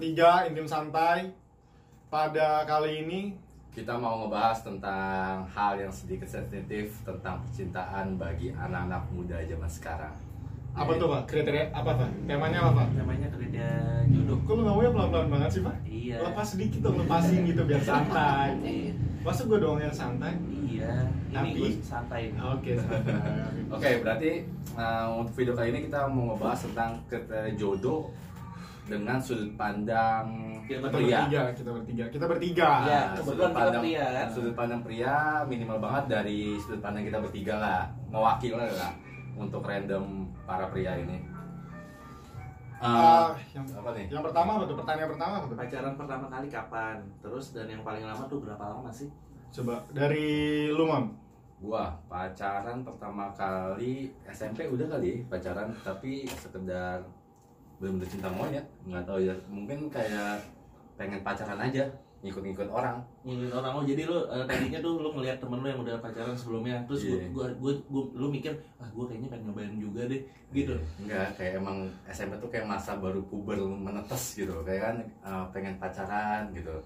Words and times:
bertiga 0.00 0.48
intim 0.48 0.64
santai. 0.64 1.28
Pada 2.08 2.64
kali 2.64 3.04
ini 3.04 3.20
Kita 3.68 4.00
mau 4.00 4.24
ngebahas 4.24 4.64
tentang 4.64 5.44
hal 5.46 5.76
yang 5.76 5.92
sedikit 5.92 6.24
sensitif 6.24 7.04
tentang 7.04 7.44
percintaan 7.44 8.16
bagi 8.16 8.48
anak-anak 8.50 9.04
muda 9.12 9.36
zaman 9.44 9.68
sekarang. 9.68 10.14
apa 10.72 10.96
tuh 10.96 11.04
pak? 11.04 11.22
Kriteria 11.28 11.68
apa 11.76 12.00
pak? 12.00 12.08
Temanya 12.24 12.64
apa 12.64 12.80
pak? 12.80 12.88
namanya 12.96 13.28
kerja 13.28 13.68
jodoh 14.08 14.40
Kok 14.48 14.52
lu 14.56 14.62
ngomongnya 14.64 14.90
pelan-pelan 14.96 15.28
banget 15.28 15.50
sih 15.52 15.62
pak? 15.62 15.76
Iya. 15.84 16.16
Lepas 16.24 16.46
sedikit 16.48 16.80
dong, 16.80 16.96
lepasin 16.96 17.44
gitu 17.44 17.62
biar 17.68 17.82
santai. 17.84 18.48
Iya. 18.64 18.92
Masa 19.20 19.40
gue 19.44 19.58
doang 19.60 19.76
yang 19.78 19.92
santai? 19.92 20.32
iya 20.64 21.04
ini 21.28 21.36
Tapi- 21.36 21.60
gue 21.60 21.70
santai 21.84 22.32
Oke, 22.40 22.72
santai. 22.72 23.20
Oke, 23.76 23.90
berarti 24.00 24.30
uh, 24.72 25.12
untuk 25.12 25.36
video 25.36 25.52
kali 25.52 25.76
ini 25.76 25.92
kita 25.92 26.08
mau 26.08 26.32
ngebahas 26.32 26.72
tentang 26.72 26.96
kriteria 27.04 27.52
jodoh 27.54 28.08
dengan 28.90 29.16
sudut 29.22 29.54
pandang 29.54 30.26
Kita 30.66 30.86
Kita 30.86 30.88
pria. 30.90 31.18
bertiga, 31.22 31.42
kita 31.54 31.70
bertiga, 31.70 32.04
kita 32.10 32.24
bertiga. 32.30 32.70
Nah, 32.82 33.06
kebetulan 33.14 33.22
sudut 33.22 33.38
kita 33.46 33.58
pandang 33.58 33.82
pria, 33.82 34.06
kan? 34.10 34.26
sudut 34.30 34.54
pandang 34.54 34.82
pria 34.82 35.14
minimal 35.46 35.78
banget 35.78 36.04
dari 36.10 36.40
sudut 36.58 36.80
pandang 36.82 37.04
kita 37.06 37.18
bertiga 37.22 37.54
lah, 37.58 37.82
mewakili 38.10 38.54
lah 38.54 38.92
untuk 39.34 39.62
random 39.62 40.26
para 40.42 40.66
pria 40.70 40.98
ini. 40.98 41.18
Ah, 42.80 43.28
Uh, 43.28 43.36
yang, 43.52 43.66
apa 43.76 43.92
nih? 43.92 44.08
yang 44.08 44.24
pertama 44.24 44.56
apa 44.56 44.64
tuh? 44.64 44.76
Pertanyaan 44.80 45.10
pertama 45.12 45.32
apa 45.36 45.46
tuh? 45.52 45.58
pacaran 45.60 45.94
pertama 46.00 46.24
kali 46.32 46.48
kapan 46.48 46.96
terus 47.20 47.52
dan 47.52 47.68
yang 47.68 47.84
paling 47.84 48.00
lama 48.08 48.24
tuh 48.24 48.40
berapa 48.40 48.64
lama 48.72 48.88
sih 48.88 49.12
Coba 49.52 49.84
dari 49.92 50.64
lu 50.72 50.88
Mon. 50.88 51.12
Gua 51.60 51.92
pacaran 52.08 52.80
pertama 52.80 53.28
kali 53.36 54.08
SMP 54.24 54.64
udah 54.64 54.96
kali 54.96 55.12
ya, 55.12 55.16
pacaran 55.28 55.68
tapi 55.84 56.24
sekedar 56.24 57.04
belum 57.80 57.96
cinta 58.04 58.28
monyet 58.28 58.64
nggak 58.84 59.04
tahu 59.08 59.18
ya. 59.24 59.34
Mungkin 59.48 59.88
kayak 59.88 60.44
pengen 61.00 61.24
pacaran 61.24 61.56
aja 61.56 61.88
ngikut-ngikut 62.20 62.68
orang. 62.68 63.00
Ngikutin 63.24 63.56
orang. 63.56 63.72
Lo 63.72 63.82
jadi 63.88 64.02
lu 64.04 64.28
eh, 64.28 64.44
tadinya 64.44 64.78
tuh 64.84 65.00
lu 65.00 65.08
ngeliat 65.16 65.40
temen 65.40 65.64
lu 65.64 65.68
yang 65.72 65.80
udah 65.80 65.96
pacaran 66.04 66.36
sebelumnya. 66.36 66.76
Terus 66.84 67.08
Iya. 67.08 67.32
gua, 67.32 67.48
gua, 67.56 67.72
gua, 67.88 68.04
lu 68.12 68.28
mikir 68.28 68.52
ah 68.76 68.84
gua 68.92 69.08
kayaknya 69.08 69.32
pengen 69.32 69.48
nyobain 69.48 69.80
juga 69.80 70.04
deh. 70.04 70.20
Gitu. 70.52 70.76
Enggak 71.00 71.32
kayak 71.40 71.64
emang 71.64 71.88
SMP 72.04 72.36
tuh 72.36 72.52
kayak 72.52 72.68
masa 72.68 73.00
baru 73.00 73.24
puber 73.24 73.56
menetes 73.64 74.36
gitu 74.36 74.52
kayak 74.68 74.80
kan 74.84 74.96
uh, 75.24 75.44
pengen 75.48 75.80
pacaran 75.80 76.52
gitu. 76.52 76.76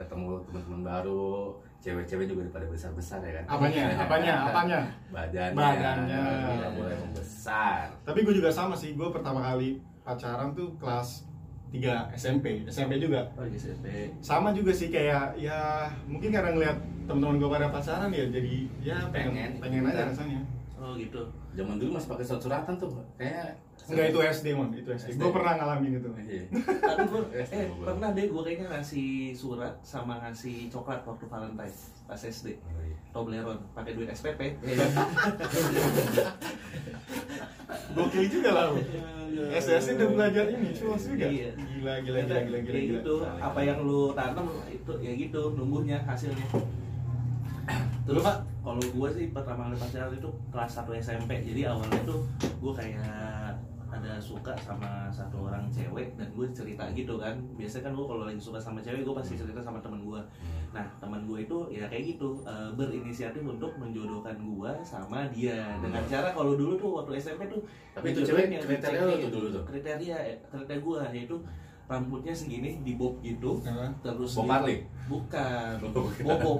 Ketemu 0.00 0.40
teman-teman 0.48 0.80
baru 0.80 1.52
cewek-cewek 1.78 2.24
juga 2.26 2.48
udah 2.48 2.54
pada 2.56 2.66
besar-besar 2.72 3.20
ya 3.20 3.32
kan. 3.38 3.44
Apanya? 3.60 3.82
Apanya? 4.08 4.34
Apanya? 4.48 4.80
badannya 5.12 5.54
Badannya. 5.54 6.22
udah 6.56 6.70
mulai 6.72 6.96
membesar. 6.96 7.92
Tapi 8.02 8.18
gue 8.24 8.34
juga 8.34 8.48
sama 8.48 8.72
sih, 8.72 8.96
gue 8.96 9.08
pertama 9.12 9.44
kali 9.44 9.78
pacaran 10.08 10.56
tuh 10.56 10.72
kelas 10.80 11.28
3 11.68 12.16
SMP, 12.16 12.64
SMP 12.64 12.96
juga. 12.96 13.28
oh 13.36 13.44
SMP 13.44 14.08
Sama 14.24 14.56
juga 14.56 14.72
sih 14.72 14.88
kayak 14.88 15.36
ya 15.36 15.84
mungkin 16.08 16.32
karena 16.32 16.56
ngeliat 16.56 16.80
teman-teman 17.04 17.36
gue 17.36 17.50
pada 17.52 17.68
pacaran 17.68 18.08
ya 18.08 18.24
jadi 18.32 18.54
ya 18.80 18.96
pengen 19.12 19.60
pengen, 19.60 19.84
Pengen. 19.84 19.92
aja 19.92 20.08
rasanya. 20.08 20.40
Oh 20.78 20.94
gitu 20.94 21.20
zaman 21.52 21.76
dulu 21.76 21.90
masih 21.92 22.08
pakai 22.08 22.24
surat-suratan 22.24 22.74
tuh 22.76 22.90
kayak 23.14 23.58
Enggak 23.88 24.12
itu 24.12 24.20
SD 24.20 24.46
mon, 24.52 24.68
itu 24.70 24.84
SD. 24.86 25.16
SD. 25.16 25.16
Gue 25.16 25.32
pernah 25.32 25.56
ngalamin 25.56 25.96
itu. 25.96 26.10
Iya. 26.12 26.44
tapi 26.84 27.02
gua 27.08 27.24
Eh, 27.32 27.64
gua- 27.64 27.86
pernah 27.88 28.12
deh 28.12 28.26
gua 28.28 28.42
kayaknya 28.42 28.66
ngasih 28.68 29.08
surat 29.32 29.72
sama 29.80 30.20
ngasih 30.20 30.68
coklat 30.68 31.00
waktu 31.02 31.24
Valentine 31.24 31.72
pas 32.04 32.20
SD 32.20 32.60
Oh, 32.60 32.84
iya. 32.84 32.96
Toblerone 33.08 33.64
pakai 33.72 33.96
duit 33.96 34.12
SPP 34.12 34.60
Gokil 37.90 38.24
juga 38.34 38.50
lah. 38.52 38.66
SD 39.50 39.68
SD 39.78 39.88
udah 39.96 40.08
belajar 40.10 40.44
ini, 40.48 40.68
culas 40.74 41.02
juga. 41.04 41.26
Iya. 41.26 41.50
Gila 41.56 41.94
gila 41.98 42.20
gila 42.20 42.38
gila 42.44 42.58
gila. 42.58 42.58
Kayak 42.66 42.84
gila. 42.84 42.98
gitu 42.98 43.14
apa 43.40 43.60
yang 43.62 43.78
lu 43.80 44.12
tanam 44.12 44.46
itu 44.68 44.92
ya 44.98 45.12
gitu 45.14 45.40
numbuhnya 45.52 45.96
hasilnya 46.02 46.44
terus 48.08 48.18
Lu, 48.18 48.24
Pak? 48.24 48.36
kalau 48.64 48.82
gua 48.96 49.08
sih 49.12 49.28
pertama 49.28 49.68
kali 49.68 49.76
pacaran 49.76 50.16
itu 50.16 50.30
kelas 50.48 50.72
1 50.80 50.96
SMP 50.96 51.30
jadi 51.44 51.60
awalnya 51.68 52.00
tuh 52.08 52.24
gua 52.56 52.72
kayak 52.72 53.52
ada 53.88 54.20
suka 54.20 54.52
sama 54.60 55.08
satu 55.08 55.48
orang 55.48 55.64
cewek 55.72 56.12
dan 56.20 56.28
gue 56.36 56.44
cerita 56.52 56.84
gitu 56.92 57.16
kan 57.16 57.32
biasanya 57.56 57.88
kan 57.88 57.92
gue 57.96 58.04
kalau 58.04 58.22
lagi 58.28 58.36
suka 58.36 58.60
sama 58.60 58.84
cewek 58.84 59.00
gue 59.00 59.16
pasti 59.16 59.32
cerita 59.32 59.64
sama 59.64 59.80
temen 59.80 60.04
gue 60.04 60.20
nah 60.76 60.84
teman 61.00 61.24
gue 61.24 61.48
itu 61.48 61.56
ya 61.72 61.88
kayak 61.88 62.04
gitu 62.14 62.36
eh, 62.44 62.68
berinisiatif 62.76 63.40
untuk 63.40 63.72
menjodohkan 63.80 64.36
gue 64.36 64.70
sama 64.84 65.24
dia 65.32 65.80
dengan 65.80 66.04
cara 66.04 66.36
kalau 66.36 66.52
dulu 66.52 66.76
tuh 66.76 66.90
waktu 67.00 67.16
SMP 67.16 67.48
tuh 67.48 67.64
Tapi 67.96 68.12
itu 68.12 68.20
dijodohin 68.28 68.48
cewek 68.52 68.64
kriteria 68.68 69.02
nih. 69.08 69.18
tuh 69.24 69.30
dulu 69.32 69.48
tuh? 69.56 69.62
kriteria 69.64 70.16
eh, 70.20 70.36
kriteria 70.52 70.80
gue 70.84 70.98
yaitu 71.16 71.36
rambutnya 71.88 72.30
segini 72.30 72.78
di 72.78 72.94
bob 72.94 73.16
gitu 73.18 73.64
Hah? 73.64 73.88
terus 73.98 74.32
Bob 74.34 74.44
Marley? 74.46 74.84
bukan 75.08 75.72
Oh, 75.88 76.04
bobo 76.04 76.52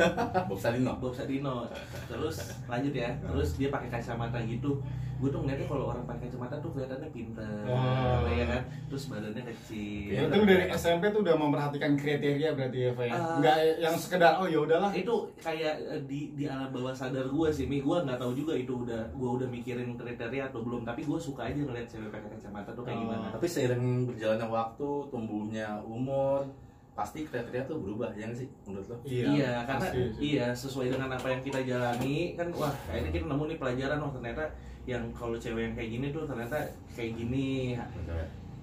Bob 0.48 0.58
Sadino 0.58 0.96
Bob 0.96 1.12
Sadino 1.12 1.68
terus 2.08 2.36
lanjut 2.64 2.92
ya 2.92 3.12
terus 3.20 3.54
dia 3.54 3.68
pakai 3.68 3.88
kacamata 3.90 4.40
gitu 4.40 4.80
gue 5.20 5.28
tuh 5.28 5.36
ngeliatnya 5.36 5.68
kalau 5.68 5.92
orang 5.92 6.08
pakai 6.08 6.24
kacamata 6.26 6.56
tuh 6.56 6.72
kelihatannya 6.72 7.12
pinter 7.12 7.44
Oh. 7.68 8.24
ya 8.24 8.48
kan 8.48 8.62
terus 8.88 9.04
badannya 9.06 9.44
kecil 9.44 10.08
Ya, 10.10 10.24
itu 10.24 10.38
dari 10.40 10.64
SMP 10.72 11.12
tuh 11.12 11.20
udah 11.20 11.36
memperhatikan 11.36 11.92
kriteria 11.92 12.50
berarti 12.50 12.78
ya, 12.80 12.90
Pak 12.90 13.04
ya. 13.04 13.12
Ah. 13.12 13.36
Enggak 13.36 13.56
yang 13.78 13.94
sekedar 13.94 14.32
oh 14.34 14.48
ya 14.48 14.58
udahlah. 14.58 14.88
itu 14.90 15.12
kayak 15.36 15.76
eh, 15.86 16.00
di 16.02 16.32
di 16.32 16.48
alam 16.48 16.72
bawah 16.72 16.90
sadar 16.90 17.28
gue 17.28 17.48
sih 17.52 17.68
mi 17.68 17.78
gue 17.78 17.96
nggak 18.00 18.16
tahu 18.16 18.32
juga 18.32 18.56
itu 18.56 18.72
udah 18.80 19.12
gue 19.12 19.30
udah 19.30 19.44
mikirin 19.46 19.92
kriteria 19.92 20.48
atau 20.48 20.64
belum 20.64 20.82
tapi 20.82 21.04
gue 21.04 21.18
suka 21.20 21.44
aja 21.44 21.60
ngeliat 21.60 21.84
cewek 21.84 22.08
pakai 22.08 22.28
kacamata 22.32 22.72
tuh 22.72 22.80
kayak 22.82 22.96
Oh. 22.96 23.02
gimana 23.06 23.28
tapi 23.30 23.44
seiring 23.46 23.84
berjalannya 24.06 24.46
waktu 24.46 24.69
tumbuhnya 25.10 25.80
umur 25.82 26.46
pasti 26.94 27.24
kriteria 27.24 27.64
tuh 27.64 27.80
berubah 27.80 28.12
ya 28.12 28.28
sih 28.34 28.44
menurut 28.68 28.86
lo? 28.92 28.96
Iya, 29.08 29.64
karena 29.64 29.80
pasti 29.80 30.00
iya 30.20 30.46
sesuai 30.52 30.92
dengan 30.92 31.16
apa 31.16 31.26
yang 31.32 31.40
kita 31.40 31.60
jalani 31.64 32.36
kan 32.36 32.52
wah 32.52 32.74
kayaknya 32.90 33.10
kita 33.16 33.24
nemu 33.30 33.44
nih 33.48 33.58
pelajaran 33.58 33.98
wah 34.04 34.12
ternyata 34.12 34.44
yang 34.84 35.04
kalau 35.16 35.36
cewek 35.38 35.62
yang 35.70 35.74
kayak 35.76 35.90
gini 35.96 36.06
tuh 36.12 36.24
ternyata 36.28 36.56
kayak 36.92 37.12
gini. 37.16 37.78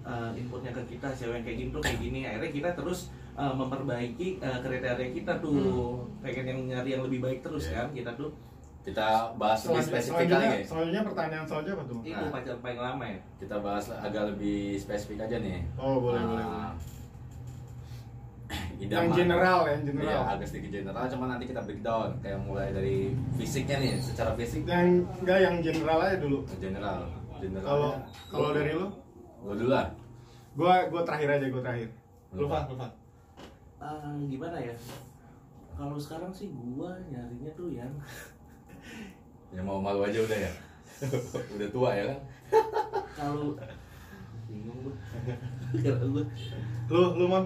Uh, 0.07 0.31
inputnya 0.39 0.71
ke 0.71 0.95
kita 0.95 1.11
cewek 1.11 1.35
yang 1.41 1.45
kayak 1.45 1.57
gini 1.59 1.69
tuh 1.73 1.81
kayak 1.83 1.99
gini. 1.99 2.19
Akhirnya 2.23 2.51
kita 2.55 2.69
terus 2.79 2.99
uh, 3.35 3.51
memperbaiki 3.51 4.39
uh, 4.39 4.59
kriteria 4.63 5.09
kita 5.11 5.33
tuh. 5.43 5.99
Pengen 6.23 6.45
yang 6.47 6.59
nyari 6.63 6.89
yang 6.95 7.03
lebih 7.03 7.19
baik 7.19 7.39
terus 7.43 7.67
Iya. 7.67 7.83
kan 7.83 7.87
kita 7.91 8.11
tuh 8.15 8.31
kita 8.87 9.07
bahas 9.35 9.59
lebih 9.61 9.83
spesifik 9.83 10.25
kali 10.27 10.45
ya 10.47 10.57
selanjutnya 10.63 11.03
pertanyaan 11.03 11.43
selanjutnya 11.43 11.75
apa 11.75 11.83
tuh? 11.85 11.99
itu 12.01 12.15
Nah. 12.17 12.31
pacar 12.31 12.55
paling 12.57 12.79
lama 12.79 13.03
ya 13.05 13.19
kita 13.35 13.55
bahas 13.59 13.85
agak 13.91 14.23
lebih 14.29 14.59
spesifik 14.77 15.17
aja 15.21 15.37
nih 15.37 15.59
Oh 15.75 15.99
boleh 15.99 16.15
Ah, 16.15 16.25
boleh. 16.25 16.45
boleh. 16.45 16.71
idaman. 18.79 19.03
Yang 19.03 19.07
general 19.17 19.59
ya, 19.59 19.71
yang 19.73 19.85
general. 19.85 20.07
Iya, 20.07 20.19
agak 20.31 20.47
sedikit 20.47 20.71
general, 20.71 21.03
cuma 21.05 21.25
nanti 21.27 21.43
kita 21.45 21.59
breakdown 21.59 22.09
kayak 22.17 22.39
mulai 22.39 22.71
dari 22.71 23.11
fisiknya 23.35 23.75
nih, 23.77 23.91
secara 23.99 24.31
fisik 24.33 24.63
Yang 24.63 25.03
enggak 25.19 25.39
yang 25.41 25.55
general 25.59 25.97
aja 25.99 26.15
dulu. 26.15 26.39
general. 26.55 26.99
General. 27.37 27.65
Kalau 27.65 27.89
kalau 28.31 28.49
dari 28.55 28.71
lu, 28.71 28.87
gua 29.43 29.53
dulu 29.53 29.67
lah. 29.69 29.87
gua 30.55 30.87
gua 30.87 31.01
terakhir 31.03 31.27
aja 31.33 31.45
gua 31.49 31.61
terakhir. 31.61 31.89
Lu 32.31 32.39
Lu, 32.39 32.45
Pak, 32.47 32.63
lu 32.65 32.75
Pak. 32.77 32.91
Uh, 33.77 34.15
gimana 34.25 34.57
ya 34.57 34.73
kalau 35.73 35.99
sekarang 35.99 36.31
sih 36.31 36.47
gua 36.49 36.95
nyarinya 37.05 37.51
tuh 37.53 37.67
yang 37.69 37.91
Ya 39.55 39.61
mau 39.63 39.79
malu 39.79 40.03
aja 40.03 40.19
udah 40.19 40.39
ya. 40.39 40.51
udah 41.55 41.67
tua 41.69 41.89
ya 41.93 42.03
kan? 42.09 42.19
kalau 43.17 43.53
bingung 44.47 44.93
Kalau 45.83 46.07
gua 46.13 46.23
Lu 46.87 47.01
lu 47.19 47.25
Mon. 47.27 47.45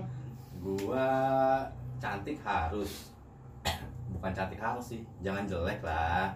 Gua 0.61 1.07
cantik 1.97 2.37
harus. 2.41 3.13
Bukan 4.13 4.31
cantik 4.33 4.61
harus 4.61 4.85
sih, 4.93 5.01
jangan 5.25 5.49
jelek 5.49 5.81
lah. 5.81 6.29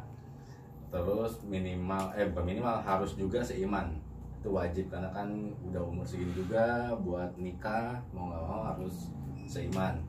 Terus 0.89 1.43
minimal 1.45 2.09
eh 2.17 2.25
bukan 2.33 2.45
minimal 2.45 2.81
harus 2.81 3.13
juga 3.13 3.41
seiman. 3.41 3.93
Itu 4.41 4.53
wajib 4.53 4.89
karena 4.89 5.09
kan 5.13 5.29
udah 5.65 5.81
umur 5.81 6.05
segini 6.05 6.33
juga 6.33 6.93
buat 7.01 7.33
nikah 7.37 8.01
mau 8.13 8.29
nggak 8.33 8.43
mau 8.45 8.61
harus 8.73 9.09
seiman. 9.45 10.01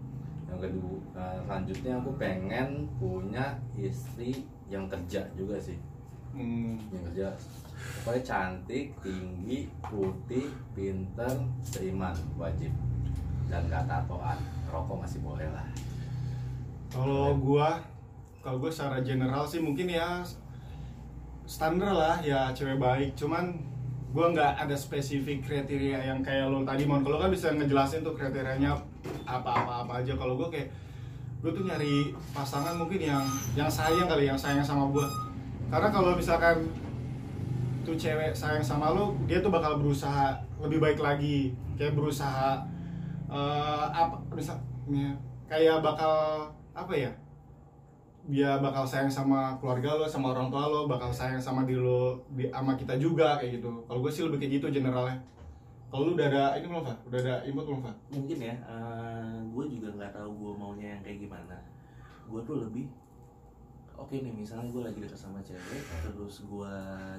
Yang 0.46 0.70
kedua 0.70 0.96
eh, 1.18 1.38
selanjutnya 1.44 1.92
aku 2.00 2.10
pengen 2.16 2.68
punya 2.96 3.60
istri 3.76 4.46
yang 4.66 4.90
kerja 4.90 5.22
juga 5.38 5.56
sih. 5.58 5.78
Hmm. 6.36 6.76
yang 6.92 7.02
kerja. 7.12 7.26
Pokoknya 8.04 8.22
cantik 8.24 8.92
tinggi 9.00 9.70
putih 9.80 10.52
pinter 10.76 11.32
seiman 11.64 12.16
wajib. 12.36 12.72
Dan 13.46 13.62
gak 13.70 13.86
tatoan. 13.86 14.36
Rokok 14.68 15.06
masih 15.06 15.22
boleh 15.22 15.46
lah. 15.54 15.64
Kalau 16.90 17.38
gua 17.38 17.78
kalau 18.42 18.62
gua 18.62 18.70
secara 18.70 19.02
general 19.02 19.42
sih 19.42 19.58
mungkin 19.58 19.90
ya 19.90 20.22
standar 21.46 21.94
lah 21.94 22.16
ya 22.20 22.50
cewek 22.50 22.78
baik. 22.78 23.14
Cuman 23.14 23.54
gua 24.10 24.34
nggak 24.34 24.66
ada 24.66 24.74
spesifik 24.74 25.46
kriteria 25.46 26.10
yang 26.10 26.20
kayak 26.20 26.50
lo 26.50 26.66
tadi 26.66 26.84
mon. 26.84 27.06
Kalau 27.06 27.22
kan 27.22 27.30
bisa 27.30 27.54
ngejelasin 27.54 28.02
tuh 28.02 28.18
kriterianya 28.18 28.74
apa-apa 29.24 29.86
apa 29.86 29.92
aja. 30.02 30.18
Kalau 30.18 30.34
gua 30.34 30.50
kayak 30.50 30.68
gue 31.44 31.50
tuh 31.52 31.64
nyari 31.68 32.16
pasangan 32.32 32.74
mungkin 32.80 33.00
yang 33.00 33.24
yang 33.52 33.68
sayang 33.68 34.08
kali 34.08 34.26
yang 34.26 34.38
sayang 34.38 34.64
sama 34.64 34.88
gua 34.88 35.06
karena 35.68 35.88
kalau 35.92 36.14
misalkan 36.16 36.70
tuh 37.86 37.94
cewek 37.94 38.34
sayang 38.34 38.64
sama 38.64 38.90
lo 38.90 39.14
dia 39.30 39.38
tuh 39.38 39.52
bakal 39.52 39.78
berusaha 39.78 40.34
lebih 40.58 40.82
baik 40.82 40.98
lagi 40.98 41.54
kayak 41.78 41.94
berusaha 41.94 42.64
eh, 43.30 43.84
apa 43.94 44.18
misalnya 44.34 45.14
kayak 45.46 45.84
bakal 45.84 46.46
apa 46.74 46.92
ya 46.94 47.12
dia 48.26 48.58
bakal 48.58 48.82
sayang 48.82 49.06
sama 49.06 49.54
keluarga 49.62 50.02
lo 50.02 50.06
sama 50.10 50.34
orang 50.34 50.50
tua 50.50 50.66
lo 50.66 50.90
bakal 50.90 51.14
sayang 51.14 51.38
sama 51.38 51.62
diri 51.62 51.78
lo 51.78 52.18
di, 52.34 52.50
sama 52.50 52.74
kita 52.74 52.98
juga 52.98 53.38
kayak 53.38 53.62
gitu 53.62 53.86
kalau 53.86 54.02
gue 54.02 54.10
sih 54.10 54.26
lebih 54.26 54.42
kayak 54.42 54.52
gitu 54.58 54.82
generalnya 54.82 55.22
kalau 55.86 56.10
lu 56.10 56.18
udah 56.18 56.26
ada 56.26 56.44
ini 56.58 56.66
belum 56.66 56.82
Pak? 56.82 56.96
udah 57.06 57.20
ada 57.22 57.34
input 57.46 57.64
belum 57.70 57.80
Pak? 57.86 57.94
mungkin 58.10 58.38
ya 58.42 58.54
gue 59.46 59.64
juga 59.70 59.88
nggak 59.94 60.10
tahu 60.10 60.30
gue 60.34 60.50
yang 60.58 60.65
kayak 61.06 61.30
gimana. 61.30 61.56
Gue 62.26 62.42
tuh 62.42 62.58
lebih 62.66 62.90
oke 63.96 64.12
nih 64.12 64.34
misalnya 64.34 64.68
gue 64.74 64.82
lagi 64.82 64.98
deket 65.00 65.16
sama 65.16 65.40
cewek 65.40 65.82
terus 66.04 66.44
gue 66.44 66.74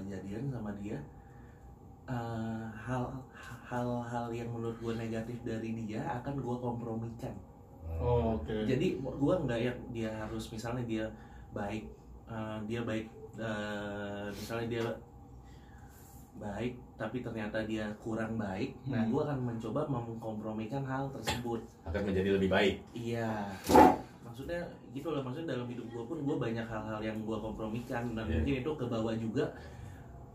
jadian 0.05 0.45
sama 0.53 0.69
dia 0.77 0.99
eh, 2.05 2.65
hal 2.69 3.09
hal-hal 3.65 4.27
yang 4.35 4.51
menurut 4.51 4.77
gue 4.77 4.93
negatif 4.93 5.39
dari 5.47 5.73
dia 5.87 6.03
akan 6.19 6.35
gue 6.39 6.57
kompromikan. 6.59 7.33
Oh, 7.97 8.37
oke. 8.37 8.51
Jadi 8.67 8.99
gue 8.99 9.33
nggak 9.47 9.59
yang 9.63 9.79
dia 9.95 10.11
harus 10.11 10.51
misalnya 10.51 10.83
dia 10.83 11.05
baik 11.55 11.87
eh, 12.27 12.57
dia 12.67 12.83
baik 12.83 13.07
eh, 13.39 14.27
misalnya 14.35 14.67
dia 14.67 14.85
baik 16.37 16.77
tapi 16.97 17.21
ternyata 17.21 17.61
dia 17.61 17.85
kurang 17.97 18.35
baik 18.35 18.73
nah 18.83 18.99
Hmm. 18.99 19.09
gue 19.09 19.21
akan 19.21 19.39
mencoba 19.45 19.85
mengkompromikan 19.85 20.81
hal 20.81 21.05
tersebut. 21.11 21.61
Akan 21.83 22.01
menjadi 22.03 22.33
lebih 22.33 22.49
baik? 22.49 22.81
Iya. 22.91 23.53
Maksudnya 24.19 24.59
gitu 24.91 25.07
loh 25.07 25.21
maksudnya 25.21 25.53
dalam 25.53 25.65
hidup 25.67 25.85
gue 25.87 26.03
pun 26.03 26.17
gue 26.19 26.35
banyak 26.35 26.61
hal-hal 26.63 26.99
yang 26.99 27.17
gue 27.19 27.37
kompromikan 27.37 28.11
dan 28.11 28.25
Iya. 28.25 28.33
mungkin 28.35 28.55
itu 28.59 28.71
ke 28.73 28.85
bawah 28.87 29.13
juga 29.13 29.45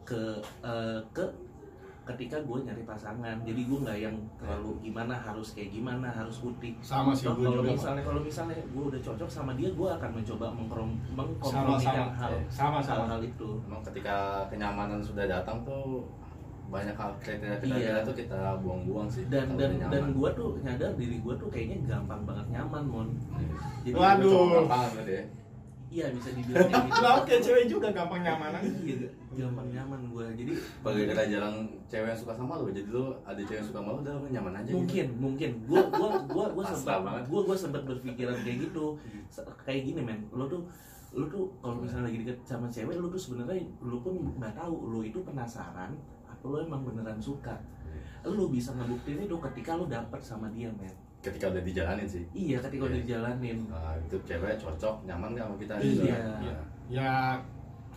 ke 0.02 0.22
eh, 0.62 0.98
ke 1.12 1.24
ketika 2.04 2.34
gue 2.40 2.58
nyari 2.60 2.82
pasangan. 2.82 3.36
Jadi 3.40 3.60
gue 3.62 3.78
nggak 3.78 3.98
yang 4.00 4.16
terlalu 4.36 4.74
gimana 4.82 5.14
harus 5.14 5.50
kayak 5.52 5.70
gimana 5.70 6.10
harus 6.10 6.38
putih. 6.38 6.74
Sama 6.80 7.10
sih 7.10 7.26
gue 7.28 7.42
kalau 7.42 7.62
misalnya 7.64 8.02
kalau 8.02 8.20
misalnya 8.20 8.58
gue 8.58 8.84
udah 8.86 9.00
cocok 9.00 9.28
sama 9.28 9.54
dia 9.54 9.70
gue 9.70 9.88
akan 9.88 10.10
mencoba 10.12 10.46
mengkrom- 10.50 10.98
mengkompromikan 11.12 12.10
sama 12.10 12.14
hal 12.16 12.32
sama 12.48 12.78
sama 12.78 13.02
hal-hal 13.06 13.22
itu. 13.24 13.50
Emang 13.64 13.82
ketika 13.84 14.16
kenyamanan 14.46 14.98
sudah 14.98 15.26
datang 15.26 15.62
tuh 15.62 16.06
banyak 16.72 16.96
hal 16.96 17.12
kriteria 17.20 17.60
kriteria 17.60 17.92
Iya. 17.92 18.02
tuh 18.02 18.14
kita 18.16 18.38
buang-buang 18.58 19.04
sih 19.06 19.28
dan 19.28 19.52
dan 19.54 19.76
dan 19.76 19.92
nyaman. 19.92 20.10
gue 20.10 20.30
tuh 20.32 20.50
nyadar 20.58 20.90
diri 20.96 21.20
gue 21.20 21.34
tuh 21.36 21.48
kayaknya 21.48 21.76
gampang 21.86 22.24
banget 22.24 22.46
nyaman 22.48 22.84
mon. 22.84 23.08
Jadi 23.84 23.92
Waduh. 23.92 24.64
Gampang 24.64 24.88
gitu 24.96 25.12
ya. 25.12 25.24
Iya 25.92 26.06
bisa 26.08 26.32
dibilang 26.40 26.64
kayak 26.64 26.84
gitu. 26.88 26.96
Kenapa 26.96 27.20
kayak 27.28 27.42
cewek 27.44 27.64
juga 27.68 27.88
gampang 27.92 28.20
nyamanan. 28.24 28.62
Iya 28.80 28.96
gampang 29.32 29.68
nyaman 29.68 30.00
gue 30.08 30.24
jadi 30.34 30.52
Bagi 30.80 31.00
kita 31.06 31.22
jarang 31.28 31.56
cewek 31.86 32.08
yang 32.08 32.16
suka 32.16 32.32
sama 32.32 32.52
lu 32.56 32.68
jadi 32.68 32.88
lu 32.88 33.04
ada 33.22 33.36
cewek 33.38 33.58
yang 33.60 33.68
suka 33.68 33.78
sama 33.78 33.90
lu 33.92 34.00
udah 34.00 34.14
lu 34.16 34.26
nyaman 34.26 34.54
aja 34.56 34.70
mungkin 34.72 35.06
mungkin. 35.20 35.50
Gue 35.68 35.82
gue 35.84 36.08
gue 36.26 36.44
gue 36.50 36.64
sempat 36.64 36.98
banget. 37.04 37.24
gue 37.28 37.40
gue 37.44 37.56
sempat 37.58 37.82
berpikiran 37.84 38.36
kayak 38.40 38.58
gitu. 38.64 38.84
Kayak 39.62 39.80
gini 39.84 40.00
men. 40.00 40.20
Lo 40.32 40.48
tuh 40.48 40.64
lo 41.12 41.28
tuh 41.28 41.44
kalau 41.60 41.76
misalnya 41.76 42.08
lagi 42.08 42.24
deket 42.24 42.40
sama 42.42 42.64
cewek 42.66 42.96
lo 42.96 43.12
tuh 43.12 43.20
sebenarnya 43.20 43.60
lo 43.78 44.00
pun 44.00 44.16
nggak 44.32 44.56
tahu. 44.56 44.88
Lo 44.88 45.04
itu 45.04 45.20
penasaran 45.20 45.92
lo 46.42 46.56
emang 46.58 46.82
beneran 46.82 47.18
suka. 47.18 47.54
Lo 48.22 48.46
bisa 48.48 48.70
ngebuktiin 48.72 49.22
itu 49.22 49.36
ketika 49.40 49.74
lo 49.74 49.86
dapet 49.86 50.18
sama 50.18 50.46
dia 50.50 50.70
men. 50.72 50.90
Ketika 51.18 51.46
udah 51.48 51.62
dijalanin 51.62 52.02
sih. 52.04 52.22
Iya 52.32 52.58
ketika 52.60 52.82
udah 52.84 52.94
Iya. 52.94 53.04
dijalanin. 53.04 53.58
Nah, 53.66 53.94
itu 53.96 54.16
cewek 54.20 54.58
cocok 54.58 54.94
nyaman 55.04 55.32
gak 55.32 55.44
sama 55.44 55.56
kita? 55.56 55.74
Iya. 55.76 55.86
juga 55.86 56.16
Iya. 56.38 56.54
ya 56.90 57.10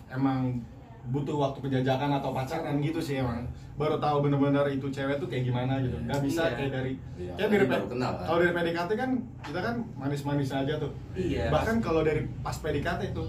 emang 0.07 0.61
butuh 1.05 1.37
waktu 1.39 1.57
penjajakan 1.59 2.09
atau 2.15 2.33
pacaran 2.33 2.77
gitu 2.79 2.97
sih 2.97 3.17
emang. 3.17 3.45
Baru 3.75 3.97
tahu 3.97 4.23
bener-bener 4.23 4.65
itu 4.71 4.87
cewek 4.87 5.17
tuh 5.17 5.27
kayak 5.27 5.45
gimana 5.45 5.77
gitu. 5.77 5.97
Nggak 5.99 6.21
bisa 6.21 6.41
Iya. 6.43 6.55
kayak 6.55 6.71
dari 6.71 6.93
Iya, 7.15 7.31
kayak 7.35 7.49
dari 7.51 7.65
baru 7.67 7.85
kenal 7.87 8.11
kan 8.15 8.25
kalau 8.25 8.39
dari 8.41 8.53
PDKT 8.55 8.91
kan 8.95 9.09
kita 9.41 9.59
kan 9.59 9.75
manis-manis 9.95 10.49
aja 10.51 10.73
tuh. 10.77 10.91
Iya. 11.13 11.49
Bahkan 11.49 11.75
kalau 11.79 12.01
dari 12.01 12.25
pas 12.39 12.57
PDKT 12.57 13.01
tuh 13.11 13.27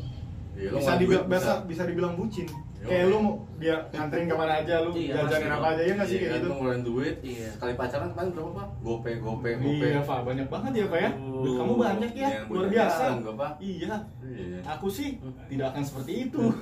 Iya, 0.54 0.72
bisa 0.72 0.92
dibilang 0.96 1.28
bisa. 1.28 1.52
bisa 1.64 1.82
dibilang 1.84 2.14
bucin. 2.14 2.48
Kayak 2.86 3.04
lu 3.06 3.16
mau 3.18 3.34
dia 3.56 3.76
nganterin 3.88 4.26
ke 4.26 4.34
mana 4.34 4.52
aja 4.60 4.74
lu 4.80 4.90
Iya, 4.92 5.14
jajanin 5.18 5.50
apa 5.50 5.66
aja 5.72 5.82
ya 5.82 5.92
nggak 5.94 6.06
sih 6.06 6.14
Iya 6.14 6.20
kayak 6.20 6.30
kan, 6.30 6.36
gitu? 6.36 6.46
lu 6.46 6.54
ngeluarin 6.54 6.82
duit. 6.84 7.16
Iya. 7.20 7.48
sekali 7.50 7.72
pacaran 7.74 8.10
kan 8.12 8.26
berapa 8.30 8.50
pak? 8.52 8.68
Gope 8.80 9.10
gope 9.18 9.50
gope 9.56 9.86
iya 9.86 10.00
pak. 10.00 10.18
Banyak 10.22 10.46
banget 10.46 10.72
ya 10.72 10.84
pak 10.86 11.00
ya. 11.00 11.10
Duit 11.16 11.54
kamu 11.56 11.74
banyak 11.76 12.12
ya. 12.12 12.28
Iya, 12.28 12.40
luar 12.46 12.66
biasa. 12.68 13.04
gua, 13.18 13.34
Pak. 13.34 13.52
iya. 13.58 13.94
Iya. 14.22 14.58
aku 14.64 14.86
sih 14.88 15.08
tidak 15.48 15.66
akan 15.70 15.82
seperti 15.82 16.12
itu. 16.26 16.42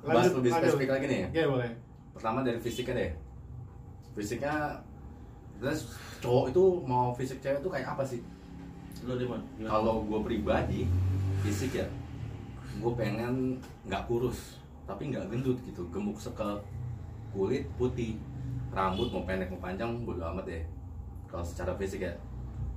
Bahas 0.00 0.30
lebih 0.32 0.50
spesifik 0.50 0.88
lagi 0.88 1.04
nih 1.04 1.20
Oke 1.28 1.42
boleh. 1.46 1.70
pertama 2.14 2.38
dari 2.40 2.58
fisiknya 2.58 2.94
deh. 2.96 3.10
Fisiknya 4.14 4.54
terus 5.58 5.90
cowok 6.18 6.44
itu 6.48 6.62
mau 6.82 7.10
fisik 7.12 7.38
cewek 7.38 7.60
tuh 7.60 7.68
kayak 7.68 7.88
apa 7.88 8.02
sih? 8.02 8.20
Lo 9.00 9.14
gimana? 9.14 9.42
kalau 9.60 10.02
gue 10.02 10.20
pribadi 10.24 10.82
fisik 11.38 11.70
ya 11.76 11.86
gue 12.78 12.92
pengen 12.94 13.58
nggak 13.84 14.06
kurus 14.06 14.56
tapi 14.86 15.10
nggak 15.10 15.28
gendut 15.28 15.58
gitu 15.66 15.82
gemuk 15.90 16.16
sekal 16.16 16.62
kulit 17.34 17.68
putih 17.76 18.16
rambut 18.72 19.10
mau 19.12 19.26
pendek 19.26 19.50
mau 19.52 19.60
panjang 19.60 20.06
bodo 20.06 20.22
amat 20.32 20.46
deh 20.46 20.64
kalau 21.28 21.44
secara 21.44 21.76
fisik 21.76 22.06
ya 22.06 22.14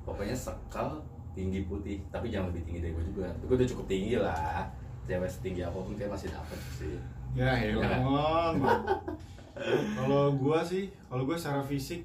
pokoknya 0.04 0.36
sekal 0.36 1.00
tinggi 1.32 1.64
putih 1.64 2.04
tapi 2.12 2.28
jangan 2.28 2.52
lebih 2.52 2.68
tinggi 2.68 2.80
dari 2.84 2.94
gue 2.98 3.06
juga 3.16 3.28
gue 3.40 3.56
udah 3.56 3.70
cukup 3.70 3.86
tinggi 3.88 4.16
lah 4.20 4.68
cewek 5.08 5.30
setinggi 5.30 5.62
apa 5.64 5.78
pun 5.80 5.94
kayak 5.96 6.12
masih 6.12 6.30
dapet 6.30 6.60
sih 6.76 6.98
Ya 7.32 7.48
Ya. 7.56 7.56
helang. 7.56 8.60
kalau 9.96 10.36
gua 10.36 10.60
sih, 10.60 10.92
kalau 11.08 11.24
gua 11.24 11.40
secara 11.40 11.64
fisik 11.64 12.04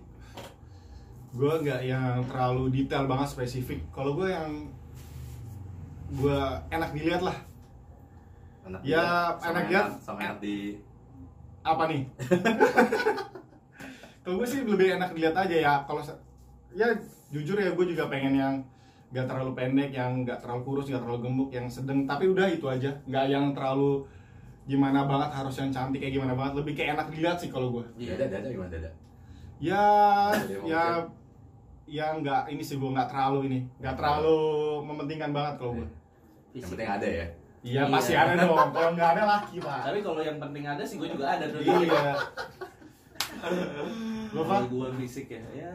gua 1.35 1.59
nggak 1.59 1.83
yang 1.83 2.23
terlalu 2.31 2.71
detail 2.71 3.11
banget 3.11 3.35
spesifik. 3.35 3.83
Kalau 3.91 4.15
gua 4.15 4.31
yang 4.31 4.71
gua 6.15 6.63
enak 6.71 6.95
dilihat 6.95 7.27
lah. 7.27 7.35
Enak 8.67 8.79
Ya, 8.83 9.35
enak 9.41 9.63
dilihat. 9.67 9.87
sama 9.99 10.19
enak 10.23 10.39
di 10.39 10.79
Apa 11.63 11.87
nih? 11.87 12.03
kalau 14.23 14.35
gue 14.39 14.47
sih 14.47 14.63
lebih 14.63 14.95
enak 14.95 15.11
dilihat 15.13 15.37
aja 15.37 15.57
ya. 15.57 15.73
Kalau 15.83 16.01
ya 16.71 16.87
jujur 17.29 17.57
ya 17.57 17.71
gue 17.71 17.85
juga 17.87 18.07
pengen 18.07 18.35
yang 18.35 18.55
nggak 19.11 19.27
terlalu 19.27 19.51
pendek, 19.55 19.91
yang 19.91 20.23
nggak 20.23 20.39
terlalu 20.39 20.61
kurus, 20.63 20.87
nggak 20.87 21.01
terlalu 21.01 21.21
gemuk, 21.23 21.49
yang 21.51 21.67
sedang. 21.67 22.05
Tapi 22.05 22.29
udah 22.29 22.47
itu 22.47 22.67
aja, 22.67 22.91
nggak 23.03 23.25
yang 23.27 23.45
terlalu 23.51 24.05
gimana 24.67 25.07
banget 25.07 25.31
harus 25.33 25.55
yang 25.57 25.71
cantik 25.71 25.99
kayak 25.99 26.13
gimana 26.15 26.33
banget. 26.35 26.53
Lebih 26.59 26.73
kayak 26.75 26.89
enak 26.95 27.07
dilihat 27.11 27.37
sih 27.39 27.49
kalau 27.49 27.73
gue. 27.73 27.85
Iya. 27.97 28.15
dada 28.15 28.39
dada 28.39 28.49
gimana 28.49 28.71
dada 28.71 28.91
Ya, 29.57 29.83
ya, 30.63 30.83
ya 31.89 32.07
nggak 32.15 32.47
ini 32.47 32.61
sih 32.61 32.77
gue 32.77 32.87
nggak 32.87 33.09
terlalu 33.09 33.49
ini, 33.49 33.59
nggak 33.79 33.95
terlalu 33.97 34.37
mementingkan 34.85 35.31
banget 35.33 35.55
kalau 35.57 35.73
gue. 35.77 35.89
yang 36.53 36.63
Fisik. 36.63 36.71
penting 36.77 36.91
ada 36.91 37.09
ya 37.09 37.27
Iya 37.67 37.83
Iya. 37.83 37.91
pasti 37.91 38.15
ada 38.15 38.33
dong, 38.39 38.55
kalau 38.71 38.91
nggak 38.95 39.11
ada 39.13 39.23
laki 39.27 39.59
pak. 39.59 39.81
tapi 39.83 39.99
kalau 40.01 40.21
yang 40.21 40.39
penting 40.39 40.63
ada 40.65 40.81
sih 40.81 40.97
gue 40.97 41.09
juga 41.09 41.27
ada 41.29 41.45
tuh 41.45 41.59
Iya. 41.59 42.15
Lo 44.31 44.43
pak? 44.43 44.61
gue 44.69 44.89
fisik 44.97 45.27
ya, 45.29 45.43
ya 45.53 45.73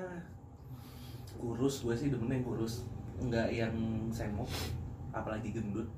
kurus 1.36 1.82
gue 1.82 1.92
sih 1.92 2.08
demen 2.08 2.32
yang 2.32 2.46
kurus, 2.46 2.86
nggak 3.20 3.50
yang 3.50 3.74
semok, 4.10 4.46
apalagi 5.12 5.52
gendut. 5.52 5.90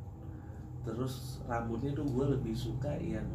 Terus 0.82 1.14
rambutnya 1.44 1.92
tuh 1.92 2.06
gue 2.06 2.26
lebih 2.32 2.54
suka 2.54 2.90
yang 2.98 3.28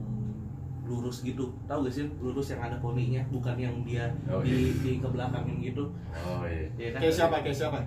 lurus 0.82 1.20
gitu, 1.20 1.52
tahu 1.64 1.84
gak 1.84 1.92
sih 1.92 2.08
lurus 2.16 2.48
yang 2.48 2.64
ada 2.64 2.76
poninya, 2.78 3.20
bukan 3.28 3.54
yang 3.54 3.76
dia 3.84 4.08
Oh, 4.26 4.40
di 4.40 4.72
di 4.74 4.96
kebelakangin 4.98 5.60
gitu. 5.62 5.84
oh 6.16 6.42
iya 6.42 6.64
Ya 6.74 6.88
kan? 6.90 7.00
Kayak 7.04 7.14
siapa? 7.14 7.36
Kayak 7.44 7.58
siapa? 7.60 7.78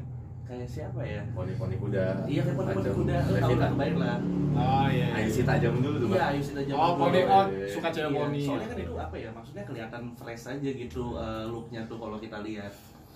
Kayak 0.51 0.67
siapa 0.67 0.99
ya? 0.99 1.23
poni 1.31 1.55
poni 1.55 1.75
kuda 1.79 2.27
Iya 2.27 2.41
kayak 2.43 2.57
poni-poni 2.59 2.91
kuda, 2.91 3.15
lu 3.23 3.35
tahu 3.39 3.55
lah 3.55 3.69
kebayang 3.71 3.97
lah. 3.97 4.17
Oh 4.51 4.87
iya. 4.91 5.07
Ayo 5.15 5.27
sih 5.31 5.43
tajam 5.47 5.79
dulu 5.79 5.95
tuh 5.95 6.07
Iya, 6.11 6.27
kita 6.35 6.75
Oh 6.75 6.91
poni 6.99 7.19
oh 7.23 7.43
suka 7.71 7.87
cewek 7.87 8.11
Iya, 8.11 8.19
poni. 8.19 8.41
Soalnya 8.43 8.67
kan 8.67 8.77
itu 8.77 8.93
apa 8.99 9.15
ya? 9.15 9.29
Maksudnya 9.31 9.63
kelihatan 9.63 10.03
fresh 10.11 10.43
aja 10.51 10.69
gitu 10.75 11.03
eh, 11.15 11.43
looknya 11.47 11.81
tuh 11.87 11.95
kalau 11.95 12.19
kita 12.19 12.43
lihat. 12.43 12.73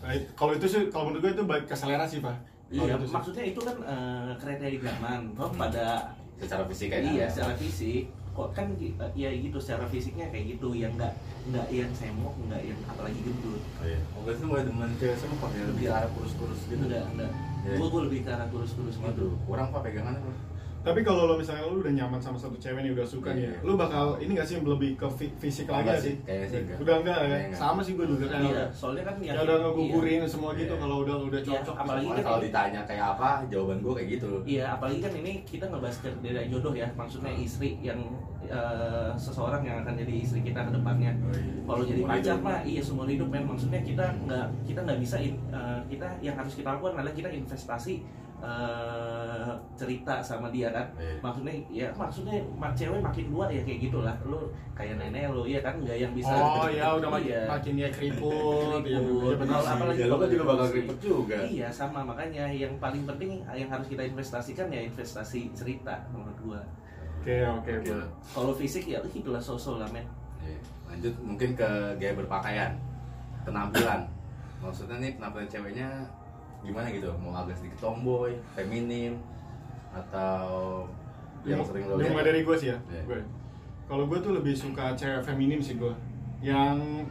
It- 0.08 0.32
Kalau 0.32 0.56
itu 0.56 0.64
sih, 0.64 0.88
kalau 0.88 1.12
menurut 1.12 1.22
gue 1.22 1.32
itu 1.34 1.44
baik 1.44 1.66
ke 1.68 1.76
selera 1.76 2.08
sih 2.08 2.24
pak. 2.24 2.40
Iya, 2.72 2.96
maksudnya 2.96 3.44
itu 3.44 3.60
kan 3.60 3.76
eh, 3.84 4.32
kriteria 4.40 4.80
zaman. 4.82 5.20
Toh 5.36 5.52
Hmm. 5.52 5.60
pada 5.60 5.88
secara 6.36 6.64
fisik 6.66 6.88
kayak 6.90 7.04
iya 7.06 7.26
gitu. 7.26 7.36
secara 7.36 7.54
fisik 7.56 8.04
kok 8.36 8.52
kan 8.52 8.68
ya 9.16 9.30
gitu 9.32 9.58
secara 9.58 9.88
fisiknya 9.88 10.28
kayak 10.28 10.46
gitu 10.54 10.76
yang 10.76 10.92
enggak 10.94 11.16
enggak 11.48 11.68
yang 11.72 11.88
semok 11.96 12.36
enggak 12.38 12.62
yang 12.62 12.80
apalagi 12.86 13.20
gendut 13.24 13.64
Oh 13.80 13.86
iya. 13.86 14.00
Oh 14.12 14.22
berarti 14.22 14.42
lu 14.44 14.48
mulai 14.52 14.64
demen 14.68 14.92
cewek 15.00 15.16
sama 15.16 15.34
kok 15.40 15.52
ya 15.52 15.64
lebih 15.66 15.88
arah 15.88 16.10
kurus-kurus 16.12 16.60
gitu. 16.68 16.84
enggak 16.84 17.06
enggak 17.10 17.32
Iya. 17.66 17.76
gue 17.80 17.88
gue 17.88 18.02
lebih 18.06 18.20
ke 18.22 18.30
arah 18.30 18.48
kurus-kurus 18.52 18.94
gitu 18.94 19.08
Waduh, 19.08 19.32
kurang 19.48 19.68
pak 19.72 19.82
pegangannya 19.82 20.22
Pak. 20.22 20.36
Tapi 20.86 21.02
kalau 21.02 21.26
lo 21.26 21.34
misalnya 21.34 21.66
lo 21.66 21.82
udah 21.82 21.90
nyaman 21.92 22.22
sama 22.22 22.38
satu 22.38 22.54
cewek 22.56 22.78
nih 22.80 22.94
udah 22.94 23.02
suka 23.04 23.34
nih, 23.34 23.44
ya, 23.44 23.52
Iya. 23.52 23.60
lo 23.60 23.74
bakal 23.74 24.22
ini 24.22 24.32
gak 24.32 24.46
sih 24.46 24.62
lebih 24.62 24.94
ke 24.94 25.08
fi- 25.10 25.34
fisik 25.36 25.66
lagi 25.66 25.90
gak 25.90 25.98
sih, 25.98 26.14
sih? 26.14 26.16
kayaknya 26.22 26.46
sih 26.46 26.60
enggak. 26.62 26.78
Udah 26.78 26.96
enggak 27.02 27.18
ya? 27.20 27.38
Sama 27.52 27.82
sih 27.82 27.94
gue 27.94 28.06
juga 28.06 28.26
kan. 28.30 28.40
Iya, 28.40 28.64
soalnya 28.70 29.04
kan 29.04 29.16
Ya 29.18 29.34
udah 29.36 29.58
ngegugurin 29.60 30.22
Iya. 30.22 30.30
semua 30.30 30.52
gitu 30.54 30.70
Iya. 30.70 30.80
kalau 30.80 30.98
udah 31.02 31.16
udah 31.26 31.42
Iya, 31.42 31.50
cocok. 31.58 31.76
apalagi 31.76 32.08
kan 32.08 32.22
kalau 32.22 32.40
ditanya 32.40 32.82
kayak 32.86 33.06
apa, 33.12 33.30
jawaban 33.50 33.78
gue 33.82 33.94
kayak 33.98 34.10
gitu. 34.12 34.30
Iya, 34.46 34.66
apalagi 34.72 35.00
kan 35.02 35.14
ini 35.16 35.34
kita 35.42 35.66
ngebahas 35.66 35.98
kriteria 35.98 36.44
jodoh 36.48 36.74
ya, 36.74 36.88
maksudnya 36.94 37.34
istri 37.34 37.82
yang 37.82 37.98
eh, 38.46 39.10
seseorang 39.16 39.66
yang 39.66 39.82
akan 39.82 39.98
jadi 39.98 40.22
istri 40.22 40.40
kita 40.40 40.62
ke 40.62 40.72
depannya. 40.72 41.18
Oh, 41.18 41.34
iya. 41.34 41.66
Kalau 41.66 41.82
jadi 41.84 42.02
pacar 42.06 42.38
mah 42.38 42.62
iya 42.62 42.78
seumur 42.78 43.10
hidup 43.10 43.26
men. 43.26 43.42
Maksudnya 43.42 43.82
kita 43.82 44.06
nggak 44.22 44.46
kita 44.64 44.80
nggak 44.86 45.00
bisa 45.02 45.18
in- 45.18 45.42
eh, 45.50 45.82
kita 45.90 46.06
yang 46.22 46.38
harus 46.38 46.54
kita 46.54 46.70
lakukan 46.70 46.94
adalah 46.94 47.10
kita 47.12 47.26
investasi 47.28 48.06
eh, 48.46 49.50
cerita 49.76 50.22
sama 50.22 50.48
dia 50.50 50.70
kan. 50.70 50.86
Iya. 50.96 51.18
Maksudnya 51.20 51.54
ya 51.68 51.88
maksudnya 51.92 52.38
mak 52.56 52.72
cewek 52.74 53.02
makin 53.02 53.26
tua 53.28 53.46
ya 53.50 53.62
kayak 53.62 53.80
gitulah. 53.82 54.16
Lu 54.24 54.40
kayak 54.72 54.96
nenek 54.98 55.28
lu 55.30 55.44
ya 55.44 55.60
kan 55.60 55.76
nggak 55.78 55.98
yang 55.98 56.14
bisa 56.14 56.32
Oh 56.32 56.68
ya 56.68 56.94
udah 56.94 57.10
makin 57.10 57.32
Iya. 57.32 57.42
makin 57.48 57.74
ya 57.76 57.90
keriput. 57.96 58.82
Iya 58.86 59.00
Keriput. 59.02 59.36
Kalau 59.42 59.62
sih. 59.62 59.74
apalagi 59.74 60.00
Ya 60.00 60.08
lo 60.08 60.16
kan 60.16 60.30
juga 60.30 60.46
bakal 60.46 60.66
keriput 60.70 60.98
juga. 61.00 61.38
Iya 61.42 61.68
sama 61.70 62.00
makanya 62.02 62.46
yang 62.48 62.74
paling 62.78 63.04
penting 63.06 63.32
yang 63.50 63.70
harus 63.70 63.88
kita 63.88 64.04
investasikan 64.04 64.68
ya 64.70 64.82
investasi 64.84 65.50
cerita 65.52 65.96
menurut 66.10 66.38
gua. 66.42 66.62
Oke 67.20 67.42
oke 67.42 67.72
Oke. 67.82 67.94
Kalau 68.32 68.54
fisik 68.54 68.86
ya 68.86 69.02
itulah 69.04 69.42
sosok 69.42 69.82
lah 69.82 69.90
men. 69.90 70.06
Iya. 70.40 70.60
Lanjut 70.86 71.14
mungkin 71.20 71.58
ke 71.58 71.70
gaya 71.98 72.14
berpakaian, 72.14 72.72
penampilan. 73.42 74.06
Maksudnya 74.62 74.98
nih 75.00 75.12
penampilan 75.18 75.50
ceweknya 75.50 75.90
gimana 76.66 76.90
gitu? 76.90 77.08
Mau 77.16 77.32
agak 77.32 77.56
sedikit 77.56 77.80
tomboy, 77.80 78.34
feminim, 78.52 79.22
atau 79.92 80.84
yang 81.46 81.62
Yang 81.62 81.70
sering 81.70 81.84
lo 81.86 81.94
yang 81.96 82.14
lihat? 82.14 82.26
dari 82.26 82.40
gue 82.42 82.56
sih 82.58 82.70
ya. 82.70 82.78
Iya. 82.90 83.02
Gue. 83.06 83.20
Kalau 83.86 84.04
gue 84.06 84.18
tuh 84.18 84.34
lebih 84.34 84.52
suka 84.52 84.98
cewek 84.98 85.22
feminim 85.22 85.62
sih 85.62 85.78
gue. 85.78 85.94
Yang 86.42 87.06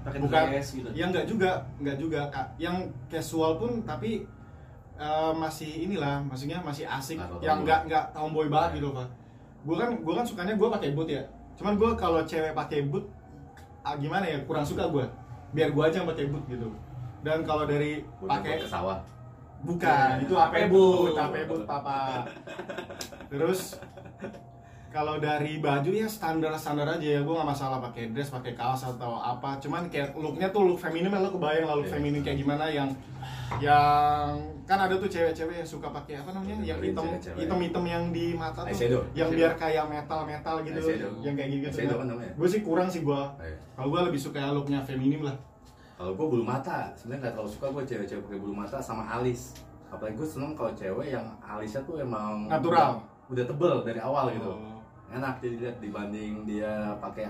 Pakai 0.00 0.16
bukan 0.16 0.42
dress 0.48 0.68
gitu. 0.72 0.88
yang 0.96 1.12
nggak 1.12 1.28
juga 1.28 1.60
nggak 1.76 1.96
juga 1.96 2.20
yang 2.56 2.88
casual 3.06 3.60
pun 3.60 3.84
tapi 3.84 4.24
eh, 4.96 5.32
masih 5.36 5.84
inilah 5.84 6.24
maksudnya 6.24 6.56
masih 6.60 6.88
asik 6.88 7.20
Nggak 7.20 7.44
yang 7.44 7.58
nggak 7.60 7.80
nggak 7.84 8.04
tomboy 8.10 8.48
banget 8.48 8.70
Iya. 8.72 8.76
gitu 8.80 8.88
pak 8.96 9.08
gue 9.60 9.76
kan 9.76 9.90
gue 10.00 10.14
kan 10.16 10.24
sukanya 10.24 10.54
gue 10.56 10.68
pakai 10.72 10.96
boot 10.96 11.04
ya 11.04 11.20
cuman 11.52 11.76
gue 11.76 11.90
kalau 12.00 12.24
cewek 12.24 12.56
pakai 12.56 12.88
boot 12.88 13.04
ah, 13.84 13.92
gimana 13.92 14.24
ya 14.24 14.40
kurang 14.48 14.64
suka 14.64 14.88
gue 14.88 15.04
biar 15.52 15.68
gue 15.68 15.82
aja 15.84 16.00
yang 16.00 16.08
pakai 16.08 16.32
boot 16.32 16.44
gitu 16.48 16.72
dan 17.20 17.38
kalau 17.42 17.64
dari 17.64 18.00
pakai 18.18 18.56
ke 18.56 18.66
sawah. 18.66 18.98
bukan 19.60 20.16
Iya. 20.16 20.24
itu 20.24 20.34
apa 20.34 20.54
Ape 20.54 20.62
boot 20.66 20.96
boot. 21.06 21.16
apa 21.16 21.38
boot 21.44 21.64
papa 21.64 22.24
terus 23.30 23.76
kalau 24.90 25.20
dari 25.20 25.60
baju 25.60 25.86
ya 25.86 26.08
standar 26.08 26.50
standar 26.56 26.88
aja 26.88 27.06
ya 27.06 27.20
gue 27.20 27.30
nggak 27.30 27.46
masalah 27.46 27.78
pakai 27.80 28.10
dress 28.10 28.32
pakai 28.32 28.52
kaos 28.52 28.82
atau 28.82 29.14
apa 29.14 29.54
cuman 29.58 29.86
kayak 29.86 30.16
looknya 30.16 30.48
tuh 30.48 30.64
look 30.64 30.76
feminim 30.76 31.12
lo 31.12 31.28
kebayang 31.28 31.62
lah 31.62 31.76
look 31.76 31.86
Iya. 31.86 31.94
feminim 31.94 32.20
kayak 32.20 32.38
gimana 32.38 32.64
yang 32.66 32.88
yang 33.60 34.32
kan 34.64 34.78
ada 34.80 34.96
tuh 34.96 35.06
cewek-cewek 35.06 35.54
yang 35.56 35.68
suka 35.68 35.90
pakai 35.90 36.16
apa 36.16 36.32
namanya 36.32 36.56
yang 36.64 36.80
Dengerin 36.80 36.90
hitam 36.90 37.06
hitam 37.36 37.58
hitam 37.60 37.84
yang 37.84 38.04
di 38.08 38.32
mata 38.32 38.62
tuh 38.62 38.70
Eyeshadow. 38.70 39.02
yang 39.12 39.28
biar 39.28 39.52
kayak 39.54 39.84
metal 39.86 40.20
metal 40.24 40.56
gitu 40.62 40.78
Eyeshadow. 40.80 41.12
yang 41.20 41.34
kayak 41.34 41.48
gitu 41.52 41.66
namanya. 42.00 42.32
gue 42.32 42.48
sih 42.48 42.60
kurang 42.60 42.88
sih 42.88 43.04
gue 43.04 43.20
Iya. 43.36 43.54
kalau 43.76 43.88
gue 43.88 44.00
lebih 44.08 44.20
suka 44.20 44.40
looknya 44.48 44.80
feminim 44.80 45.22
lah 45.22 45.36
Kalau 46.00 46.16
gue 46.16 46.26
bulu 46.32 46.40
mata, 46.40 46.88
sebenarnya 46.96 47.28
nggak 47.28 47.32
terlalu 47.36 47.50
suka 47.52 47.66
gue 47.76 47.82
cewek-cewek 47.84 48.22
pakai 48.24 48.40
bulu 48.40 48.54
mata 48.56 48.80
sama 48.80 49.04
alis. 49.04 49.52
Apalagi 49.92 50.16
gue 50.16 50.24
seneng 50.24 50.56
kalau 50.56 50.72
cewek 50.72 51.12
yang 51.12 51.28
alisnya 51.44 51.84
tuh 51.84 52.00
emang 52.00 52.48
Natural. 52.48 52.96
udah, 53.04 53.36
udah 53.36 53.44
tebel 53.44 53.74
dari 53.84 54.00
awal 54.00 54.32
gitu. 54.32 54.48
Oh. 54.48 54.80
Enak 55.12 55.44
jadi 55.44 55.56
lihat 55.60 55.76
dibanding 55.76 56.48
dia 56.48 56.96
pakai 57.04 57.28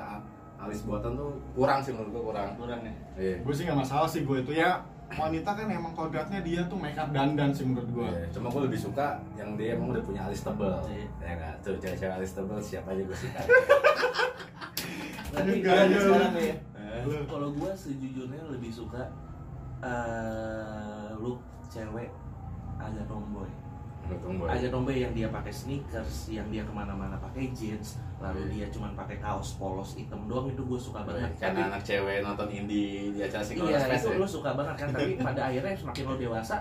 alis 0.54 0.86
buatan 0.86 1.18
tuh 1.18 1.34
kurang 1.58 1.82
sih 1.82 1.90
menurut 1.90 2.14
gue 2.14 2.22
kurang. 2.30 2.54
kurang 2.54 2.80
ya. 2.86 2.94
Iya. 3.18 3.34
gue 3.42 3.54
sih 3.58 3.66
nggak 3.66 3.80
masalah 3.82 4.06
sih 4.06 4.22
gue 4.22 4.38
itu 4.38 4.54
ya 4.54 4.78
wanita 5.10 5.50
kan 5.50 5.66
emang 5.66 5.90
kodratnya 5.90 6.38
dia 6.38 6.62
tuh 6.70 6.78
make 6.78 6.94
up 6.94 7.10
dandan 7.10 7.50
sih 7.50 7.66
menurut 7.66 7.90
gue 7.90 8.06
Iya, 8.06 8.30
Cuma 8.30 8.54
gue 8.54 8.70
lebih 8.70 8.78
suka 8.78 9.18
yang 9.34 9.58
dia 9.58 9.74
emang 9.74 9.90
udah 9.90 10.02
punya 10.06 10.30
alis 10.30 10.46
tebel. 10.46 10.78
Iya. 10.86 11.06
Ya 11.18 11.32
nggak 11.34 11.54
tuh 11.66 11.74
cewek-cewek 11.82 12.14
alis 12.22 12.30
tebel 12.38 12.58
siapa 12.62 12.94
aja 12.94 13.02
gue 13.02 13.18
suka. 13.18 13.40
Tapi 15.34 15.52
aja. 15.66 15.98
sekarang 15.98 16.32
nih 16.38 16.46
ya. 16.46 16.56
Lu. 17.10 17.26
Kalau 17.26 17.48
gua 17.52 17.70
sejujurnya 17.74 18.42
lebih 18.46 18.70
suka 18.70 19.02
eh 19.80 21.10
look 21.16 21.40
cewek 21.66 22.08
agak 22.76 23.04
tomboy. 23.06 23.48
gue. 24.02 24.42
Agak 24.44 24.70
tomboy 24.70 24.96
yang 24.96 25.12
dia 25.12 25.28
pakai 25.28 25.50
sneakers, 25.50 26.28
yang 26.28 26.48
dia 26.48 26.60
ke 26.60 26.72
mana-mana 26.72 27.14
pakai 27.16 27.52
jeans, 27.52 27.94
lalu 28.18 28.42
Iya. 28.48 28.66
dia 28.66 28.66
cuman 28.72 28.90
pakai 28.94 29.18
kaos 29.18 29.54
polos 29.54 29.94
hitam 29.94 30.26
doang 30.26 30.48
itu 30.48 30.58
gue 30.60 30.74
suka 30.76 31.04
banget. 31.04 31.30
Kan 31.36 31.54
Tapi- 31.54 31.62
anak 31.64 31.80
cewek 31.80 32.18
nonton 32.20 32.48
indie 32.48 33.10
di 33.10 33.20
acara 33.20 33.38
Single 33.40 33.70
Iya 33.70 33.86
itu 33.88 34.08
ya. 34.08 34.18
lo 34.18 34.26
suka 34.26 34.50
banget 34.52 34.74
kan 34.76 34.88
tapi 34.90 35.14
pada 35.22 35.40
akhirnya 35.46 35.72
semakin 35.74 36.04
lo 36.04 36.14
dewasa 36.16 36.56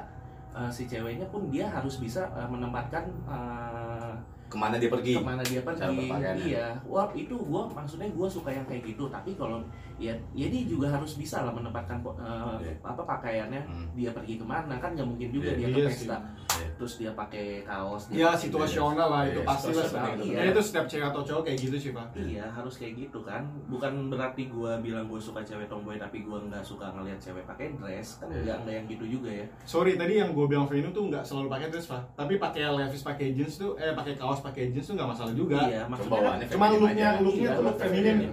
eh, 0.51 0.70
si 0.70 0.84
ceweknya 0.86 1.25
pun 1.27 1.48
dia 1.48 1.65
harus 1.68 1.98
bisa 1.98 2.22
eh, 2.29 2.48
menempatkan 2.48 3.06
eh, 3.25 4.13
Ke 4.46 4.58
mana 4.58 4.77
dia 4.77 4.89
pergi? 4.89 5.13
ke 5.13 5.22
mana 5.24 5.41
dia 5.41 5.62
Cara 5.62 5.74
pergi 5.89 6.06
berpakaiannya. 6.06 6.41
iya 6.44 6.68
wah 6.84 7.06
itu 7.13 7.36
gua 7.39 7.65
maksudnya 7.68 8.10
gua 8.10 8.25
suka 8.25 8.50
yang 8.50 8.65
kayak 8.65 8.82
gitu 8.84 9.06
tapi 9.08 9.34
kalau 9.34 9.62
ya 10.00 10.13
ya 10.34 10.48
dia 10.48 10.63
juga 10.63 10.88
harus 10.88 11.13
bisa 11.13 11.44
lah 11.44 11.51
menempatkan 11.51 12.00
eh, 12.00 12.56
Iya. 12.62 12.74
apa 12.82 13.03
pakaiannya. 13.06 13.62
Hmm. 13.62 13.88
dia 13.91 14.10
pergi 14.10 14.36
ke 14.36 14.46
mana 14.46 14.75
kan 14.77 14.91
nggak 14.91 15.03
mungkin 15.06 15.29
juga 15.29 15.51
Iya, 15.51 15.58
dia 15.58 15.68
iya 15.68 15.75
ke 15.77 15.91
pesta. 15.91 16.18
Iya. 16.50 16.68
terus 16.74 16.94
dia 16.96 17.12
pakai 17.12 17.46
kaos 17.62 18.03
dia 18.08 18.18
ya 18.18 18.27
pakai- 18.29 18.41
situasional 18.41 19.08
lah 19.10 19.24
itu 19.25 19.38
Iya, 19.38 19.46
pasti 19.46 19.68
lah 19.68 19.74
situasional 19.75 20.06
setiap- 20.08 20.18
itu. 20.18 20.32
ya 20.32 20.41
itu 20.46 20.62
setiap 20.62 20.86
cewek 20.88 21.06
atau 21.06 21.22
cowok 21.22 21.44
kayak 21.44 21.60
gitu 21.60 21.75
sih 21.77 21.91
pak. 21.91 22.08
Iya 22.15 22.46
harus 22.50 22.74
kayak 22.74 22.94
gitu 22.98 23.20
kan. 23.22 23.41
Bukan 23.68 23.91
berarti 24.08 24.44
gua 24.48 24.72
bilang 24.79 25.06
gua 25.06 25.20
suka 25.20 25.41
cewek 25.41 25.68
tomboy 25.68 25.96
tapi 25.96 26.24
gua 26.24 26.39
nggak 26.41 26.63
suka 26.63 26.88
ngelihat 26.89 27.20
cewek 27.20 27.44
pakai 27.46 27.75
dress. 27.75 28.18
Kan 28.18 28.27
Iya. 28.29 28.39
nggak 28.41 28.58
nggak 28.62 28.74
yang 28.74 28.88
gitu 28.88 29.06
juga 29.12 29.29
ya. 29.29 29.46
Sorry 29.62 29.91
tadi 29.94 30.13
yang 30.15 30.32
gue 30.32 30.46
bilang 30.46 30.65
feminim 30.65 30.89
tuh 30.89 31.03
nggak 31.06 31.22
selalu 31.22 31.48
pakai 31.50 31.68
dress 31.70 31.88
pak. 31.88 32.01
Tapi 32.15 32.34
pakai 32.38 32.63
levis 32.70 33.03
pakai 33.03 33.27
jeans 33.34 33.56
tuh 33.58 33.75
eh 33.75 33.91
pakai 33.91 34.15
kaos 34.15 34.39
pakai 34.39 34.72
jeans 34.72 34.86
tuh 34.86 34.96
nggak 34.96 35.10
masalah 35.10 35.34
juga. 35.34 35.60
Iya 35.62 35.84
maksudnya 35.86 36.20
kan 36.39 36.48
Cuma 36.48 36.65
looknya- 36.72 37.20
looknya 37.20 37.44
Iya, 37.46 37.51
tuh 37.51 37.63
look 37.65 37.77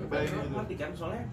baik 0.06 0.28
Lo 0.28 0.38
gitu. 0.38 0.54
ngerti 0.54 0.74
kan? 0.76 0.90
Soalnya 0.92 1.24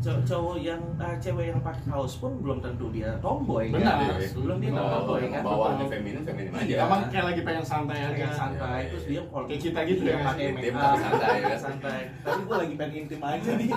cowok 0.00 0.56
yang 0.58 0.80
ah, 0.96 1.14
cewek 1.16 1.46
yang 1.48 1.60
pakai 1.60 1.82
kaos 1.86 2.14
pun 2.16 2.32
belum 2.38 2.58
tentu 2.58 2.88
dia 2.88 3.12
tomboy 3.18 3.68
Benar. 3.68 3.96
kan 4.10 4.20
belum 4.34 4.56
dia 4.58 4.70
tomboy 4.70 5.22
kan 5.26 5.40
bawaannya 5.40 5.84
Betul. 5.84 5.94
feminim 5.94 6.22
feminim 6.22 6.52
Iya. 6.52 6.62
aja. 6.62 6.76
emang 6.84 7.00
kayak 7.08 7.24
lagi 7.28 7.40
pengen 7.42 7.64
santai 7.64 7.98
aja 7.98 8.14
kayak 8.14 8.34
santai 8.34 8.78
Iya, 8.80 8.88
terus 8.88 9.02
iya. 9.02 9.10
dia 9.10 9.22
kalau 9.26 9.44
Kayak 9.44 9.60
kita 9.60 9.80
gitu 9.84 10.02
iya, 10.02 10.12
ya, 10.12 10.24
pakai 10.24 10.46
make 10.50 10.62
tapi 10.62 10.78
up 10.80 10.96
santai, 10.96 11.36
ya. 11.38 11.56
santai 11.56 12.00
tapi 12.20 12.40
gue 12.42 12.56
lagi 12.56 12.74
pengen 12.74 12.94
intim 12.98 13.20
aja 13.20 13.50
nih 13.52 13.68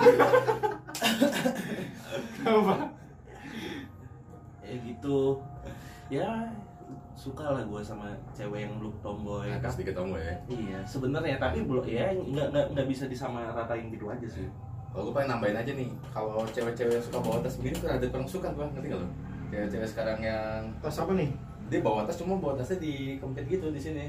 apa 2.44 2.74
ya 4.64 4.74
gitu 4.80 5.18
ya 6.08 6.28
suka 7.14 7.46
lah 7.46 7.62
gue 7.62 7.80
sama 7.80 8.10
cewek 8.32 8.66
yang 8.66 8.74
look 8.78 8.96
tomboy 9.00 9.46
Agak 9.46 9.70
sedikit 9.70 9.94
tomboy 9.96 10.20
ya. 10.20 10.34
iya 10.48 10.78
sebenarnya 10.82 11.38
tapi 11.38 11.62
belum 11.62 11.84
ya 11.84 12.10
nggak 12.10 12.48
nggak 12.50 12.66
nggak 12.74 12.86
bisa 12.90 13.04
disamaratain 13.06 13.86
gitu 13.88 14.10
aja 14.10 14.26
sih 14.26 14.48
Kalau 14.94 15.02
gue 15.04 15.12
pengen 15.12 15.28
nambahin 15.28 15.58
aja 15.58 15.72
nih, 15.74 15.88
kalau 16.08 16.46
cewek-cewek 16.46 16.92
yang 16.92 17.04
suka 17.04 17.18
bawa 17.18 17.42
tas 17.42 17.58
begini 17.58 17.76
tuh 17.76 17.90
ada 17.90 18.06
kurang 18.06 18.28
suka 18.30 18.48
gue, 18.48 18.62
ngerti 18.64 18.86
gak 18.88 19.00
lo? 19.00 19.08
Cewek-cewek 19.50 19.88
sekarang 19.90 20.18
yang 20.22 20.60
tas 20.78 20.96
apa 20.96 21.12
nih? 21.12 21.30
Dia 21.66 21.80
bawa 21.82 22.06
tas 22.06 22.14
cuma 22.14 22.38
bawa 22.38 22.54
tasnya 22.54 22.78
di 22.78 22.94
kempit 23.18 23.44
gitu 23.48 23.66
di 23.68 23.80
sini. 23.80 24.06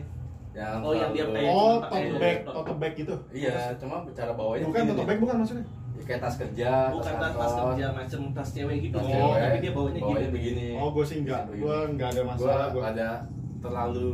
Yang 0.53 0.77
Oh, 0.79 0.93
yang 0.93 1.11
dia 1.11 1.25
kayak 1.27 1.51
oh 1.51 1.73
pakai- 1.81 2.05
tote 2.05 2.19
bag 2.21 2.37
tote 2.45 2.73
bag 2.77 2.93
gitu? 2.95 3.15
Iya, 3.33 3.73
cuma 3.75 3.95
cara 4.07 4.31
bawanya 4.31 4.63
bukan 4.63 4.81
tote 4.87 5.03
bag 5.03 5.19
bukan 5.19 5.35
maksudnya? 5.41 5.65
Ya, 5.95 6.03
kayak 6.05 6.21
tas 6.21 6.35
kerja, 6.37 6.69
bukan 6.91 7.13
tas, 7.17 7.33
tas 7.33 7.53
kerja 7.55 7.85
macam 7.89 8.21
tas 8.31 8.49
cewek 8.53 8.77
gitu. 8.79 8.95
Tas 8.95 9.03
Oh, 9.03 9.09
cewek, 9.09 9.39
tapi 9.41 9.57
dia 9.57 9.71
bawanya 9.73 9.99
bawanya 9.99 10.21
gitu 10.21 10.31
begini. 10.31 10.67
oh 10.77 10.89
gue 10.91 11.03
sih 11.03 11.17
enggak 11.19 11.41
gue 11.49 11.77
enggak 11.89 12.09
ada 12.09 12.21
Gua 12.21 12.29
masalah 12.29 12.67
gue 12.69 12.83
ada 12.85 13.09
terlalu 13.59 14.13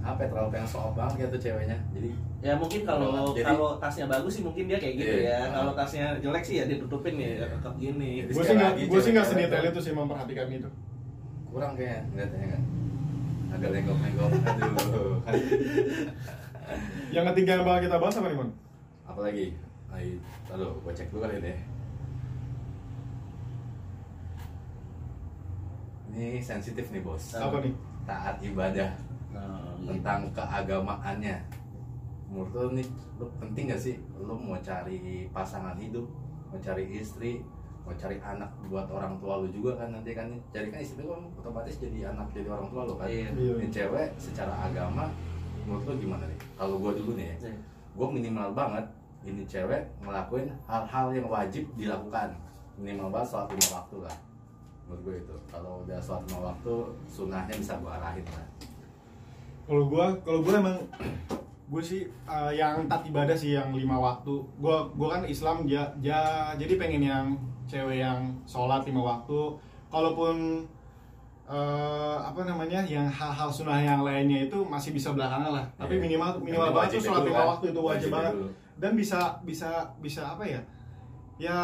apa 0.00 0.18
ya, 0.18 0.28
terlalu 0.28 0.48
pengen 0.50 0.68
off 0.72 0.94
banget 0.94 1.14
gitu 1.22 1.36
ceweknya. 1.44 1.78
Jadi 1.90 2.10
ya 2.40 2.52
mungkin 2.56 2.80
kalau 2.82 3.30
Jadi- 3.30 3.44
kalau 3.44 3.68
tasnya 3.76 4.06
bagus 4.06 4.32
sih 4.32 4.42
mungkin 4.42 4.64
dia 4.64 4.76
kayak 4.76 4.94
gitu 4.96 5.16
Iya. 5.18 5.28
ya 5.28 5.40
kalau 5.52 5.72
tasnya 5.72 6.06
jelek 6.18 6.40
sih 6.40 6.56
ya 6.56 6.64
ditutupin 6.64 7.14
ya 7.14 7.28
Iya. 7.36 7.46
tetap 7.52 7.74
gini 7.76 8.24
gue 8.24 8.32
sih 8.32 8.54
nggak 8.54 8.72
lagi 8.72 8.82
gue 8.88 9.00
sih 9.00 9.10
nggak 9.12 9.26
sedetail 9.26 9.60
tuh- 9.60 9.70
itu 9.70 9.80
sih 9.82 9.92
memperhatikan 9.92 10.46
itu 10.48 10.70
kurang 11.46 11.72
kayak 11.74 12.00
ngeliatnya 12.08 12.46
kan. 12.50 12.62
Agak 13.50 13.70
lenggok-lenggok. 13.72 14.30
Aduh. 14.50 15.14
yang 17.10 17.26
ketiga 17.28 17.50
yang 17.52 17.64
bakal 17.64 17.80
kita 17.82 17.96
bahas 17.98 18.16
apa 18.16 18.26
nih 18.26 18.38
mon 18.38 18.50
Apalagi? 19.02 19.46
Ayo, 19.90 20.14
aduh, 20.48 20.70
gue 20.80 20.92
cek 20.94 21.10
dulu 21.10 21.20
kali 21.20 21.42
deh. 21.42 21.58
Ini 26.08 26.38
sensitif 26.38 26.88
nih 26.88 27.02
bos. 27.02 27.34
apa 27.34 27.58
nih 27.58 27.74
Taat 28.02 28.38
ibadah 28.40 28.90
nah, 29.34 29.74
tentang 29.86 30.30
keagamaannya. 30.34 31.36
Menurut 32.30 32.52
lo 32.54 32.66
nih, 32.78 32.86
lo 33.18 33.26
penting 33.42 33.74
gak 33.74 33.82
sih 33.82 33.98
lo 34.14 34.38
mau 34.38 34.54
cari 34.62 35.26
pasangan 35.34 35.74
hidup, 35.74 36.06
mau 36.46 36.58
cari 36.62 36.86
istri, 36.94 37.42
mau 37.82 37.90
cari 37.98 38.22
anak 38.22 38.46
buat 38.70 38.86
orang 38.86 39.18
tua 39.18 39.42
lo 39.42 39.50
juga 39.50 39.74
kan 39.82 39.90
nanti 39.90 40.14
kan 40.14 40.30
cari 40.54 40.70
kan 40.70 40.78
istri 40.78 41.02
lo 41.02 41.18
kan 41.18 41.26
otomatis 41.42 41.82
jadi 41.82 42.14
anak 42.14 42.30
jadi 42.30 42.54
orang 42.54 42.70
tua 42.70 42.82
lo 42.86 42.94
kan. 42.94 43.10
Iya. 43.10 43.34
Iya. 43.34 43.52
Ini 43.58 43.68
cewek 43.74 44.08
secara 44.14 44.54
agama 44.70 45.10
menurut 45.66 45.84
lo 45.86 45.94
gimana 46.00 46.24
nih 46.26 46.38
kalau 46.56 46.76
gue 46.80 46.92
dulu 46.98 47.12
nih 47.14 47.26
ya 47.30 47.36
Iya. 47.46 47.58
gue 47.94 48.06
minimal 48.10 48.48
banget 48.56 48.86
ini 49.22 49.42
cewek 49.44 49.82
ngelakuin 50.00 50.48
hal-hal 50.64 51.06
yang 51.12 51.26
wajib 51.28 51.64
dilakukan 51.76 52.32
minimal 52.80 53.12
banget 53.12 53.28
sholat 53.28 53.48
lima 53.52 53.68
waktu 53.76 53.96
lah 54.08 54.16
menurut 54.88 55.00
gue 55.04 55.14
itu 55.20 55.34
kalau 55.52 55.84
udah 55.84 55.98
sholat 56.00 56.22
lima 56.26 56.40
waktu 56.52 56.74
sunnahnya 57.06 57.54
bisa 57.54 57.76
gue 57.76 57.92
arahin 57.92 58.26
lah 58.32 58.46
Kalau 59.70 59.86
gua, 59.86 60.10
kalau 60.20 60.42
gua 60.42 60.58
emang 60.58 60.78
gue 61.70 61.78
sih 61.80 62.02
eh, 62.26 62.52
yang 62.52 62.90
tat 62.90 63.06
ibadah 63.06 63.30
sih 63.32 63.54
yang 63.54 63.70
lima 63.70 63.94
waktu. 63.94 64.34
Gua 64.58 64.90
gua 64.90 65.14
kan 65.14 65.22
Islam 65.24 65.62
ja, 65.64 65.86
ja- 66.02 66.50
jadi 66.58 66.74
pengen 66.74 67.02
yang 67.04 67.26
cewek 67.64 68.02
yang 68.02 68.18
sholat 68.42 68.82
lima 68.82 68.98
waktu. 69.00 69.54
Kalaupun 69.86 70.66
eh, 71.46 72.16
apa 72.20 72.42
namanya 72.42 72.82
yang 72.82 73.06
hal-hal 73.06 73.46
sunnah 73.48 73.78
yang 73.78 74.02
lainnya 74.02 74.46
itu 74.46 74.58
masih 74.64 74.90
bisa 74.90 75.14
belakangan 75.14 75.50
lah. 75.52 75.66
Tapi 75.76 75.94
Iya. 75.94 76.02
minimal 76.02 76.30
minimal 76.40 76.68
banget 76.68 76.74
tuh 76.74 76.82
wajibnya 76.98 77.06
sholat 77.06 77.22
lima 77.24 77.38
kan. 77.38 77.46
waktu 77.48 77.64
itu 77.68 77.80
wajib 77.80 77.90
Wajibnya 78.10 78.18
banget. 78.18 78.34
dulu. 78.34 78.48
Dan 78.80 78.92
bisa 78.96 79.20
bisa 79.42 79.70
bisa 79.98 80.22
apa 80.28 80.42
ya? 80.42 80.60
Ya 81.38 81.58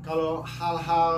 kalau 0.00 0.40
hal-hal 0.40 1.16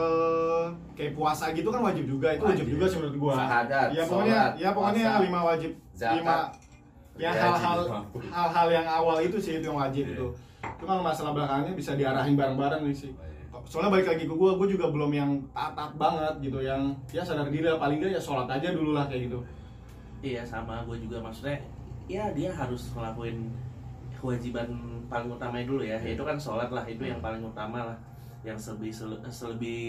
kayak 0.98 1.14
puasa 1.14 1.54
gitu 1.54 1.70
kan 1.70 1.80
wajib 1.86 2.04
juga 2.10 2.34
itu 2.34 2.42
wajib, 2.42 2.66
Wajib. 2.66 2.74
juga 2.74 2.84
sih 2.90 2.96
menurut 2.98 3.16
gua. 3.18 3.34
Sahadat, 3.38 3.88
ya 3.94 4.02
pokoknya 4.02 4.38
sholat, 4.42 4.52
ya 4.58 4.68
pokoknya 4.74 5.04
puasa, 5.06 5.22
lima 5.22 5.40
wajib 5.46 5.70
zakat, 5.94 6.16
lima 6.18 6.36
ya 7.12 7.30
hal-hal 7.30 7.78
lima. 7.86 8.00
hal-hal 8.32 8.68
yang 8.72 8.86
awal 8.88 9.16
itu 9.22 9.36
sih 9.38 9.52
itu 9.60 9.66
yang 9.70 9.78
wajib 9.78 10.04
Iya. 10.08 10.14
itu 10.16 10.26
itu 10.62 10.84
kalau 10.88 11.02
masalah 11.04 11.30
belakangnya 11.36 11.72
bisa 11.76 11.92
diarahin 11.94 12.34
bareng-bareng 12.34 12.82
nih 12.88 12.96
sih 12.96 13.10
iya. 13.12 13.58
soalnya 13.68 13.90
balik 13.94 14.06
lagi 14.10 14.24
ke 14.26 14.34
gue 14.34 14.50
gue 14.58 14.68
juga 14.74 14.86
belum 14.90 15.12
yang 15.14 15.30
taat 15.52 15.92
banget 15.94 16.34
gitu 16.40 16.58
yang 16.58 16.90
ya 17.12 17.22
sadar 17.22 17.46
diri 17.52 17.68
lah 17.68 17.78
paling 17.78 18.00
nggak 18.02 18.16
ya 18.16 18.20
sholat 18.22 18.48
aja 18.50 18.74
dulu 18.74 18.96
lah 18.96 19.06
kayak 19.06 19.30
gitu 19.30 19.38
Iya 20.22 20.42
sama 20.46 20.86
gue 20.86 20.96
juga 21.02 21.18
maksudnya 21.18 21.58
ya 22.06 22.30
dia 22.34 22.50
harus 22.50 22.94
ngelakuin 22.94 23.50
kewajiban 24.14 24.70
paling 25.10 25.28
utamanya 25.34 25.66
dulu 25.66 25.82
ya 25.82 25.98
itu 25.98 26.22
kan 26.22 26.38
sholat 26.38 26.70
lah 26.70 26.82
itu 26.86 27.02
yang 27.02 27.18
paling 27.18 27.42
utama 27.42 27.90
lah 27.90 27.98
yang 28.42 28.56
selebih 28.56 28.90
sele- 28.90 29.22
selebih 29.24 29.82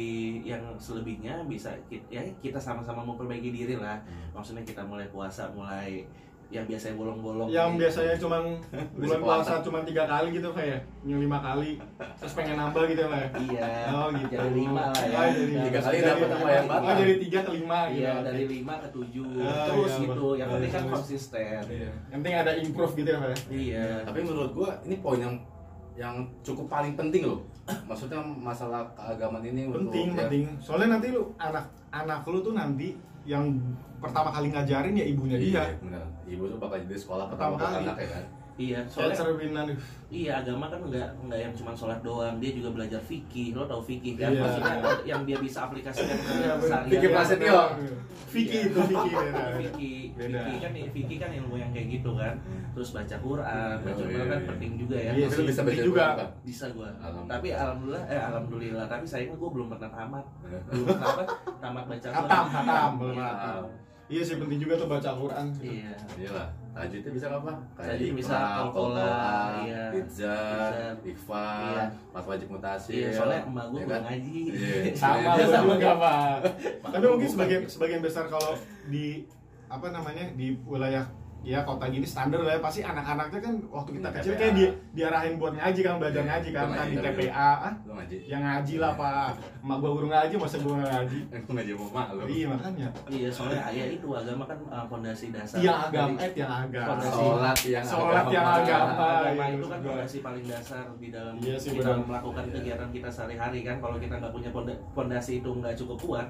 yang 0.43 0.61
selebihnya 0.77 1.41
bisa 1.43 1.73
kita, 1.85 2.05
ya 2.07 2.21
kita 2.37 2.57
sama-sama 2.57 3.01
memperbaiki 3.03 3.49
diri 3.49 3.75
lah. 3.75 3.97
Maksudnya 4.29 4.61
kita 4.61 4.81
mulai 4.81 5.09
puasa 5.09 5.49
mulai 5.49 6.05
yang 6.49 6.69
biasanya 6.69 6.93
bolong-bolong 6.93 7.49
yang 7.49 7.73
nih. 7.73 7.79
biasanya 7.81 8.13
cuman 8.13 8.61
bulan 9.01 9.19
puasa. 9.19 9.57
cuma 9.65 9.81
tiga 9.81 10.05
kali 10.05 10.37
gitu 10.37 10.53
kayak 10.53 10.85
yang 11.01 11.17
lima 11.17 11.41
kali 11.41 11.81
terus 12.13 12.37
pengen 12.37 12.61
nambah 12.61 12.85
gitu 12.85 13.09
lah 13.09 13.17
ya? 13.17 13.29
Iya. 13.41 13.65
Oh 13.89 14.07
gitu. 14.13 14.37
Jadi 14.37 14.53
lima 14.53 14.83
lah 14.85 15.01
ya. 15.01 15.17
Oh, 15.17 15.27
jadi 15.33 15.53
Tiga 15.65 15.79
kali 15.81 15.97
dapat 15.97 16.29
apa 16.29 16.47
yang 16.47 16.65
oh, 16.67 16.77
batal? 16.77 16.93
jadi 16.93 17.13
tiga 17.17 17.39
ke 17.41 17.51
lima 17.57 17.79
gitu 17.89 17.97
iya 17.97 18.13
dari 18.21 18.43
lima 18.45 18.73
ke 18.77 18.87
tujuh 18.93 19.25
Ah, 19.41 19.65
terus 19.65 19.91
iya, 19.91 20.01
gitu. 20.05 20.27
Yang 20.37 20.49
penting 20.53 20.69
kan 20.69 20.81
Terus. 20.83 20.93
konsisten. 20.93 21.61
Iya. 21.65 21.91
yang 22.05 22.19
penting 22.21 22.35
ada 22.37 22.51
improve 22.53 22.93
gitu 22.93 23.09
ya 23.09 23.17
Pak 23.17 23.29
ya? 23.29 23.37
Iya. 23.49 23.87
Tapi 24.05 24.19
menurut 24.21 24.51
gue 24.53 24.69
ini 24.85 24.95
poin 24.99 25.19
yang 25.19 25.35
yang 25.93 26.15
cukup 26.41 26.65
paling 26.67 26.93
penting 26.93 27.23
loh. 27.23 27.39
Maksudnya 27.85 28.19
masalah 28.19 28.83
keagamaan 28.91 29.45
ini 29.45 29.69
untuk 29.69 29.87
penting 29.89 30.07
ya, 30.09 30.17
penting. 30.25 30.43
Soalnya 30.57 30.97
nanti 30.97 31.07
lu 31.09 31.31
anak 31.37 31.65
anak 31.89 32.25
lu 32.25 32.41
tuh 32.41 32.51
nanti 32.51 32.97
yang 33.23 33.47
pertama 34.03 34.29
kali 34.29 34.51
ngajarin 34.51 34.99
ya 34.99 35.05
ibunya 35.07 35.37
iya 35.39 35.63
dia. 35.63 35.79
benar 35.79 36.03
ibu 36.27 36.43
tuh 36.43 36.59
bakal 36.59 36.75
jadi 36.75 36.99
sekolah 36.99 37.31
Pertama 37.31 37.55
pertama 37.55 37.71
kali. 37.71 37.83
anak 37.87 37.95
ya 37.95 38.07
kan 38.11 38.25
iya 38.55 38.79
soalnya 38.85 39.15
cerminan 39.17 39.67
Iya 40.13 40.45
agama 40.45 40.69
kan 40.69 40.77
nggak 40.77 41.09
nggak 41.25 41.39
yang 41.41 41.53
cuma 41.57 41.73
sholat 41.73 41.97
doang, 42.05 42.37
dia 42.37 42.53
juga 42.53 42.69
belajar 42.69 43.01
fikih. 43.01 43.57
Lo 43.57 43.65
tau 43.65 43.81
fikih 43.81 44.13
kan? 44.13 44.29
Iya. 44.29 44.45
Maksudnya 44.45 44.75
yang 45.09 45.21
dia 45.25 45.41
bisa 45.41 45.65
aplikasikan 45.65 46.13
ke 46.13 46.31
Iya, 46.37 46.53
sehari-hari. 46.61 46.91
Fikih 46.93 47.09
Prasetyo. 47.09 47.49
Iya. 47.49 47.65
itu 48.69 48.79
Vicky 48.81 49.09
beda 49.13 49.41
Fikih, 49.57 49.97
fikih 50.17 50.57
kan 50.61 50.71
fikih 50.93 51.17
kan 51.17 51.29
ilmu 51.33 51.55
yang 51.57 51.73
kayak 51.73 51.97
gitu 51.97 52.13
kan. 52.13 52.33
Terus 52.77 52.89
baca 52.93 53.15
Quran, 53.17 53.75
baca 53.81 53.89
Oh, 53.89 54.05
Quran 54.05 54.13
iya, 54.13 54.25
kan 54.29 54.37
iya. 54.37 54.49
penting 54.53 54.71
juga 54.77 54.97
ya. 55.01 55.11
Iya 55.17 55.27
bisa 55.33 55.61
baca 55.65 55.81
juga. 55.81 56.05
Bisa 56.45 56.65
gua. 56.69 56.89
Alhamdulillah. 56.93 57.33
Tapi 57.33 57.47
alhamdulillah, 57.49 58.03
eh 58.05 58.21
alhamdulillah. 58.21 58.85
Tapi 58.85 59.05
sayangnya 59.09 59.37
gua 59.41 59.49
belum 59.49 59.67
pernah 59.73 59.89
tamat. 59.89 60.25
Belum 60.69 60.85
pernah 60.93 61.09
apa? 61.09 61.23
Tamat 61.57 61.83
baca 61.89 62.07
Quran. 62.13 62.45
Hatam, 62.53 62.91
belum 63.01 63.15
Iya. 63.17 63.31
iya 64.13 64.21
sih 64.21 64.37
penting 64.37 64.59
juga 64.61 64.73
tuh 64.77 64.85
baca 64.85 65.09
Quran 65.09 65.45
Iya. 65.57 65.93
iyalah 66.21 66.47
tajwidnya 66.73 67.11
bisa 67.11 67.27
apa 67.29 67.53
Tajwid 67.75 68.11
bisa 68.13 68.37
kolkola 68.65 68.73
kolkola, 68.73 69.13
iya. 69.61 69.83
pizza 69.93 70.33
Pizza. 70.33 70.89
ikhfa 71.05 71.45
Iya. 71.63 71.85
mat 72.09 72.25
wajib 72.25 72.47
mutasi 72.49 72.91
Iya, 72.95 73.09
soalnya 73.13 73.39
emak 73.45 73.65
gua 73.67 73.79
ya 73.79 73.85
kan? 73.87 74.01
ngaji. 74.03 74.39
Iya. 74.49 74.75
sama 75.01 75.17
Iya, 75.31 75.31
lu 75.39 75.45
sama. 75.47 75.71
juga 75.71 75.91
pak 75.95 76.35
tapi 76.83 77.05
mungkin 77.07 77.29
sebagian 77.29 77.61
sebagian 77.65 78.01
besar 78.01 78.25
kalau 78.25 78.53
di 78.87 79.25
apa 79.65 79.87
namanya 79.89 80.25
di 80.33 80.57
wilayah 80.63 81.05
ya 81.43 81.59
kota 81.61 81.85
gini 81.85 82.01
standar 82.03 82.39
lah 82.39 82.55
ya 82.55 82.59
pasti 82.59 82.79
anak-anaknya 82.81 83.35
kan 83.37 83.53
waktu 83.67 83.89
kita 83.93 84.09
kecil 84.13 84.31
TPA. 84.31 84.39
kayak 84.39 84.53
di, 84.53 84.65
diarahin 84.93 85.35
buat 85.35 85.53
ngaji 85.53 85.79
kan 85.81 85.95
belajar 85.97 86.17
Iya, 86.17 86.29
ngaji 86.29 86.49
kan 86.49 86.65
kan 86.69 86.85
di 86.87 86.97
TPA 86.97 87.49
ah 87.59 87.73
ngaji 87.85 88.17
yang 88.23 88.41
ngaji 88.41 88.75
lah 88.77 88.91
pak 88.93 89.31
emak 89.59 89.77
gua 89.77 89.91
guru 89.91 90.07
ngaji 90.07 90.33
masa 90.35 90.55
gua 90.57 90.75
ngaji 90.79 91.19
aku 91.35 91.49
ngaji 91.51 91.71
mau 91.73 91.87
mak 91.89 92.07
lu 92.09 92.23
iya 92.25 92.45
makanya 92.47 92.87
Iya, 93.05 93.27
soalnya 93.27 93.61
ayah 93.65 93.87
itu 93.89 94.07
agama 94.09 94.43
kan 94.45 94.57
uh, 94.65 94.85
fondasi 94.85 95.25
dasar. 95.29 95.59
tiang 95.59 95.79
agama 95.83 96.07
Dari- 96.09 96.23
eh 96.23 96.31
tiang 96.33 96.53
agama 96.61 96.87
Fondasi. 96.89 97.11
sholat 97.13 97.57
yang 97.65 97.85
Sholat 97.85 98.25
yang 98.29 98.45
agama. 98.45 99.03
agama 99.19 99.43
iya, 99.43 99.53
itu 99.53 99.65
kan 99.65 99.77
gua. 99.77 99.91
fondasi 99.93 100.17
paling 100.21 100.45
dasar 100.45 100.83
di 100.95 101.07
dalam 101.09 101.33
Iya 101.37 101.55
sih, 101.55 101.69
kita 101.73 101.91
benar. 101.91 102.07
melakukan 102.07 102.43
Iya. 102.45 102.53
kegiatan 102.55 102.89
kita 102.89 103.09
sehari-hari 103.09 103.59
kan. 103.61 103.75
Kalau 103.77 103.97
kita 103.97 104.15
nggak 104.15 104.31
punya 104.31 104.49
fonda- 104.49 104.79
fondasi 104.89 105.33
itu 105.37 105.49
nggak 105.51 105.75
cukup 105.75 105.97
kuat, 105.99 106.27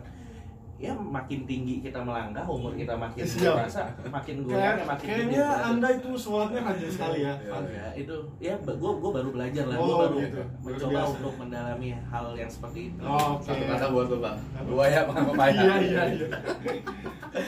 ya 0.84 0.92
makin 0.92 1.48
tinggi 1.48 1.80
kita 1.80 1.96
melangkah, 2.04 2.44
umur 2.44 2.76
kita 2.76 2.92
makin 2.92 3.24
Siap. 3.24 3.56
dewasa, 3.56 3.88
makin 4.12 4.44
goyang, 4.44 4.76
ya 4.76 4.84
makin 4.84 5.08
kayaknya 5.08 5.46
anda 5.64 5.88
itu 5.96 6.10
sholatnya 6.12 6.60
rajin 6.60 6.92
sekali 6.92 7.24
ya 7.24 7.34
Iya. 7.40 7.56
Ya, 7.72 7.88
itu 7.96 8.16
ya 8.44 8.54
gue 8.60 8.76
gue 8.76 9.12
baru 9.16 9.30
belajar 9.32 9.64
lah, 9.72 9.80
gue 9.80 9.88
Oh, 9.88 10.00
baru 10.04 10.16
gitu. 10.20 10.42
mencoba 10.60 10.92
biasa. 10.92 11.12
untuk 11.16 11.34
mendalami 11.40 11.90
hal 11.96 12.26
yang 12.36 12.52
seperti 12.52 12.92
itu. 12.92 13.00
Oh, 13.00 13.40
oke. 13.40 13.48
Satu 13.48 13.64
kata 13.64 13.86
buat 13.90 14.08
lu 14.12 14.18
pak 14.20 14.36
gua 14.68 14.86
ya 14.86 15.02
makan 15.08 15.24
papaya 15.32 15.56
iya 15.56 15.76
iya 15.80 16.04
iya. 16.12 16.28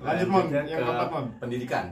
Lanjut 0.00 0.28
mon. 0.28 0.46
Yang 0.48 0.66
ke 0.66 0.76
keempat 0.76 1.08
mon. 1.08 1.24
pendidikan. 1.36 1.84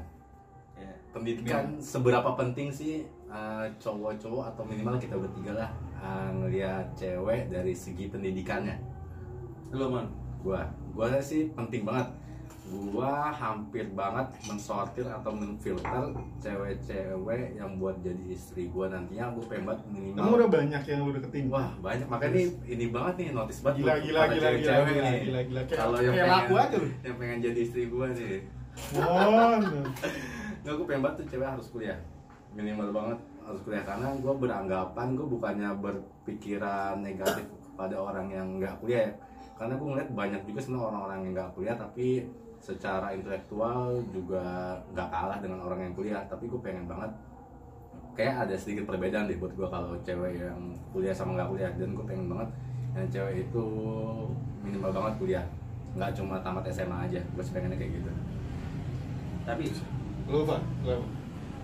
Ya. 0.74 0.92
pendidikan. 1.12 1.64
Seberapa 1.76 2.30
penting 2.34 2.68
sih 2.68 3.04
uh, 3.28 3.64
cowok-cowok 3.76 4.44
atau 4.52 4.62
minimal 4.64 4.96
kita 4.96 5.16
bertiga 5.16 5.52
lah 5.56 5.70
uh, 5.98 6.28
ngelihat 6.34 6.84
cewek 6.92 7.48
dari 7.48 7.72
segi 7.72 8.08
pendidikannya 8.08 8.76
Lo 9.68 9.92
mon, 9.92 10.06
gua 10.40 10.64
gua 10.96 11.20
sih 11.20 11.52
penting 11.52 11.84
banget. 11.84 12.08
Gua 12.68 13.32
hampir 13.32 13.88
banget 13.96 14.28
mensortir 14.44 15.04
atau 15.08 15.32
menfilter 15.32 16.12
cewek-cewek 16.40 17.56
yang 17.56 17.76
buat 17.76 17.96
jadi 18.00 18.32
istri 18.32 18.72
gua 18.72 18.88
nantinya. 18.88 19.32
Gua 19.36 19.44
pengen 19.44 19.64
banget 19.68 19.80
kamu 19.84 19.96
minimal 20.16 20.36
udah 20.40 20.50
banyak 20.52 20.82
yang 20.88 21.00
lu 21.04 21.10
deketin? 21.16 21.44
Wah 21.52 21.68
banyak. 21.84 22.08
Makanya 22.08 22.32
ini 22.32 22.44
ini 22.64 22.84
banget 22.88 23.14
nih 23.20 23.26
notice 23.36 23.60
banget 23.60 23.76
gila 23.84 23.94
gila 24.00 24.22
gila 24.32 24.48
gila 24.56 24.72
gila 24.88 25.04
nih. 25.04 25.20
gila 25.28 25.40
gila. 25.44 25.60
Kayak 25.68 25.80
kalau 25.80 25.96
yang 26.00 26.14
kayak 26.16 26.24
pengen 26.24 26.36
laku 26.40 26.54
aja 26.56 26.76
lu. 26.76 26.88
yang 27.04 27.16
pengen 27.20 27.38
jadi 27.44 27.58
istri 27.60 27.82
gua 27.92 28.06
nih. 28.12 28.36
Mon. 28.96 29.62
Nggak, 30.64 30.74
gue 30.74 30.86
pengen 30.90 31.02
banget 31.06 31.16
tuh 31.22 31.26
cewek 31.32 31.48
harus 31.48 31.66
kuliah. 31.70 31.98
Minimal 32.52 32.88
banget 32.92 33.18
harus 33.46 33.60
kuliah. 33.62 33.84
Karena 33.86 34.08
gue 34.18 34.34
beranggapan, 34.36 35.06
gue 35.16 35.26
bukannya 35.26 35.70
berpikiran 35.80 37.00
negatif 37.00 37.46
kepada 37.78 37.94
orang 37.94 38.26
yang 38.26 38.46
nggak 38.58 38.74
kuliah 38.82 39.06
ya 39.06 39.12
Karena 39.58 39.74
gue 39.74 39.86
ngeliat 39.90 40.10
banyak 40.14 40.42
juga 40.46 40.58
sebenarnya 40.62 40.86
orang-orang 40.94 41.18
yang 41.18 41.32
nggak 41.34 41.50
kuliah 41.58 41.74
Tapi 41.74 42.22
secara 42.58 43.10
intelektual 43.10 43.98
juga 44.14 44.78
nggak 44.94 45.08
kalah 45.10 45.38
dengan 45.42 45.60
orang 45.66 45.80
yang 45.90 45.94
kuliah. 45.98 46.22
Tapi 46.30 46.46
gue 46.46 46.60
pengen 46.62 46.86
banget 46.86 47.10
Kayak 48.18 48.50
ada 48.50 48.54
sedikit 48.58 48.90
perbedaan 48.90 49.30
deh 49.30 49.38
buat 49.38 49.54
gue 49.54 49.68
kalau 49.70 49.94
cewek 50.02 50.42
yang 50.42 50.58
kuliah 50.90 51.14
sama 51.14 51.38
nggak 51.38 51.50
kuliah. 51.54 51.70
Dan 51.74 51.94
gue 51.94 52.06
pengen 52.06 52.26
banget 52.30 52.50
yang 52.98 53.06
cewek 53.10 53.34
itu 53.46 53.64
minimal 54.62 54.90
banget 54.90 55.14
kuliah. 55.22 55.46
Nggak 55.94 56.10
cuma 56.18 56.42
tamat 56.42 56.66
SMA 56.70 56.98
aja, 57.06 57.20
gue 57.22 57.42
sih 57.42 57.54
pengennya 57.54 57.78
kayak 57.78 58.02
gitu. 58.02 58.10
Tapi 59.46 59.70
lu 60.28 60.42
pak? 60.44 60.60
Lu 60.82 60.98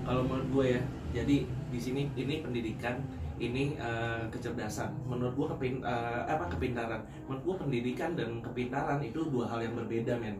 kalau 0.04 0.22
menurut 0.22 0.48
gue 0.52 0.64
ya 0.78 0.80
jadi 1.14 1.36
di 1.48 1.78
sini 1.80 2.06
ini 2.14 2.44
pendidikan 2.44 3.00
ini 3.36 3.74
eh, 3.74 4.22
kecerdasan. 4.28 4.94
Menurut 5.04 5.34
gue 5.34 5.46
kepin 5.52 5.74
eh, 5.80 6.20
apa 6.24 6.46
kepintaran. 6.48 7.00
Menurut 7.24 7.42
gue 7.44 7.56
pendidikan 7.60 8.14
dan 8.14 8.38
kepintaran 8.40 9.00
itu 9.00 9.26
dua 9.26 9.46
hal 9.46 9.60
yang 9.60 9.74
berbeda 9.74 10.14
men. 10.16 10.38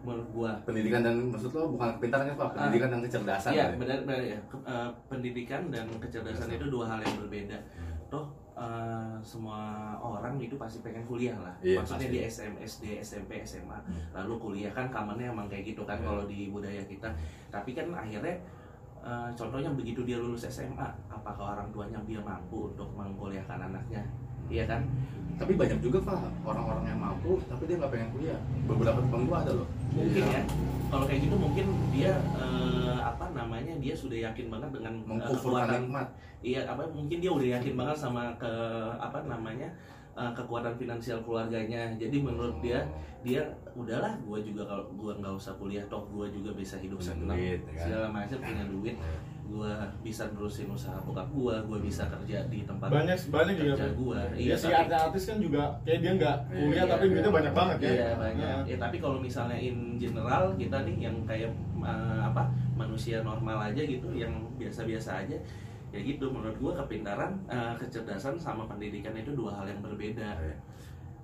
Menurut 0.00 0.28
gue 0.28 0.50
pendidikan 0.64 1.00
dan 1.00 1.16
maksud 1.26 1.50
lo 1.50 1.70
bukan 1.70 1.96
kepintaran 1.96 2.24
kan 2.26 2.36
pak? 2.36 2.48
Pendidikan 2.58 2.88
dan 2.90 3.00
kecerdasan 3.00 3.50
Iya 3.50 3.64
ya? 3.64 3.66
benar 3.74 3.98
benar 4.04 4.20
ya 4.20 4.38
Ke- 4.44 4.64
eh, 4.64 4.88
pendidikan 5.06 5.62
dan 5.68 5.86
kecerdasan 5.94 6.50
itu 6.50 6.66
dua 6.66 6.84
hal 6.86 7.00
yang 7.00 7.16
berbeda. 7.18 7.56
Toh 8.08 8.26
eh, 8.54 9.14
semua 9.20 9.58
orang 9.96 10.36
itu 10.36 10.54
pasti 10.54 10.78
pengen 10.78 11.02
kuliah 11.02 11.34
lah. 11.36 11.54
Iya, 11.58 11.80
maksudnya 11.80 12.06
pasti. 12.06 12.14
di 12.14 12.20
SM, 12.22 12.52
SD, 12.60 12.84
SMP, 13.00 13.30
SMA 13.42 13.78
Hmm. 13.80 13.98
lalu 14.12 14.34
kuliah 14.38 14.70
kan 14.70 14.86
kamarnya 14.88 15.30
emang 15.30 15.46
kayak 15.46 15.72
gitu 15.72 15.82
kan 15.82 15.96
Iya. 15.96 16.04
kalau 16.04 16.24
di 16.24 16.40
budaya 16.48 16.82
kita. 16.84 17.08
Tapi 17.48 17.70
kan 17.72 17.88
akhirnya 17.90 18.36
eh, 19.04 19.28
contohnya 19.36 19.70
begitu 19.76 20.00
dia 20.02 20.16
lulus 20.16 20.48
SMA 20.48 20.88
apakah 21.12 21.54
orang 21.54 21.68
tuanya 21.70 22.00
dia 22.08 22.20
mampu 22.24 22.72
untuk 22.72 22.88
mengkuliahkan 22.96 23.60
anaknya? 23.70 24.02
Iya 24.48 24.64
kan? 24.68 24.82
Tapi 25.34 25.58
banyak 25.58 25.82
juga 25.82 25.98
pak 26.04 26.30
orang-orang 26.46 26.84
yang 26.94 27.00
mampu 27.00 27.42
tapi 27.50 27.68
dia 27.68 27.76
nggak 27.80 27.92
pengen 27.92 28.08
kuliah. 28.14 28.40
Beberapa 28.64 28.98
teman 29.02 29.22
gua 29.26 29.38
ada 29.42 29.52
loh. 29.52 29.68
Mungkin 29.92 30.22
ya. 30.24 30.42
Kalau 30.92 31.04
kayak 31.10 31.20
gitu 31.26 31.36
mungkin 31.36 31.66
dia 31.90 32.12
eh, 32.38 32.98
apa 33.02 33.26
namanya 33.34 33.74
dia 33.82 33.94
sudah 33.96 34.18
yakin 34.30 34.46
banget 34.48 34.70
dengan 34.78 34.94
eh, 34.94 35.06
mengkufurkan 35.10 35.68
nikmat. 35.84 36.08
Iya 36.44 36.60
apa 36.68 36.82
mungkin 36.92 37.18
dia 37.24 37.32
udah 37.32 37.48
yakin 37.60 37.74
banget 37.74 37.96
sama 37.98 38.30
ke 38.36 38.52
apa 39.00 39.18
namanya 39.26 39.68
eh, 40.14 40.32
kekuatan 40.32 40.74
finansial 40.74 41.18
keluarganya 41.20 41.90
jadi 41.94 42.16
menurut 42.18 42.56
dia 42.58 42.86
dia 43.20 43.40
udahlah 43.72 44.14
gua 44.20 44.38
juga 44.38 44.62
kalau 44.62 44.84
gua 44.94 45.12
nggak 45.14 45.34
usah 45.34 45.52
kuliah 45.54 45.82
toh 45.86 46.06
gua 46.06 46.28
juga 46.28 46.52
bisa 46.52 46.76
hidup 46.76 47.00
senang 47.00 47.34
duit, 47.34 47.58
ya 47.58 47.72
kan? 47.72 47.82
segala 47.82 48.06
macam 48.08 48.38
punya 48.38 48.64
duit 48.66 48.96
gua 49.44 49.72
bisa 50.00 50.24
nerusin 50.30 50.68
usaha 50.68 50.96
bokap 51.00 51.28
gua 51.28 51.60
gua 51.62 51.76
bisa 51.78 52.04
kerja 52.06 52.46
di 52.46 52.64
tempat 52.64 52.88
banyak 52.88 53.18
banyak 53.28 53.54
juga 53.54 53.74
kerja 53.74 53.84
Pak. 53.84 53.96
gua 53.96 54.18
Iya 54.32 54.54
si 54.54 54.66
tapi- 54.68 54.94
artis 54.94 55.24
kan 55.26 55.38
juga 55.38 55.62
kayak 55.82 55.98
dia 56.00 56.12
nggak 56.14 56.36
Iya, 56.44 56.60
kuliah 56.60 56.76
iya, 56.80 56.92
tapi 56.92 57.02
iya. 57.02 57.10
duitnya 57.12 57.32
banyak 57.32 57.54
banget 57.54 57.76
ya. 57.78 57.90
Iya 57.90 58.08
banyak. 58.14 58.46
Nah, 58.46 58.62
Ya 58.64 58.76
tapi 58.78 58.96
kalau 58.98 59.18
misalnya 59.18 59.58
in 59.58 59.76
general 59.96 60.44
kita 60.54 60.78
nih 60.82 60.96
yang 61.02 61.16
kayak 61.24 61.50
eh, 61.80 62.20
apa 62.22 62.42
manusia 62.74 63.20
normal 63.20 63.58
aja 63.62 63.82
gitu, 63.84 64.08
yang 64.10 64.32
biasa-biasa 64.56 65.20
aja, 65.20 65.36
ya 65.94 66.00
gitu. 66.02 66.26
Menurut 66.26 66.58
gua 66.58 66.72
kepintaran, 66.82 67.38
eh, 67.46 67.74
kecerdasan 67.78 68.34
sama 68.34 68.66
pendidikan 68.66 69.14
itu 69.14 69.30
dua 69.30 69.54
hal 69.54 69.70
yang 69.70 69.78
berbeda. 69.78 70.34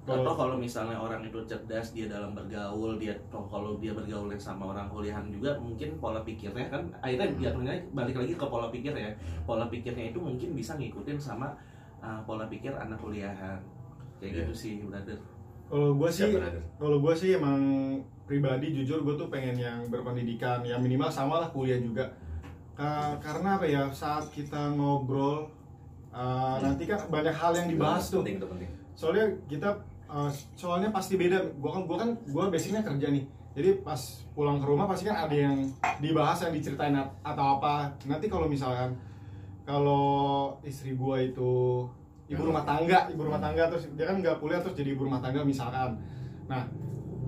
Kalau- 0.00 0.24
Atau 0.24 0.32
kalau 0.32 0.56
misalnya 0.56 0.96
orang 0.96 1.20
itu 1.26 1.36
cerdas 1.44 1.92
dia 1.92 2.08
dalam 2.08 2.32
bergaul, 2.32 2.96
dia 2.96 3.12
kalau 3.28 3.76
dia 3.76 3.92
bergaul 3.92 4.32
sama 4.40 4.72
orang 4.72 4.88
kuliahan 4.88 5.28
juga 5.28 5.52
mungkin 5.60 6.00
pola 6.00 6.24
pikirnya 6.24 6.72
kan 6.72 6.82
akhirnya 7.04 7.28
jatuhnya 7.36 7.74
balik 7.92 8.16
lagi 8.16 8.32
ke 8.32 8.46
pola 8.48 8.72
pikir 8.72 8.96
ya. 8.96 9.12
Pola 9.44 9.68
pikirnya 9.68 10.14
itu 10.14 10.18
mungkin 10.22 10.56
bisa 10.56 10.78
ngikutin 10.78 11.18
sama 11.20 11.52
eh, 12.00 12.20
pola 12.24 12.48
pikir 12.48 12.72
anak 12.72 12.96
kuliahan. 12.96 13.60
Kayak 14.22 14.32
Iya. 14.32 14.40
gitu 14.48 14.54
sih, 14.56 14.72
brother. 14.86 15.18
Kalau 15.70 15.94
gue 15.94 16.10
sih, 16.10 16.32
kalau 16.80 16.98
gue 16.98 17.14
sih 17.14 17.30
emang 17.36 17.60
pribadi 18.26 18.74
jujur 18.74 19.04
gue 19.06 19.14
tuh 19.14 19.28
pengen 19.28 19.54
yang 19.54 19.78
berpendidikan, 19.86 20.64
yang 20.64 20.80
minimal 20.82 21.12
sama 21.12 21.44
lah 21.44 21.48
kuliah 21.52 21.78
juga. 21.78 22.08
Ka- 22.80 23.20
karena 23.20 23.60
apa 23.60 23.66
ya 23.68 23.82
saat 23.92 24.24
kita 24.32 24.72
ngobrol 24.72 25.44
uh, 26.16 26.56
nanti 26.64 26.88
kan 26.88 26.96
banyak 27.12 27.36
hal 27.36 27.52
yang 27.52 27.68
dibahas 27.68 28.08
tuh. 28.08 28.24
penting 28.24 28.40
penting 28.40 28.70
Soalnya 28.96 29.28
kita 29.44 29.68
uh, 30.08 30.32
soalnya 30.56 30.88
pasti 30.88 31.20
beda. 31.20 31.36
Gue 31.60 31.68
kan 31.68 31.84
gue 31.84 31.96
kan 32.00 32.10
gue 32.16 32.44
basicnya 32.48 32.80
kerja 32.80 33.12
nih. 33.12 33.24
Jadi 33.52 33.84
pas 33.84 34.00
pulang 34.32 34.56
ke 34.56 34.64
rumah 34.64 34.88
pasti 34.88 35.04
kan 35.04 35.28
ada 35.28 35.36
yang 35.36 35.60
dibahas 36.00 36.40
yang 36.48 36.56
diceritain 36.56 36.96
at- 36.96 37.12
atau 37.20 37.60
apa. 37.60 37.92
Nanti 38.08 38.32
kalau 38.32 38.48
misalkan 38.48 38.96
kalau 39.68 40.56
istri 40.64 40.96
gue 40.96 41.16
itu 41.20 41.84
ibu 42.30 42.42
rumah 42.46 42.64
tangga, 42.64 43.10
ibu 43.12 43.20
rumah 43.20 43.42
tangga 43.42 43.68
terus 43.68 43.90
dia 43.92 44.08
kan 44.08 44.22
nggak 44.24 44.40
kuliah 44.40 44.62
terus 44.62 44.72
jadi 44.72 44.96
ibu 44.96 45.04
rumah 45.04 45.20
tangga 45.20 45.44
misalkan. 45.44 46.00
Nah 46.48 46.64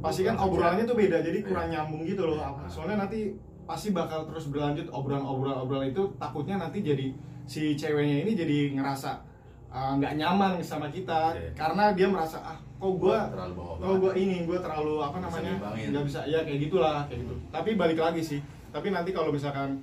pasti 0.00 0.24
kan 0.24 0.34
obrolannya 0.34 0.88
tuh 0.88 0.96
beda 0.96 1.20
jadi 1.22 1.44
kurang 1.44 1.68
nyambung 1.68 2.02
gitu 2.08 2.24
loh. 2.24 2.40
Soalnya 2.66 3.04
nanti 3.06 3.30
pasti 3.64 3.94
bakal 3.94 4.26
terus 4.26 4.50
berlanjut 4.50 4.90
obrolan-obrolan-obrolan 4.90 5.94
itu 5.94 6.02
takutnya 6.18 6.58
nanti 6.58 6.82
jadi 6.82 7.14
si 7.46 7.74
ceweknya 7.78 8.26
ini 8.26 8.32
jadi 8.34 8.58
ngerasa 8.78 9.18
uh, 9.70 9.98
nggak 9.98 10.18
nyaman 10.18 10.58
sama 10.62 10.90
kita. 10.90 11.34
Iya. 11.34 11.50
karena 11.54 11.94
dia 11.94 12.06
merasa 12.10 12.38
ah 12.42 12.58
kok 12.58 12.98
bawa 12.98 13.30
kalau 13.78 13.96
gue 14.02 14.12
ini 14.18 14.42
gue 14.42 14.58
terlalu 14.58 14.98
apa 14.98 15.22
Bisa 15.22 15.26
namanya 15.30 15.52
nggak 15.94 16.04
bisa 16.04 16.20
ya 16.26 16.42
kayak 16.42 16.58
gitulah 16.66 17.06
kayak 17.06 17.22
gitu. 17.22 17.34
Tapi 17.54 17.70
balik 17.78 17.98
lagi 17.98 18.22
sih 18.22 18.40
tapi 18.72 18.90
nanti 18.90 19.14
kalau 19.14 19.30
misalkan 19.30 19.78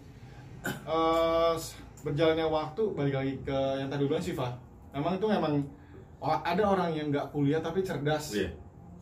eh 0.67 1.55
berjalannya 2.03 2.47
waktu 2.47 2.83
balik 2.95 3.15
lagi 3.15 3.33
ke 3.43 3.57
yang 3.79 3.87
tadi 3.91 4.03
bilang 4.07 4.23
Siva 4.23 4.47
memang 4.91 5.19
itu 5.19 5.27
memang 5.27 5.53
ada 6.19 6.63
orang 6.63 6.91
yang 6.91 7.07
nggak 7.11 7.31
kuliah 7.31 7.63
tapi 7.63 7.79
cerdas. 7.79 8.35
Iya. 8.35 8.51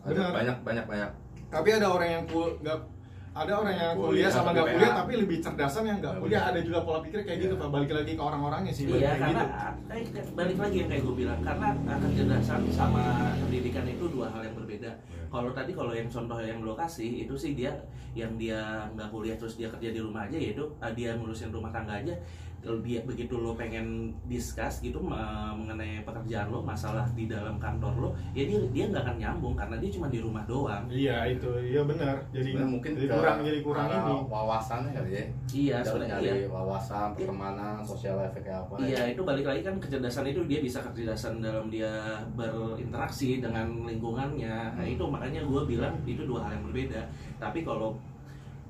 Ada 0.05 0.31
banyak 0.31 0.57
banyak 0.61 0.85
banyak. 0.85 1.11
Tapi 1.49 1.69
ada 1.73 1.87
orang 1.89 2.09
yang 2.09 2.23
nggak 2.29 2.79
ada 3.37 3.53
orang 3.55 3.75
yang 3.75 3.93
Kuliah 3.93 4.09
kuliah 4.09 4.29
sama 4.29 4.49
nggak 4.49 4.67
kuliah 4.67 4.93
tapi 4.95 5.11
lebih 5.15 5.37
cerdasan 5.37 5.83
yang 5.85 5.97
nggak 5.99 6.13
kuliah 6.17 6.41
kuliah. 6.41 6.41
ada 6.49 6.59
juga 6.59 6.79
pola 6.81 6.99
pikir 6.99 7.19
kayak 7.21 7.39
gitu 7.39 7.53
Iya. 7.53 7.61
pak 7.61 7.69
balik 7.69 7.91
lagi 7.93 8.11
ke 8.11 8.23
orang-orangnya 8.23 8.73
sih 8.73 8.83
balik 8.83 8.97
Iya, 8.97 9.11
karena 9.15 9.43
gitu. 9.43 10.17
eh, 10.17 10.25
balik 10.33 10.57
lagi 10.57 10.75
yang 10.77 10.89
kayak 10.89 11.03
gue 11.03 11.15
bilang, 11.15 11.39
karena 11.39 11.67
kecerdasan 12.01 12.61
sama 12.71 13.01
pendidikan 13.37 13.85
itu 13.85 14.05
dua 14.07 14.27
hal 14.27 14.41
yang 14.41 14.55
berbeda. 14.55 14.91
Kalau 15.27 15.51
tadi 15.51 15.71
kalau 15.71 15.91
yang 15.91 16.07
contoh 16.07 16.39
yang 16.39 16.59
lo 16.61 16.73
kasih 16.73 17.09
itu 17.23 17.35
sih 17.35 17.51
dia 17.53 17.71
yang 18.13 18.33
dia 18.35 18.57
nggak 18.95 19.11
kuliah 19.11 19.35
terus 19.35 19.53
dia 19.53 19.67
kerja 19.67 19.89
di 19.91 19.99
rumah 19.99 20.25
aja 20.25 20.37
yaitu 20.37 20.63
eh, 20.79 20.91
dia 20.91 21.13
ngurusin 21.13 21.51
rumah 21.51 21.69
tangga 21.69 21.93
aja. 21.93 22.15
Kalau 22.67 22.83
dia 22.83 22.99
begitu 23.01 23.31
lo 23.33 23.55
pengen 23.55 23.87
discuss 24.23 24.83
gitu 24.83 24.99
mengenai 24.99 26.03
pekerjaan 26.03 26.51
lo, 26.51 26.59
masalah 26.59 27.07
di 27.15 27.23
dalam 27.25 27.55
kantor 27.55 27.93
lo, 27.95 28.09
ya 28.31 28.43
dia 28.43 28.59
dia 28.67 28.85
nggak 28.85 29.03
akan 29.03 29.15
nyambung 29.17 29.55
karena 29.55 29.79
dia 29.79 29.87
cuma 29.87 30.07
di 30.07 30.19
rumah 30.19 30.43
doang. 30.43 30.83
iya 30.89 31.23
itu 31.25 31.47
iya 31.63 31.79
benar 31.81 32.19
jadi 32.27 32.51
Sebenarnya 32.51 32.67
mungkin 32.67 32.91
jadi 32.93 33.07
kurang 33.09 33.37
jadi 33.39 33.59
kurang 33.63 33.87
ini 33.87 34.13
wawasannya 34.27 34.91
kali 34.91 35.09
ya 35.09 35.23
Iya, 35.47 35.77
sebenarnya 35.79 36.17
iya. 36.19 36.33
wawasan 36.49 37.07
pertemanan 37.15 37.79
sosial 37.81 38.19
efek 38.21 38.43
kayak 38.43 38.67
apa 38.67 38.73
Iya 38.77 38.99
ya. 38.99 39.03
itu 39.15 39.21
balik 39.23 39.45
lagi 39.47 39.61
kan 39.63 39.75
kecerdasan 39.79 40.27
itu 40.27 40.43
dia 40.43 40.59
bisa 40.59 40.83
kecerdasan 40.83 41.39
dalam 41.39 41.71
dia 41.71 42.19
berinteraksi 42.35 43.39
dengan 43.39 43.87
lingkungannya. 43.87 44.75
Nah 44.75 44.83
Hmm. 44.83 44.91
itu 44.91 45.03
makanya 45.07 45.41
gue 45.41 45.61
bilang 45.65 45.95
itu 46.03 46.19
dua 46.21 46.43
hal 46.43 46.59
yang 46.59 46.65
berbeda. 46.67 47.01
Tapi 47.37 47.63
kalau 47.63 47.95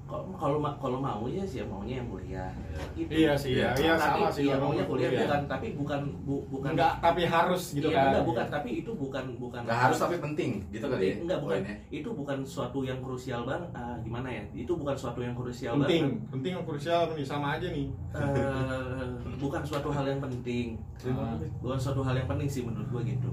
kalau 0.08 0.32
kalau 0.32 0.56
ma- 0.58 0.78
kalau 0.78 0.98
maunya 0.98 1.43
sih 1.43 1.60
ya 1.60 1.65
maunya 1.65 2.00
yang 2.00 2.08
kuliah. 2.08 2.48
Gitu. 2.96 3.12
iya 3.12 3.32
sih 3.34 3.52
iya 3.54 3.76
iya 3.76 3.93
tapi 3.93 4.24
sama 4.24 4.28
sih 4.32 4.43
iya, 4.43 4.56
maunya 4.56 4.84
kuliah 4.84 5.10
kuliah. 5.10 5.22
bukan 5.22 5.41
tapi 5.46 5.67
bukan 5.74 6.02
bu- 6.24 6.46
bukan 6.48 6.72
enggak 6.74 6.93
tapi 6.98 7.22
harus 7.24 7.63
gitu 7.70 7.88
Iya, 7.88 7.98
kan 7.98 8.06
enggak, 8.10 8.26
bukan 8.26 8.46
tapi 8.48 8.70
itu 8.78 8.91
bukan 8.93 9.26
bukan 9.36 9.60
nggak 9.62 9.80
harus 9.84 9.98
tapi 9.98 10.15
penting 10.17 10.52
gitu 10.70 10.86
kali 10.86 11.04
ya 11.04 11.15
enggak 11.20 11.39
bukan 11.39 11.60
poinnya. 11.60 11.76
itu 11.89 12.10
bukan 12.10 12.38
suatu 12.41 12.80
yang 12.82 13.00
krusial 13.00 13.41
banget 13.43 13.67
ah, 13.74 13.96
gimana 14.00 14.28
ya 14.30 14.43
itu 14.56 14.72
bukan 14.72 14.96
suatu 14.96 15.20
yang 15.20 15.34
krusial 15.34 15.74
penting 15.78 16.04
banget 16.08 16.32
penting 16.32 16.52
yang 16.54 16.65
krusial 16.65 17.02
nih 17.12 17.26
sama 17.26 17.48
aja 17.54 17.67
nih 17.67 17.88
Eh, 18.10 19.06
bukan 19.43 19.62
suatu 19.62 19.89
hal 19.89 20.06
yang 20.06 20.20
penting 20.20 20.80
Ah. 21.04 21.36
bukan 21.60 21.78
suatu 21.78 22.02
hal 22.02 22.15
yang 22.15 22.26
penting 22.26 22.48
sih 22.48 22.63
menurut 22.63 22.88
gua 22.88 23.04
gitu 23.04 23.30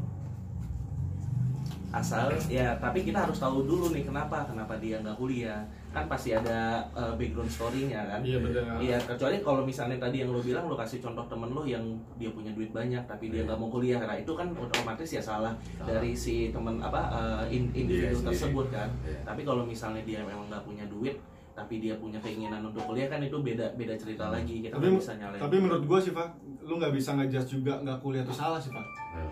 asal 1.90 2.26
ya 2.50 2.74
tapi 2.76 3.00
kita 3.00 3.22
harus 3.22 3.38
tahu 3.38 3.62
dulu 3.62 3.88
nih 3.88 4.02
kenapa 4.02 4.42
kenapa 4.44 4.74
dia 4.76 4.98
nggak 4.98 5.14
kuliah 5.14 5.62
kan 5.94 6.04
pasti 6.04 6.34
ada 6.34 6.58
eh, 6.90 7.14
background 7.14 7.46
story-nya 7.46 8.02
kan 8.04 8.18
iya 8.20 8.36
benar 8.36 8.76
Iya, 8.76 8.98
kecuali 8.98 9.38
kalau 9.38 9.62
misalnya 9.62 9.94
tadi 9.96 10.20
yang 10.20 10.28
lo 10.28 10.42
bilang 10.42 10.66
lo 10.66 10.74
kasih 10.74 10.98
contoh 10.98 11.22
temen 11.24 11.48
lo 11.48 11.62
yang 11.62 11.86
dia 12.16 12.28
punya 12.28 12.50
duit 12.50 12.68
banyak 12.68 12.98
tapi 13.04 13.30
dia 13.30 13.46
nggak 13.46 13.54
mau 13.54 13.70
kuliah, 13.70 14.02
nah 14.02 14.12
itu 14.12 14.32
kan 14.32 14.50
otomatis 14.50 15.06
ya 15.08 15.22
salah 15.22 15.54
Salah. 15.72 15.86
dari 15.88 16.10
si 16.12 16.50
temen 16.50 16.76
apa 16.78 16.98
eh, 17.46 17.54
in- 17.54 17.70
individu 17.72 18.10
Dia 18.10 18.18
sendiri. 18.18 18.28
tersebut 18.34 18.66
kan. 18.68 18.88
Iya. 19.00 19.22
Tapi 19.22 19.40
kalau 19.40 19.62
misalnya 19.62 20.02
dia 20.02 20.20
memang 20.20 20.50
nggak 20.50 20.64
punya 20.64 20.84
duit 20.86 21.14
tapi 21.54 21.78
dia 21.78 21.94
punya 21.94 22.18
keinginan 22.18 22.66
untuk 22.66 22.82
kuliah 22.82 23.06
kan 23.06 23.22
itu 23.22 23.38
beda 23.38 23.78
beda 23.78 23.94
cerita 23.94 24.26
lagi 24.28 24.58
kita 24.60 24.74
tapi 24.74 24.90
bisa 24.92 25.14
nyalain. 25.14 25.38
tapi 25.38 25.56
menurut 25.56 25.86
gue 25.86 25.98
sih 26.00 26.10
pak 26.10 26.26
lu 26.60 26.74
nggak 26.76 26.90
bisa 26.90 27.14
ngejudge 27.14 27.46
juga 27.54 27.78
nggak 27.78 28.02
kuliah 28.02 28.26
itu 28.26 28.34
salah 28.34 28.58
sih 28.58 28.68
pak 28.68 28.82
Iya. 29.14 29.30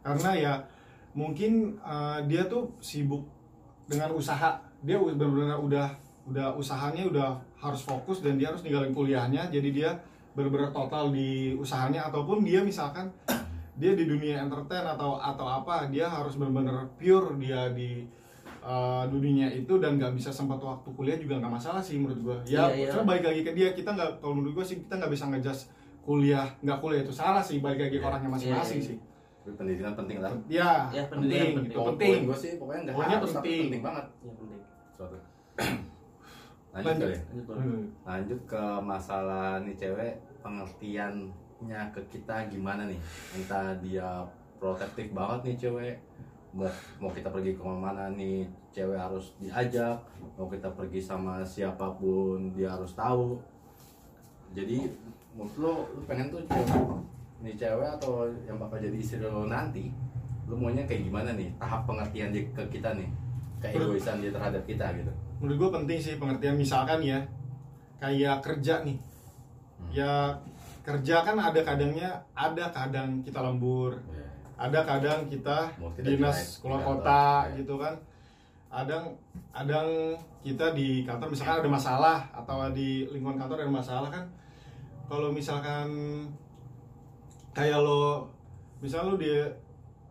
karena 0.00 0.30
ya 0.36 0.54
mungkin 1.10 1.74
uh, 1.80 2.22
dia 2.22 2.46
tuh 2.46 2.70
sibuk 2.78 3.26
dengan 3.84 4.12
usaha 4.12 4.62
dia 4.86 4.96
benar-benar 4.96 5.58
udah 5.58 5.88
udah 6.24 6.54
usahanya 6.54 7.02
udah 7.04 7.28
harus 7.56 7.82
fokus 7.82 8.18
dan 8.18 8.34
dia 8.34 8.48
harus 8.48 8.62
ninggalin 8.62 8.90
kuliahnya 8.90 9.46
jadi 9.48 9.68
dia 9.68 9.90
benar-benar 10.32 10.70
total 10.70 11.10
di 11.10 11.54
usahanya 11.54 12.02
ataupun 12.04 12.40
dia 12.40 12.60
misalkan 12.60 13.10
dia 13.76 13.92
di 13.92 14.04
dunia 14.04 14.40
entertain 14.40 14.84
atau 14.84 15.16
atau 15.16 15.44
apa 15.44 15.86
dia 15.86 16.06
harus 16.06 16.34
benar-benar 16.34 16.86
pure 16.94 17.34
dia 17.36 17.70
di 17.70 18.06
uh, 18.60 19.04
dunia 19.06 19.50
itu 19.50 19.76
dan 19.76 19.96
nggak 19.96 20.12
bisa 20.12 20.30
sempat 20.30 20.58
waktu 20.58 20.88
kuliah 20.92 21.16
juga 21.16 21.38
nggak 21.38 21.52
masalah 21.52 21.80
sih 21.80 21.96
menurut 21.96 22.20
gua 22.22 22.36
ya 22.44 22.66
Iya, 22.68 22.74
iya. 22.76 22.88
cuma 22.90 23.02
balik 23.08 23.24
lagi 23.24 23.42
ke 23.42 23.52
dia 23.52 23.70
kita 23.70 23.90
nggak 23.90 24.18
kalau 24.18 24.34
menurut 24.34 24.54
gua 24.54 24.64
sih 24.64 24.78
kita 24.78 24.94
nggak 24.96 25.12
bisa 25.12 25.24
ngejudge 25.26 25.62
kuliah 26.00 26.46
nggak 26.60 26.78
kuliah 26.80 27.00
itu 27.00 27.12
salah 27.12 27.40
sih 27.40 27.58
balik 27.58 27.80
lagi 27.80 27.92
ke 27.92 27.98
Iya. 27.98 28.08
orangnya 28.08 28.30
masing-masing 28.30 28.78
Iya, 28.78 28.84
iya. 28.84 28.90
sih 28.92 28.98
Tapi 29.38 29.54
pendidikan 29.56 29.94
penting 29.94 30.18
lah 30.18 30.32
ya, 30.50 30.90
Ya, 30.90 31.02
penting, 31.06 31.30
pendidikan 31.30 31.46
penting. 31.54 31.64
itu 31.64 31.78
Poin- 31.78 31.88
penting 31.94 32.18
gue 32.24 32.34
sih 32.36 32.52
pokoknya 32.56 32.80
nggak 32.82 32.94
harus 32.98 33.30
penting. 33.32 33.62
penting 33.64 33.82
banget 33.84 34.06
Ya, 34.18 34.32
penting. 34.32 34.55
lanjut 36.72 36.88
Lanjut. 36.92 37.04
kali 37.04 37.16
ya? 37.16 37.22
Lanjut. 37.32 37.56
Hmm. 37.56 37.84
lanjut 38.04 38.40
ke 38.48 38.62
masalah 38.84 39.60
nih 39.64 39.76
cewek 39.76 40.12
pengertiannya 40.40 41.80
ke 41.92 42.00
kita 42.12 42.36
gimana 42.48 42.84
nih 42.88 43.00
entah 43.36 43.72
dia 43.80 44.24
protektif 44.56 45.12
banget 45.12 45.40
nih 45.52 45.56
cewek 45.56 45.94
mau 46.56 46.64
mau 46.96 47.10
kita 47.12 47.28
pergi 47.28 47.52
ke 47.52 47.60
mana 47.60 48.08
nih 48.16 48.48
cewek 48.72 48.96
harus 48.96 49.36
diajak 49.36 50.00
mau 50.36 50.48
kita 50.48 50.72
pergi 50.72 51.00
sama 51.00 51.44
siapa 51.44 51.96
pun 52.00 52.52
dia 52.56 52.72
harus 52.72 52.96
tahu 52.96 53.36
jadi 54.56 54.88
menurut 55.36 55.54
lo 55.60 55.72
lu 55.92 56.00
pengen 56.08 56.32
tuh 56.32 56.40
cewek 56.48 56.80
nih 57.44 57.52
cewek 57.60 57.88
atau 58.00 58.24
yang 58.48 58.56
bakal 58.56 58.80
jadi 58.80 58.96
istri 58.96 59.20
lo 59.20 59.44
nanti 59.44 59.92
lu 60.48 60.56
maunya 60.56 60.88
kayak 60.88 61.04
gimana 61.04 61.36
nih 61.36 61.52
tahap 61.60 61.84
pengertian 61.84 62.32
dia 62.32 62.48
ke 62.56 62.62
kita 62.72 62.96
nih 62.96 63.10
keegoisan 63.60 64.20
dia 64.20 64.30
terhadap 64.32 64.62
kita 64.64 64.86
gitu. 64.96 65.12
Menurut 65.40 65.56
gue 65.56 65.70
penting 65.82 65.98
sih 66.00 66.14
pengertian 66.16 66.56
misalkan 66.56 67.00
ya 67.02 67.20
kayak 68.00 68.44
kerja 68.44 68.84
nih. 68.84 68.98
Hmm. 69.76 69.92
ya 69.92 70.12
kerja 70.80 71.20
kan 71.20 71.36
ada 71.36 71.60
kadangnya 71.60 72.16
ada 72.32 72.72
kadang 72.72 73.20
kita 73.20 73.44
lembur 73.44 73.92
ada 74.56 74.80
kadang 74.88 75.28
kita 75.28 75.68
kita 76.00 76.00
dinas 76.00 76.56
di- 76.56 76.64
keluar 76.64 76.80
kota 76.80 77.44
kantor, 77.44 77.56
gitu 77.60 77.74
kan. 77.76 77.94
Kadang 78.72 79.04
kadang 79.52 79.88
kita 80.40 80.66
di 80.72 81.04
kantor 81.04 81.28
misalkan 81.28 81.60
ada 81.60 81.70
masalah 81.70 82.18
atau 82.32 82.56
di 82.72 83.04
lingkungan 83.12 83.36
kantor 83.36 83.68
ada 83.68 83.72
masalah 83.72 84.08
kan. 84.08 84.24
Kalau 85.06 85.28
misalkan 85.28 85.88
kayak 87.52 87.84
lo 87.84 88.32
misal 88.80 89.12
lo 89.12 89.20
di 89.20 89.28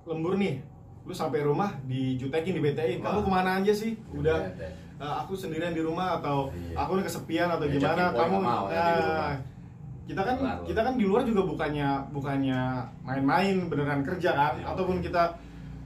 lembur 0.05 0.37
nih 0.37 0.61
lu 1.05 1.13
sampai 1.13 1.41
rumah 1.41 1.69
dijutekin 1.85 2.57
di 2.57 2.61
BTI 2.61 2.93
kamu 2.97 3.19
ke 3.21 3.29
mana 3.29 3.61
aja 3.61 3.69
sih 3.69 3.93
udah 4.11 4.41
Bete. 4.49 4.67
"Eh, 4.95 5.13
aku 5.15 5.33
sendirian 5.33 5.69
di 5.69 5.79
rumah 5.79 6.17
atau 6.17 6.49
Iya. 6.49 6.73
aku 6.75 6.97
udah 6.97 7.05
kesepian 7.05 7.47
atau 7.47 7.65
Ya, 7.65 7.73
gimana 7.73 8.03
kamu 8.11 8.37
mau 8.39 8.65
ya 8.67 8.85
Nah, 8.97 9.35
kita 10.05 10.21
kan 10.21 10.35
Kelar, 10.37 10.57
kita 10.63 10.81
kan 10.81 10.93
di 10.95 11.05
luar 11.05 11.21
juga 11.21 11.41
bukannya 11.43 11.89
bukannya 12.09 12.59
main-main 13.01 13.55
beneran 13.65 14.01
kerja 14.01 14.31
kan 14.31 14.53
Iya. 14.55 14.65
ataupun 14.67 14.97
kita 14.99 15.37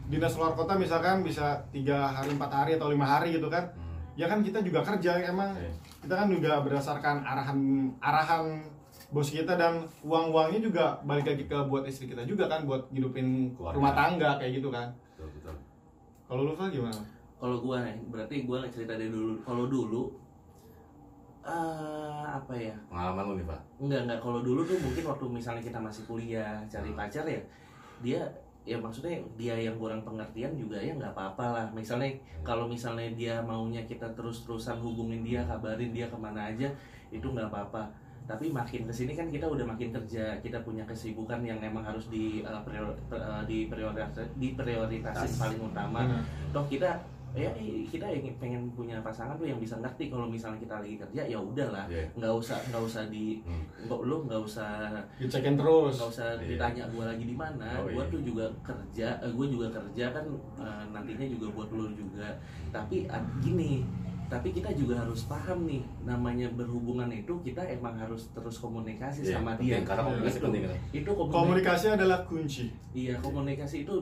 dinas 0.05 0.33
luar 0.33 0.51
kota 0.53 0.73
misalkan 0.73 1.21
bisa 1.21 1.45
tiga 1.69 2.07
hari 2.09 2.31
empat 2.31 2.49
hari 2.49 2.71
atau 2.73 2.87
lima 2.87 3.05
hari 3.05 3.33
gitu 3.33 3.45
kan 3.45 3.67
Hmm. 3.69 4.15
ya 4.15 4.25
kan 4.25 4.39
kita 4.39 4.59
juga 4.59 4.81
kerja 4.81 5.19
emang 5.21 5.51
Iya. 5.53 5.71
kita 6.01 6.13
kan 6.15 6.27
juga 6.27 6.51
berdasarkan 6.59 7.15
arahan 7.21 7.59
arahan 7.99 8.45
bos 9.09 9.27
kita 9.27 9.53
dan 9.53 9.73
uang 10.01 10.29
uangnya 10.29 10.59
juga 10.61 10.85
balik 11.01 11.25
lagi 11.25 11.43
ke 11.43 11.57
buat 11.65 11.83
istri 11.83 12.07
kita 12.07 12.23
juga 12.23 12.45
kan 12.45 12.63
buat 12.63 12.87
hidupin 12.89 13.51
Keluarga. 13.51 13.75
rumah 13.75 13.93
tangga 13.93 14.29
kayak 14.37 14.53
gitu 14.55 14.69
kan. 14.69 14.87
Kalau 16.29 16.45
lu 16.45 16.53
Fal, 16.53 16.69
gimana 16.69 17.01
kalau 17.41 17.57
gua 17.57 17.81
nih 17.81 17.97
berarti 18.13 18.45
gua 18.45 18.61
cerita 18.69 18.93
dari 18.93 19.09
dulu 19.09 19.41
kalau 19.41 19.65
dulu 19.65 20.13
eh 21.41 22.25
apa 22.29 22.53
ya 22.53 22.75
Pengalaman 22.91 23.23
lu 23.25 23.33
nih, 23.41 23.47
Pak. 23.47 23.59
Enggak, 23.79 24.01
enggak. 24.05 24.19
Kalau 24.21 24.39
dulu 24.45 24.61
tuh 24.67 24.77
mungkin 24.77 25.03
waktu 25.07 25.25
misalnya 25.31 25.63
kita 25.63 25.79
masih 25.81 26.03
kuliah, 26.05 26.61
cari 26.67 26.91
pacar 26.93 27.25
ya, 27.25 27.41
dia 28.03 28.21
ya 28.67 28.77
maksudnya 28.77 29.17
dia 29.39 29.55
yang 29.57 29.79
kurang 29.79 30.03
pengertian 30.05 30.53
juga 30.53 30.77
ya 30.77 30.93
nggak 30.93 31.15
apa-apa 31.15 31.45
lah. 31.49 31.65
Misalnya 31.73 32.11
kalau 32.45 32.69
misalnya 32.69 33.09
dia 33.15 33.41
maunya 33.41 33.81
kita 33.87 34.05
terus-terusan 34.13 34.77
hubungin 34.83 35.25
dia, 35.25 35.41
kabarin 35.47 35.89
dia 35.95 36.05
ke 36.11 36.17
mana 36.19 36.53
aja, 36.53 36.69
itu 37.09 37.25
nggak 37.25 37.49
apa-apa. 37.49 37.89
Tapi 38.29 38.45
makin 38.47 38.85
ke 38.85 38.93
sini 38.93 39.17
kan 39.17 39.25
kita 39.27 39.43
udah 39.43 39.65
makin 39.65 39.89
kerja, 39.89 40.37
kita 40.37 40.61
punya 40.61 40.85
kesibukan 40.85 41.41
yang 41.41 41.57
emang 41.59 41.81
harus 41.81 42.05
di 42.07 42.45
uh, 42.45 42.61
prior, 42.61 42.93
uh, 43.09 43.41
di 43.41 43.65
prioritas 44.53 45.33
paling 45.33 45.57
utama. 45.59 46.05
Benar. 46.05 46.21
Toh 46.53 46.65
kita 46.65 46.91
ya 47.29 47.45
eh, 47.53 47.85
kita 47.85 48.09
yang 48.09 48.25
pengen 48.37 48.73
punya 48.73 48.97
pasangan 49.05 49.37
tuh 49.37 49.45
yang 49.45 49.61
bisa 49.61 49.77
ngerti 49.77 50.09
kalau 50.09 50.25
misalnya 50.25 50.57
kita 50.57 50.81
lagi 50.81 50.97
kerja 50.97 51.21
ya 51.29 51.37
udahlah 51.37 51.85
Iya. 51.85 52.09
nggak 52.17 52.33
usah 52.35 52.57
nggak 52.73 52.81
usah 52.81 53.05
di 53.05 53.37
Hmm. 53.45 53.85
nggak 53.85 54.01
lu 54.01 54.25
nggak 54.25 54.41
usah 54.41 54.89
dicekin 55.21 55.53
terus 55.53 55.93
nggak 55.93 56.09
usah 56.09 56.27
Iya. 56.41 56.57
ditanya 56.57 56.83
gue 56.89 57.05
lagi 57.05 57.25
di 57.29 57.35
mana 57.37 57.69
Oh, 57.77 57.85
gue 57.85 58.01
iya. 58.01 58.09
tuh 58.09 58.21
juga 58.25 58.45
kerja 58.65 59.07
gue 59.21 59.45
juga 59.45 59.67
kerja 59.69 60.05
kan 60.09 60.25
eh, 60.57 60.83
nantinya 60.89 61.25
juga 61.29 61.47
buat 61.53 61.69
lu 61.69 61.93
juga 61.93 62.33
tapi 62.73 63.05
ad- 63.05 63.33
gini 63.45 63.85
tapi 64.29 64.53
kita 64.53 64.69
juga 64.77 65.01
harus 65.01 65.25
paham 65.25 65.65
nih 65.65 65.81
namanya 66.05 66.47
berhubungan 66.53 67.09
itu 67.09 67.33
kita 67.41 67.65
emang 67.65 67.97
harus 67.97 68.29
terus 68.29 68.61
komunikasi 68.61 69.25
Iya, 69.25 69.41
sama 69.41 69.57
penting, 69.57 69.73
dia 69.73 69.81
Karena 69.81 70.03
komunikasi 70.05 70.37
Itu- 70.37 70.45
penting 70.45 70.61
kan. 70.61 70.71
itu 70.93 71.09
komunikasi, 71.09 71.33
komunikasi 71.35 71.85
adalah 71.89 72.19
kunci 72.23 72.65
iya 72.93 73.15
komunikasi 73.17 73.77
itu 73.83 73.95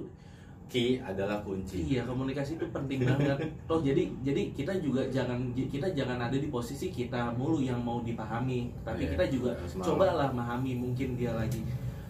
Ki 0.68 1.00
adalah 1.00 1.40
kunci. 1.48 1.96
Iya 1.96 2.04
komunikasi 2.04 2.60
itu 2.60 2.68
penting 2.76 3.08
banget. 3.08 3.40
Toh 3.72 3.80
jadi 3.80 4.04
jadi 4.20 4.52
kita 4.52 4.76
juga 4.84 5.00
jangan 5.08 5.40
kita 5.56 5.88
jangan 5.96 6.20
ada 6.20 6.36
di 6.36 6.52
posisi 6.52 6.92
kita 6.92 7.32
mulu 7.40 7.64
yang 7.64 7.80
mau 7.80 8.04
dipahami, 8.04 8.76
tapi 8.84 9.08
Iya, 9.08 9.16
kita 9.16 9.26
juga 9.32 9.56
cobalah 9.80 10.28
memahami 10.28 10.76
mungkin 10.76 11.16
dia 11.16 11.32
lagi 11.32 11.64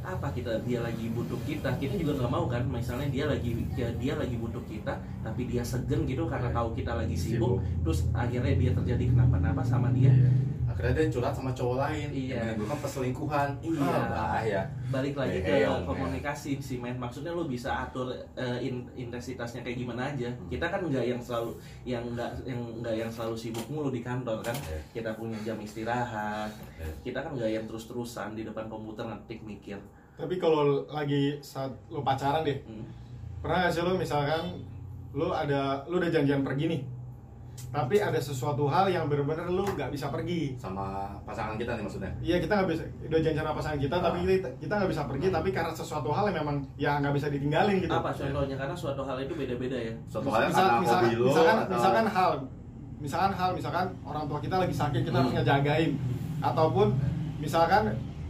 apa 0.07 0.31
kita 0.31 0.55
dia 0.63 0.79
lagi 0.79 1.11
butuh 1.11 1.35
kita 1.43 1.67
kita 1.75 1.99
juga 1.99 2.23
nggak 2.23 2.31
mau 2.31 2.47
kan 2.47 2.63
misalnya 2.63 3.11
dia 3.11 3.27
lagi 3.27 3.67
ya, 3.75 3.91
dia 3.99 4.15
lagi 4.15 4.39
butuh 4.39 4.63
kita 4.63 4.95
tapi 5.19 5.51
dia 5.51 5.59
segen 5.59 6.07
gitu 6.07 6.23
karena 6.31 6.47
tahu 6.55 6.71
kita 6.71 6.95
lagi 6.95 7.11
Sibuk. 7.11 7.59
sibuk, 7.59 7.83
terus 7.83 7.99
akhirnya 8.15 8.55
dia 8.55 8.71
terjadi 8.71 9.03
kenapa-napa 9.11 9.59
sama 9.61 9.91
dia 9.91 10.07
Iya. 10.07 10.31
Akhirnya 10.67 10.99
dia 10.99 11.09
curhat 11.09 11.31
sama 11.33 11.55
cowok 11.55 11.79
lain. 11.79 12.11
Iya. 12.11 12.53
Menimbulkan 12.53 12.77
perselingkuhan. 12.83 13.49
Iya. 13.65 13.81
Ah, 13.81 14.05
bahaya. 14.13 14.61
balik 14.87 15.19
lagi 15.19 15.43
ke 15.43 15.51
Heheong, 15.51 15.83
ya. 15.83 15.87
komunikasi 15.89 16.63
sih 16.63 16.79
men 16.79 16.95
maksudnya 16.95 17.35
lu 17.35 17.43
bisa 17.43 17.87
atur 17.87 18.07
eh, 18.39 18.59
in- 18.63 18.87
intensitasnya 18.95 19.59
kayak 19.59 19.83
gimana 19.83 20.15
aja 20.15 20.31
kita 20.47 20.63
kan 20.63 20.79
nggak 20.79 21.03
yang 21.03 21.19
selalu 21.19 21.59
yang 21.83 22.03
nggak 22.15 22.31
yang 22.47 22.61
nggak 22.79 22.95
yang 22.95 23.11
selalu 23.11 23.35
sibuk 23.35 23.67
mulu 23.67 23.91
di 23.91 23.99
kantor 23.99 24.39
kan 24.39 24.55
kita 24.95 25.11
punya 25.19 25.35
jam 25.43 25.59
istirahat 25.59 26.47
kita 27.03 27.19
kan 27.19 27.35
nggak 27.35 27.51
yang 27.51 27.65
terus 27.67 27.83
terusan 27.83 28.31
di 28.31 28.47
depan 28.47 28.71
komputer 28.71 29.03
ngetik 29.03 29.43
mikir 29.43 29.75
tapi 30.17 30.35
kalau 30.35 30.63
lagi 30.87 31.37
saat 31.39 31.69
lu 31.87 32.01
pacaran 32.01 32.41
deh 32.41 32.57
Hmm. 32.59 32.83
pernah 33.39 33.57
gak 33.63 33.71
sih 33.71 33.81
lu 33.81 33.93
misalkan 33.93 34.65
lu 35.11 35.29
ada 35.29 35.85
lu 35.85 35.97
udah 35.97 36.09
janjian 36.09 36.41
pergi 36.41 36.65
nih 36.67 36.81
tapi 37.67 37.97
ada 37.97 38.17
sesuatu 38.17 38.65
hal 38.65 38.85
yang 38.85 39.05
bener-bener 39.05 39.45
lu 39.47 39.65
nggak 39.67 39.89
bisa 39.89 40.09
pergi 40.09 40.53
Sama 40.55 41.09
pasangan 41.21 41.57
kita 41.57 41.73
nih 41.73 41.83
maksudnya. 41.83 42.11
Iya 42.19 42.37
kita 42.37 42.53
nggak 42.55 42.69
bisa 42.69 42.83
udah 43.03 43.17
janjian 43.19 43.41
sama 43.41 43.55
pasangan 43.55 43.79
kita 43.79 43.95
tapi 43.97 44.17
Ah. 44.19 44.25
kita 44.27 44.49
kita 44.59 44.73
nggak 44.75 44.91
bisa 44.91 45.03
pergi 45.03 45.27
tapi 45.31 45.49
karena 45.51 45.71
sesuatu 45.71 46.09
hal 46.11 46.23
yang 46.27 46.37
memang 46.39 46.57
ya 46.75 46.91
nggak 46.97 47.13
bisa 47.13 47.27
ditinggalin 47.27 47.75
gitu. 47.79 47.89
apa 47.91 48.09
contohnya 48.11 48.55
karena 48.55 48.75
suatu 48.75 49.01
hal 49.03 49.17
itu 49.19 49.33
beda-beda 49.33 49.73
ya 49.75 49.93
Suatu 50.05 50.29
hal 50.29 50.39
yang 50.39 50.51
Misal- 50.51 50.61
karena 50.63 50.77
misalkan, 50.79 51.01
hobi 51.03 51.15
lo 51.15 51.25
misalkan, 51.25 51.57
atau 51.57 51.73
misalkan 51.73 52.05
hal 52.07 52.31
misalkan 52.97 53.31
hal 53.31 53.49
misalkan 53.53 53.87
orang 54.03 54.23
tua 54.25 54.39
kita 54.39 54.55
lagi 54.57 54.73
sakit 54.75 55.01
kita 55.03 55.15
harus 55.15 55.33
ngejagain 55.35 55.91
ataupun 56.39 56.87
misalkan 57.37 57.83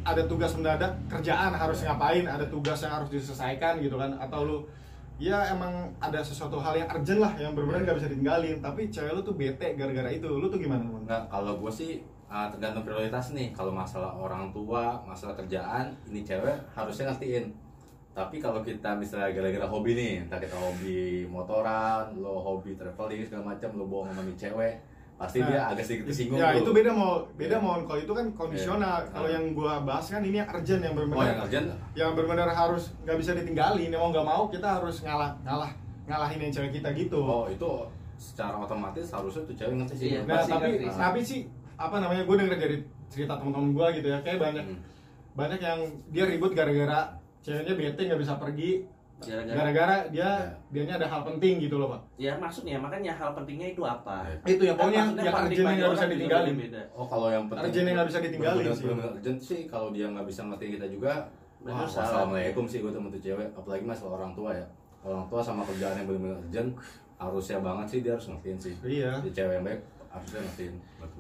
ada 0.08 0.24
tugas 0.24 0.56
mendadak 0.56 0.96
kerjaan 1.12 1.52
harus 1.52 1.84
ngapain 1.84 2.24
ada 2.24 2.48
tugas 2.48 2.80
yang 2.80 2.96
harus 2.96 3.12
diselesaikan 3.12 3.84
gitu 3.84 4.00
kan 4.00 4.16
atau 4.16 4.48
lu 4.48 4.58
ya 5.20 5.52
emang 5.52 5.92
ada 6.00 6.24
sesuatu 6.24 6.56
hal 6.64 6.80
yang 6.80 6.88
urgent 6.88 7.20
lah 7.20 7.36
yang 7.36 7.52
benar-benar 7.52 7.84
nggak 7.84 7.98
bisa 8.00 8.08
ditinggalin 8.08 8.58
tapi 8.64 8.88
cewek 8.88 9.12
lu 9.12 9.22
tuh 9.26 9.36
bete 9.36 9.76
gara-gara 9.76 10.08
itu 10.08 10.30
lu 10.32 10.48
tuh 10.48 10.62
gimana 10.62 10.80
Mon? 10.80 11.04
Enggak, 11.04 11.28
kalau 11.28 11.60
gue 11.60 11.72
sih 11.74 12.00
uh, 12.32 12.48
tergantung 12.52 12.84
prioritas 12.84 13.32
nih. 13.32 13.52
Kalau 13.56 13.72
masalah 13.72 14.14
orang 14.16 14.52
tua, 14.52 15.00
masalah 15.08 15.34
kerjaan, 15.36 15.96
ini 16.12 16.22
cewek 16.24 16.56
harusnya 16.76 17.12
ngertiin. 17.12 17.52
Tapi 18.18 18.42
kalau 18.42 18.66
kita 18.66 18.98
misalnya 18.98 19.30
gara-gara 19.30 19.68
hobi 19.70 19.94
nih, 19.94 20.14
entah 20.26 20.42
kita 20.42 20.58
hobi 20.58 21.30
motoran, 21.30 22.18
lo 22.18 22.42
hobi 22.42 22.74
traveling 22.74 23.22
segala 23.22 23.54
macam, 23.54 23.70
lo 23.78 23.86
bawa 23.86 24.10
sama 24.10 24.26
cewek, 24.34 24.74
pasti 25.18 25.38
Nah, 25.40 25.48
dia 25.48 25.62
agak 25.68 25.84
sedikit 25.84 26.06
tersinggung 26.08 26.38
ya 26.38 26.48
tuh. 26.52 26.62
itu 26.62 26.72
beda 26.72 26.92
mau 26.92 27.12
beda 27.34 27.50
Iya. 27.52 27.60
mau 27.60 27.74
kalau 27.82 28.00
itu 28.00 28.14
kan 28.14 28.26
kondisional 28.32 28.98
Iya. 29.00 29.10
kalau 29.10 29.28
yang 29.28 29.46
gua 29.52 29.74
bahas 29.82 30.06
kan 30.06 30.22
ini 30.22 30.38
yang 30.38 30.46
urgent 30.48 30.78
yang 30.80 30.94
Oh, 30.94 30.96
yang 30.96 31.10
benar-benar 31.10 31.38
urgent? 31.44 31.68
yang 31.94 32.10
benar-benar 32.14 32.50
harus 32.52 32.84
nggak 33.02 33.18
bisa 33.18 33.32
ditinggalin 33.34 33.90
mau 33.92 34.10
nggak 34.10 34.24
mau 34.24 34.44
kita 34.46 34.68
harus 34.72 35.02
ngalah 35.02 35.34
ngalah 35.42 35.72
ngalahin 36.06 36.40
yang 36.40 36.52
cewek 36.54 36.72
kita 36.76 36.90
gitu 36.94 37.18
Oh, 37.18 37.46
itu 37.46 37.70
secara 38.16 38.56
otomatis 38.56 39.06
harusnya 39.08 39.42
tuh 39.44 39.56
cewek 39.56 39.74
ngerti 39.76 39.96
sih. 39.96 40.08
Iya. 40.12 40.20
nah 40.24 40.38
pasti 40.38 40.52
tapi 40.52 40.68
ngerti. 40.72 40.86
tapi 40.96 41.20
sih 41.22 41.40
apa 41.76 41.96
namanya 41.98 42.24
gue 42.24 42.36
denger 42.36 42.56
dari 42.56 42.78
cerita 43.08 43.34
teman-teman 43.36 43.70
gua 43.72 43.88
gitu 43.90 44.08
ya 44.08 44.18
kayak 44.20 44.38
banyak 44.40 44.64
Hmm. 44.64 44.80
banyak 45.34 45.60
yang 45.60 45.80
dia 46.08 46.26
ribut 46.26 46.52
gara-gara 46.52 47.14
ceweknya 47.40 47.74
bete 47.74 48.02
nggak 48.04 48.18
bisa 48.20 48.34
pergi 48.36 48.86
gara-gara 49.18 49.98
dia 50.08 50.22
Ya. 50.22 50.30
dianya 50.70 50.94
ada 50.96 51.08
hal 51.08 51.22
penting 51.24 51.58
gitu 51.58 51.76
loh 51.76 51.90
pak 51.90 52.02
ya 52.16 52.38
maksudnya 52.38 52.78
makanya 52.78 53.12
hal 53.12 53.34
pentingnya 53.34 53.74
itu 53.74 53.82
apa 53.82 54.30
itu 54.46 54.62
yang 54.62 54.78
pokoknya 54.78 55.00
Kan 55.00 55.08
maksudnya 55.08 55.26
yang 55.26 55.36
urgent 55.36 55.58
yang 55.58 55.74
nggak 55.74 55.90
bisa 55.90 55.98
juga 55.98 56.14
ditinggalin 56.14 56.56
beda. 56.56 56.82
Oh 56.94 57.06
kalau 57.06 57.28
yang 57.28 57.44
penting 57.48 57.66
Urgent 57.66 57.84
yang 57.84 57.96
nggak 57.96 58.08
bisa 58.08 58.20
ditinggalin 58.22 58.64
sih. 58.70 58.86
urgent 58.86 59.40
sih 59.40 59.60
kalau 59.66 59.88
dia 59.90 60.06
nggak 60.08 60.26
bisa 60.26 60.42
ngertiin 60.44 60.72
kita 60.76 60.88
juga 60.88 61.14
Wah, 61.60 61.84
salah. 61.84 62.06
assalamualaikum 62.06 62.64
sih 62.64 62.80
gue 62.80 62.92
temen 62.92 63.10
tuh 63.10 63.20
cewek 63.20 63.48
apalagi 63.52 63.84
masalah 63.84 64.14
orang 64.16 64.32
tua 64.32 64.52
ya 64.54 64.66
orang 65.02 65.26
tua 65.26 65.42
sama 65.42 65.62
kerjaan 65.64 65.96
yang 65.96 66.06
bener-bener 66.06 66.38
urgent 66.40 66.70
harusnya 67.18 67.58
banget 67.60 67.86
sih 67.88 68.00
dia 68.00 68.14
harus 68.14 68.28
ngertiin 68.28 68.58
sih 68.60 68.74
iya 68.86 69.18
Jadi 69.18 69.34
cewek 69.34 69.54
yang 69.56 69.66
baik 69.66 69.82
harusnya 70.08 70.40
ngertiin 70.44 70.74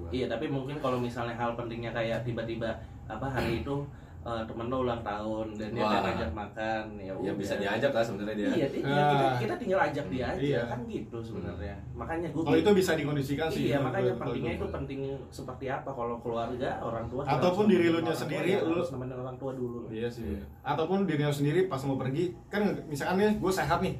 Iya, 0.09 0.25
tapi 0.27 0.45
mungkin 0.45 0.77
kalau 0.77 0.97
misalnya 0.97 1.33
hal 1.33 1.53
pentingnya 1.53 1.89
kayak 1.89 2.21
tiba-tiba 2.21 2.69
apa 3.05 3.25
hari 3.25 3.61
itu 3.61 3.81
eh, 4.27 4.43
temen 4.43 4.67
lo 4.67 4.83
ulang 4.83 4.99
tahun 5.01 5.47
dan 5.55 5.69
dia 5.71 5.79
Wah. 5.79 5.91
pengen 5.93 6.03
ngajak 6.05 6.31
makan 6.33 6.83
ya 6.99 7.13
ya 7.17 7.31
bisa 7.33 7.53
diajak 7.55 7.91
lah 7.91 8.03
sebenarnya 8.03 8.35
dia 8.35 8.47
Iya, 8.49 8.67
iya, 8.69 8.83
Ah. 8.83 9.07
kita, 9.07 9.27
kita 9.39 9.53
tinggal 9.55 9.79
ajak 9.81 10.05
dia 10.09 10.25
aja 10.27 10.41
Iya. 10.43 10.61
kan 10.67 10.79
gitu 10.85 11.17
sebenarnya. 11.23 11.75
Makanya 11.93 12.27
gue 12.29 12.43
kalau 12.43 12.57
itu 12.57 12.71
bisa 12.75 12.91
dikondisikan 12.93 13.47
sih 13.47 13.63
Iya, 13.65 13.77
makanya 13.79 14.11
gua. 14.11 14.21
pentingnya 14.21 14.53
itu 14.53 14.65
penting 14.67 14.99
seperti 15.29 15.65
apa 15.67 15.89
kalau 15.89 16.19
keluarga, 16.19 16.69
orang 16.81 17.07
tua 17.07 17.21
Ataupun 17.23 17.65
diri 17.65 17.87
lu 17.87 18.03
sendiri, 18.03 18.49
ya, 18.51 18.59
lu- 18.61 18.75
harus 18.75 18.91
nemenin 18.91 19.15
orang 19.15 19.37
tua 19.37 19.51
dulu. 19.53 19.87
Iya 19.87 20.09
sih. 20.11 20.43
Ataupun 20.61 21.07
diri 21.07 21.23
lu 21.23 21.31
sendiri 21.31 21.59
pas 21.65 21.79
mau 21.81 21.95
pergi, 21.95 22.35
kan 22.47 22.61
misalkan 22.85 23.15
nih 23.17 23.31
gue 23.39 23.51
sehat 23.53 23.79
nih, 23.79 23.95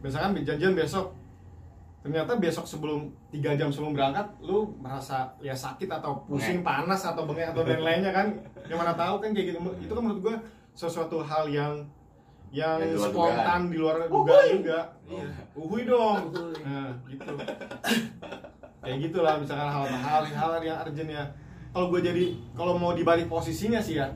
misalkan 0.00 0.42
janjian 0.42 0.74
besok, 0.74 1.14
ternyata 2.02 2.34
besok 2.36 2.66
sebelum 2.66 3.08
tiga 3.30 3.54
jam 3.54 3.70
sebelum 3.70 3.94
berangkat, 3.94 4.26
lu 4.42 4.74
merasa 4.82 5.30
ya 5.38 5.54
sakit 5.54 5.86
atau 5.86 6.26
pusing, 6.26 6.66
panas 6.66 7.06
atau 7.06 7.22
bengek 7.24 7.54
atau 7.54 7.62
dan 7.62 7.80
lainnya 7.80 8.10
kan, 8.10 8.26
yang 8.70 8.78
mana 8.82 8.92
tahu 8.98 9.22
kan 9.22 9.30
kayak 9.30 9.54
gitu. 9.54 9.58
Itu 9.78 9.92
kan 9.94 10.02
menurut 10.02 10.20
gue 10.20 10.36
sesuatu 10.74 11.22
hal 11.22 11.46
yang 11.48 11.74
yang 12.52 12.76
luar 12.84 13.08
spontan 13.08 13.60
di 13.72 13.76
luar 13.80 13.94
dugaan 14.10 14.46
juga. 14.60 14.80
Iya. 15.08 15.24
Uhuy 15.56 15.82
dong. 15.88 16.28
Uhuy. 16.28 16.52
Nah, 16.60 16.90
gitu. 17.08 17.32
kayak 18.82 18.98
gitulah 18.98 19.34
misalkan 19.38 19.70
hal-hal 19.70 20.22
hal 20.26 20.50
yang 20.60 20.78
urgent 20.82 21.08
ya. 21.08 21.24
Kalau 21.72 21.88
gue 21.88 22.00
jadi 22.04 22.24
kalau 22.52 22.76
mau 22.76 22.92
dibalik 22.92 23.30
posisinya 23.30 23.80
sih 23.80 23.96
ya, 23.96 24.10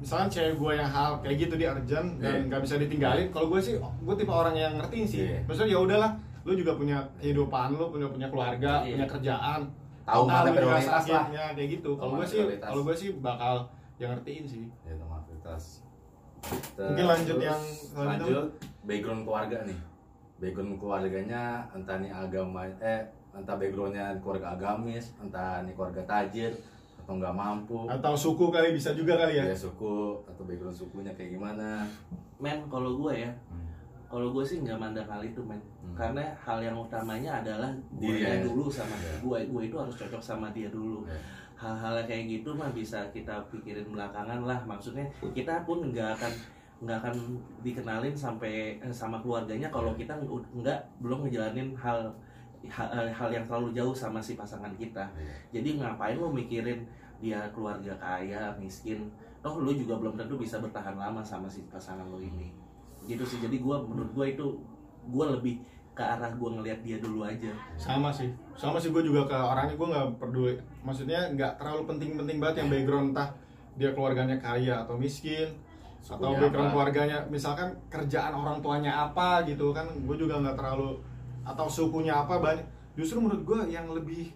misalkan 0.00 0.28
cewek 0.28 0.56
gue 0.56 0.72
yang 0.76 0.90
hal 0.90 1.20
kayak 1.20 1.36
gitu 1.46 1.54
di 1.60 1.64
urgent 1.68 2.08
dan 2.20 2.32
Iya. 2.32 2.46
nggak 2.48 2.60
bisa 2.64 2.74
ditinggalin 2.80 3.28
kalau 3.28 3.52
gue 3.52 3.60
sih 3.60 3.76
gue 3.76 4.14
tipe 4.16 4.32
orang 4.32 4.56
yang 4.56 4.72
ngertiin 4.80 5.06
sih 5.06 5.20
Iya. 5.28 5.38
maksudnya 5.44 5.70
ya 5.76 5.78
udahlah 5.80 6.12
lu 6.40 6.52
juga 6.56 6.72
punya 6.74 6.98
kehidupan 7.20 7.76
lu 7.76 7.92
punya 7.92 8.08
punya 8.08 8.28
keluarga 8.32 8.72
Iya. 8.82 8.94
punya 8.96 9.06
kerjaan. 9.08 9.60
Tahu 10.00 10.22
mana 10.26 10.40
lu 10.40 10.48
juga 10.48 10.58
prioritas 10.58 10.88
sakit, 11.04 11.14
lah. 11.14 11.26
ya, 11.30 11.44
kayak 11.54 11.68
gitu. 11.78 11.90
Kalau 11.94 12.12
gue 12.16 12.26
sih 12.26 12.38
prioritas. 12.40 12.68
kalau 12.68 12.82
gue 12.82 12.96
sih 12.96 13.08
bakal 13.20 13.54
yang 14.00 14.10
ngertiin 14.16 14.44
sih. 14.48 14.64
Ya 14.82 14.92
itu 14.96 15.04
mayoritas 15.04 15.64
Mungkin 16.80 17.04
lanjut 17.04 17.36
Terus, 17.36 17.44
yang 17.52 17.62
lanjut 17.92 18.44
background 18.88 19.22
keluarga 19.28 19.56
nih. 19.68 19.78
Background 20.40 20.80
keluarganya 20.80 21.42
entah 21.76 21.96
nih 22.00 22.08
agama 22.08 22.64
eh 22.80 23.04
entah 23.30 23.54
backgroundnya 23.60 24.16
keluarga 24.24 24.56
agamis 24.56 25.12
entah 25.20 25.60
nih 25.62 25.76
keluarga 25.76 26.00
tajir 26.08 26.56
atau 27.04 27.12
nggak 27.20 27.34
mampu. 27.36 27.84
Atau 27.92 28.16
suku 28.16 28.48
kali 28.48 28.72
bisa 28.72 28.96
juga 28.96 29.20
kali 29.20 29.36
ya. 29.36 29.44
Ya 29.44 29.52
suku 29.52 30.24
atau 30.24 30.42
background 30.48 30.72
sukunya 30.72 31.12
kayak 31.12 31.36
gimana. 31.36 31.84
Men 32.40 32.64
kalau 32.72 32.96
gue 32.96 33.12
ya 33.20 33.30
kalau 34.10 34.28
gue 34.28 34.42
sih 34.42 34.58
nggak 34.58 34.74
mandang 34.76 35.06
hal 35.06 35.22
itu 35.22 35.38
men 35.40 35.56
Hmm. 35.80 35.94
karena 35.96 36.22
hal 36.36 36.58
yang 36.58 36.76
utamanya 36.76 37.40
adalah 37.40 37.70
gue 37.92 38.16
ya. 38.16 38.42
dulu 38.42 38.66
sama 38.68 38.92
Ya. 38.96 39.14
gue 39.18 39.38
gue 39.48 39.62
itu 39.64 39.76
harus 39.76 39.94
cocok 39.96 40.18
sama 40.20 40.50
dia 40.50 40.68
dulu 40.68 41.02
Ya. 41.04 41.14
hal-hal 41.56 42.02
kayak 42.04 42.26
gitu 42.28 42.50
mah 42.52 42.68
bisa 42.70 43.00
kita 43.08 43.38
pikirin 43.48 43.86
belakangan 43.86 44.42
lah 44.42 44.58
maksudnya 44.62 45.02
kita 45.30 45.62
pun 45.62 45.86
nggak 45.86 46.14
akan 46.14 46.32
nggak 46.80 46.96
akan 46.98 47.14
dikenalin 47.60 48.12
sampai 48.12 48.52
eh, 48.76 48.88
sama 48.90 49.18
keluarganya 49.18 49.68
kalau 49.68 49.92
kita 49.94 50.16
ng- 50.16 50.30
nggak 50.54 50.78
belum 50.98 51.24
ngejalanin 51.24 51.72
hal 51.74 52.08
hal, 52.66 52.88
hal 53.08 53.28
yang 53.30 53.44
terlalu 53.44 53.72
jauh 53.72 53.92
sama 53.92 54.18
si 54.18 54.34
pasangan 54.34 54.72
kita 54.74 55.04
Iya. 55.14 55.32
jadi 55.54 55.68
ngapain 55.78 56.16
lo 56.16 56.28
mikirin 56.28 56.84
dia 57.18 57.40
keluarga 57.50 57.92
kaya 57.94 58.52
miskin 58.56 59.08
toh 59.38 59.56
lu 59.58 59.72
juga 59.72 59.96
belum 59.96 60.14
tentu 60.14 60.36
bisa 60.36 60.56
bertahan 60.56 60.92
lama 60.94 61.20
sama 61.20 61.44
si 61.44 61.64
pasangan 61.66 62.04
lo 62.06 62.16
ini 62.16 62.48
gitu 63.10 63.24
sih. 63.26 63.38
Jadi 63.38 63.58
gua 63.58 63.82
menurut 63.82 64.14
gua 64.14 64.26
itu 64.26 64.46
gua 65.10 65.34
lebih 65.34 65.58
ke 65.90 66.00
arah 66.00 66.30
gua 66.32 66.54
ngelihat 66.54 66.80
dia 66.80 66.96
dulu 67.02 67.26
aja. 67.26 67.50
Sama 67.74 68.08
sih. 68.08 68.30
Sama 68.54 68.78
sih 68.78 68.88
gue 68.88 69.02
juga 69.02 69.26
ke 69.26 69.36
orangnya. 69.36 69.74
Gue 69.74 69.88
nggak 69.90 70.06
peduli. 70.16 70.54
Maksudnya 70.80 71.28
nggak 71.34 71.58
terlalu 71.58 71.82
penting-penting 71.90 72.36
banget 72.38 72.56
yang 72.64 72.68
background 72.70 73.06
entah 73.12 73.28
dia 73.76 73.90
keluarganya 73.92 74.36
kaya 74.36 74.84
atau 74.84 74.94
miskin 74.96 75.48
atau 76.00 76.32
Sukunya 76.32 76.40
background 76.40 76.68
apa? 76.68 76.74
keluarganya. 76.76 77.18
Misalkan 77.28 77.68
kerjaan 77.88 78.32
orang 78.32 78.60
tuanya 78.60 78.92
apa 79.08 79.42
gitu 79.44 79.72
kan 79.72 79.84
gue 79.90 80.16
juga 80.16 80.40
nggak 80.40 80.56
terlalu 80.56 80.96
atau 81.42 81.66
sukunya 81.68 82.14
apa 82.14 82.38
banyak. 82.38 82.64
Justru 82.96 83.20
menurut 83.20 83.42
gue 83.44 83.58
yang 83.68 83.88
lebih 83.90 84.32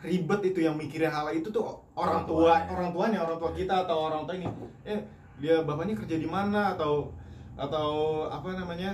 ribet 0.00 0.40
itu 0.42 0.64
yang 0.64 0.80
mikirin 0.80 1.12
hal 1.12 1.28
itu 1.28 1.52
tuh 1.52 1.76
orang 1.92 2.24
Orang 2.24 2.28
tua 2.28 2.40
tuanya. 2.56 2.68
orang 2.72 2.90
tuanya 2.92 3.18
orang 3.20 3.36
tua 3.36 3.50
kita 3.52 3.74
atau 3.84 3.96
orang 4.08 4.22
tua 4.24 4.34
ini. 4.36 4.48
Eh 4.84 5.00
dia 5.40 5.60
bapaknya 5.60 5.96
kerja 5.96 6.16
di 6.16 6.28
mana? 6.28 6.72
Atau 6.72 7.12
atau 7.54 7.90
apa 8.26 8.54
namanya? 8.54 8.92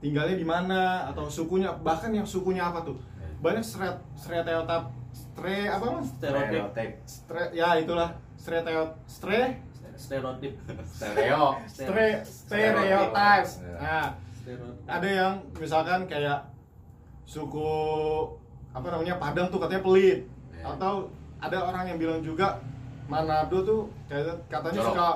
Tinggalnya 0.00 0.36
di 0.36 0.44
mana? 0.44 1.08
Atau 1.08 1.28
sukunya 1.28 1.72
bahkan 1.80 2.10
yang 2.10 2.24
sukunya 2.24 2.64
apa 2.64 2.82
tuh? 2.82 2.96
Banyak 3.40 3.60
seret 3.60 3.96
stereotip 4.16 4.84
stre 5.12 5.68
apa 5.68 5.84
mas? 5.94 6.08
Stereotip. 6.12 6.62
Stereotip 6.64 6.90
stre 7.04 7.42
ya 7.52 7.68
itulah 7.76 8.10
stereotip 8.36 8.90
stre? 9.06 9.40
Stereotip. 9.94 10.52
Stereo. 10.84 11.54
Stre 11.70 12.06
stereotypes 12.26 13.62
Ya. 13.62 13.78
nah 13.78 14.06
stereotip 14.34 14.84
ada 14.90 15.08
yang 15.08 15.32
misalkan 15.54 16.00
kayak 16.04 16.40
suku 17.24 17.70
apa 18.74 18.86
namanya 18.90 19.16
Padang 19.16 19.48
tuh 19.48 19.58
katanya 19.58 19.82
pelit. 19.82 20.26
Ya. 20.52 20.74
atau 20.74 21.06
ada 21.38 21.58
orang 21.62 21.84
yang 21.86 21.98
bilang 21.98 22.20
juga 22.20 22.58
Manado 23.04 23.60
tuh 23.62 23.80
kayak 24.08 24.32
katanya 24.48 24.80
Jorok. 24.80 24.88
suka 24.96 25.08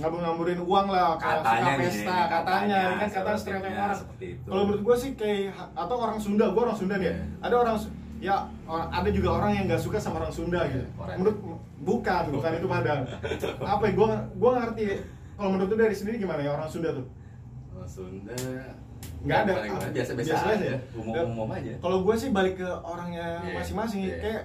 ngabur-ngaburin 0.00 0.60
uang 0.60 0.86
lah 0.88 1.14
kayak 1.14 1.38
katanya 1.38 1.60
suka 1.60 1.70
nih 1.70 1.78
pesta 1.82 2.16
katanya, 2.26 2.80
kan 2.90 3.08
kata 3.10 3.30
stereotip 3.34 3.72
orang 3.72 3.94
seperti 3.94 4.26
itu 4.32 4.46
kalau 4.46 4.62
menurut 4.64 4.82
gue 4.82 4.96
sih 4.96 5.10
kayak 5.14 5.40
atau 5.74 5.96
orang 5.98 6.18
Sunda 6.18 6.44
gue 6.46 6.62
orang 6.62 6.74
Sunda 6.74 6.94
nih 6.96 7.06
Iya. 7.06 7.14
ada 7.40 7.54
orang 7.56 7.76
ya 8.18 8.36
orang- 8.64 8.90
ada 8.90 9.08
juga 9.08 9.28
orang 9.34 9.50
yang 9.52 9.64
nggak 9.66 9.80
suka 9.80 9.96
sama 9.96 10.16
orang 10.18 10.30
Sunda 10.30 10.60
gitu 10.66 10.84
Orang. 10.94 11.16
menurut 11.16 11.36
bukan 11.80 12.22
bukan 12.30 12.50
itu 12.54 12.66
Padang 12.66 13.00
apa 13.72 13.82
ya 13.82 13.92
gue 13.94 14.08
gue 14.34 14.50
ngerti 14.54 14.84
kalau 15.34 15.50
menurut 15.50 15.68
lu 15.68 15.76
dari 15.78 15.94
sendiri 15.94 16.16
gimana 16.18 16.40
ya 16.40 16.52
orang 16.52 16.66
Sunda 16.66 16.90
tuh 16.90 17.06
Orang 17.70 17.88
Sunda 17.88 18.36
nggak 19.20 19.38
ada 19.38 19.52
gimana? 19.62 19.88
biasa-biasa 19.90 20.28
Biasa 20.28 20.46
aja. 20.50 20.56
aja 20.62 20.72
umum-umum 20.94 21.48
aja 21.50 21.72
kalau 21.78 21.98
gue 22.02 22.14
sih 22.14 22.28
balik 22.30 22.56
ke 22.56 22.68
orangnya 22.82 23.40
Iya, 23.42 23.52
masing-masing 23.54 24.00
iya. 24.02 24.16
kayak 24.18 24.42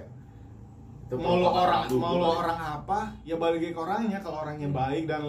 Itu 1.06 1.14
mau 1.16 1.38
lo 1.38 1.48
orang 1.48 1.86
dulu 1.86 2.00
mau 2.00 2.14
lo 2.16 2.28
orang 2.36 2.58
apa 2.58 2.98
ya 3.22 3.36
balik 3.36 3.62
ke 3.64 3.78
orangnya 3.78 4.18
kalau 4.18 4.42
orangnya 4.42 4.66
baik 4.68 5.06
dan 5.06 5.22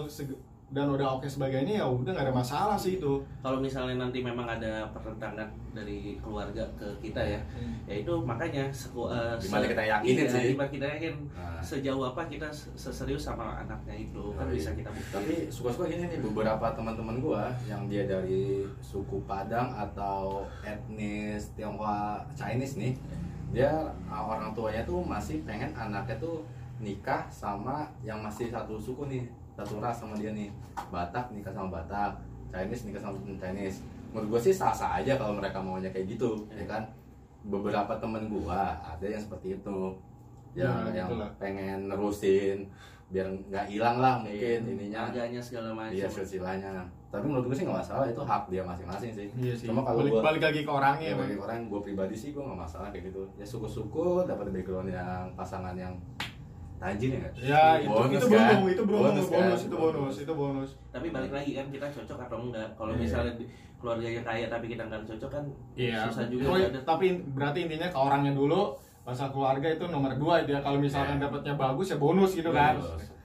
dan 0.67 0.83
udah 0.83 1.15
oke 1.15 1.23
sebagainya 1.23 1.79
ya 1.79 1.85
udah 1.87 2.11
nggak 2.11 2.27
ada 2.27 2.35
masalah 2.35 2.75
sih 2.75 2.99
itu 2.99 3.13
kalau 3.39 3.55
misalnya 3.57 4.03
nanti 4.03 4.19
memang 4.19 4.43
ada 4.43 4.83
pertentangan 4.91 5.47
dari 5.71 6.19
keluarga 6.19 6.59
ke 6.75 6.83
kita 6.99 7.23
ya 7.23 7.39
ya 7.87 7.95
itu 7.95 8.11
makanya 8.19 8.67
seku, 8.67 9.07
eh, 9.07 9.31
Gimana 9.39 9.63
se- 9.63 9.71
kita 9.71 9.83
yakinin 9.87 10.17
iya, 10.17 10.27
sih. 10.27 10.43
gimana 10.51 10.67
kita 10.67 10.85
yakin 10.89 11.15
Nah. 11.31 11.61
sejauh 11.63 12.03
apa 12.03 12.27
kita 12.27 12.51
se- 12.51 12.67
seserius 12.75 13.23
sama 13.23 13.55
anaknya 13.55 13.95
itu 14.01 14.35
kan 14.35 14.43
Oh, 14.43 14.51
iya. 14.51 14.59
bisa 14.59 14.75
kita 14.75 14.89
buktiin 14.91 15.13
tapi 15.13 15.33
suka-suka 15.47 15.87
gini 15.87 16.03
nih 16.05 16.19
beberapa 16.19 16.67
teman-teman 16.75 17.15
gua 17.17 17.47
yang 17.63 17.87
dia 17.87 18.03
dari 18.03 18.67
suku 18.83 19.23
Padang 19.23 19.71
atau 19.71 20.43
etnis 20.61 21.47
Tionghoa 21.55 22.27
Chinese 22.35 22.75
nih 22.75 22.91
dia 23.55 23.71
uh, 24.11 24.23
orang 24.27 24.51
tuanya 24.51 24.83
tuh 24.83 24.99
masih 25.01 25.41
pengen 25.47 25.71
anaknya 25.73 26.15
tuh 26.19 26.43
nikah 26.77 27.25
sama 27.31 27.87
yang 28.05 28.21
masih 28.21 28.51
satu 28.53 28.77
suku 28.77 29.07
nih 29.09 29.23
satu 29.57 29.81
ras 29.81 29.97
sama 29.97 30.13
dia 30.13 30.29
nih. 30.31 30.53
Batak 30.93 31.33
nikah 31.33 31.49
sama 31.49 31.81
Batak 31.81 32.21
Chinese 32.53 32.85
nikah 32.85 33.01
sama 33.01 33.17
Chinese. 33.25 33.81
Menurut 34.13 34.37
gua 34.37 34.41
sih 34.41 34.53
sah-sah 34.53 35.01
aja 35.01 35.17
kalau 35.17 35.33
mereka 35.35 35.57
maunya 35.57 35.89
kayak 35.89 36.13
gitu 36.13 36.45
ya 36.53 36.63
kan? 36.69 36.85
Beberapa 37.47 37.97
temen 37.97 38.29
gua 38.29 38.77
ada 38.77 39.05
yang 39.07 39.19
seperti 39.19 39.57
itu. 39.57 39.79
Yang 40.53 40.73
Ya, 40.89 41.05
yang 41.05 41.09
itulah. 41.13 41.29
pengen 41.37 41.85
nerusin 41.85 42.65
biar 43.07 43.23
nggak 43.23 43.65
hilang 43.67 43.97
lah 43.97 44.19
mungkin 44.19 44.59
Iya, 44.59 44.67
ininya. 44.67 44.99
harganya 45.05 45.39
segala 45.39 45.71
macam. 45.71 45.95
Dia 45.95 46.07
silsilahnya. 46.07 46.83
Tapi 47.07 47.23
menurut 47.23 47.47
gue 47.47 47.55
sih 47.55 47.63
nggak 47.63 47.79
masalah 47.79 48.05
itu 48.05 48.19
hak 48.19 48.43
dia 48.47 48.61
masing-masing 48.61 49.11
sih. 49.11 49.27
Iya 49.33 49.53
sih. 49.55 49.65
Cuma 49.65 49.79
kalau 49.81 50.03
balik, 50.03 50.11
gue 50.11 50.21
balik 50.21 50.41
lagi 50.43 50.59
ke 50.61 50.71
orangnya 50.71 51.05
ya, 51.05 51.13
emang. 51.13 51.23
bagi 51.23 51.37
orang 51.39 51.59
gue 51.65 51.79
pribadi 51.81 52.15
sih 52.15 52.29
gue 52.29 52.43
nggak 52.43 52.59
masalah 52.59 52.91
kayak 52.91 53.07
gitu. 53.07 53.23
Ya 53.33 53.45
suku-suku 53.45 54.05
dapat 54.23 54.51
background 54.51 54.89
yang 54.89 55.31
pasangan 55.33 55.71
yang 55.73 55.95
tajir 56.77 57.09
ya 57.09 57.25
ya 57.33 57.61
itu 57.81 57.89
Bonus 57.89 58.13
itu 58.13 58.27
kan? 58.27 58.37
beruntung 58.53 58.65
itu 58.69 58.83
beruntung 58.85 59.25
bonus, 59.25 59.27
kan? 59.57 59.65
itu 59.65 59.75
bonus 59.75 60.15
itu 60.19 60.33
bonus. 60.35 60.69
Tapi 60.91 61.07
balik 61.09 61.31
lagi 61.31 61.51
kan 61.53 61.65
kita 61.71 61.87
cocok 61.89 62.19
atau 62.21 62.37
enggak? 62.39 62.69
Kalau 62.75 62.93
Iya. 62.93 63.01
misalnya 63.01 63.33
keluarganya 63.77 64.21
kaya 64.21 64.45
tapi 64.45 64.65
kita 64.67 64.83
nggak 64.83 65.01
cocok 65.07 65.29
kan 65.31 65.43
Iya, 65.73 66.05
susah 66.05 66.25
juga 66.27 66.43
Oh, 66.45 66.55
ada 66.55 66.79
tapi 66.83 67.07
berarti 67.29 67.59
intinya 67.63 67.87
ke 67.87 67.97
orangnya 67.97 68.33
dulu, 68.33 68.77
masalah 69.07 69.31
keluarga 69.31 69.67
itu 69.69 69.83
nomor 69.87 70.11
dua 70.13 70.43
itu 70.43 70.51
ya. 70.51 70.59
Kalau 70.59 70.77
misalkan 70.77 71.15
Iya. 71.15 71.23
dapatnya 71.25 71.53
bagus 71.55 71.87
ya 71.87 71.97
bonus 71.97 72.35
gitu 72.35 72.51
kan. 72.51 72.75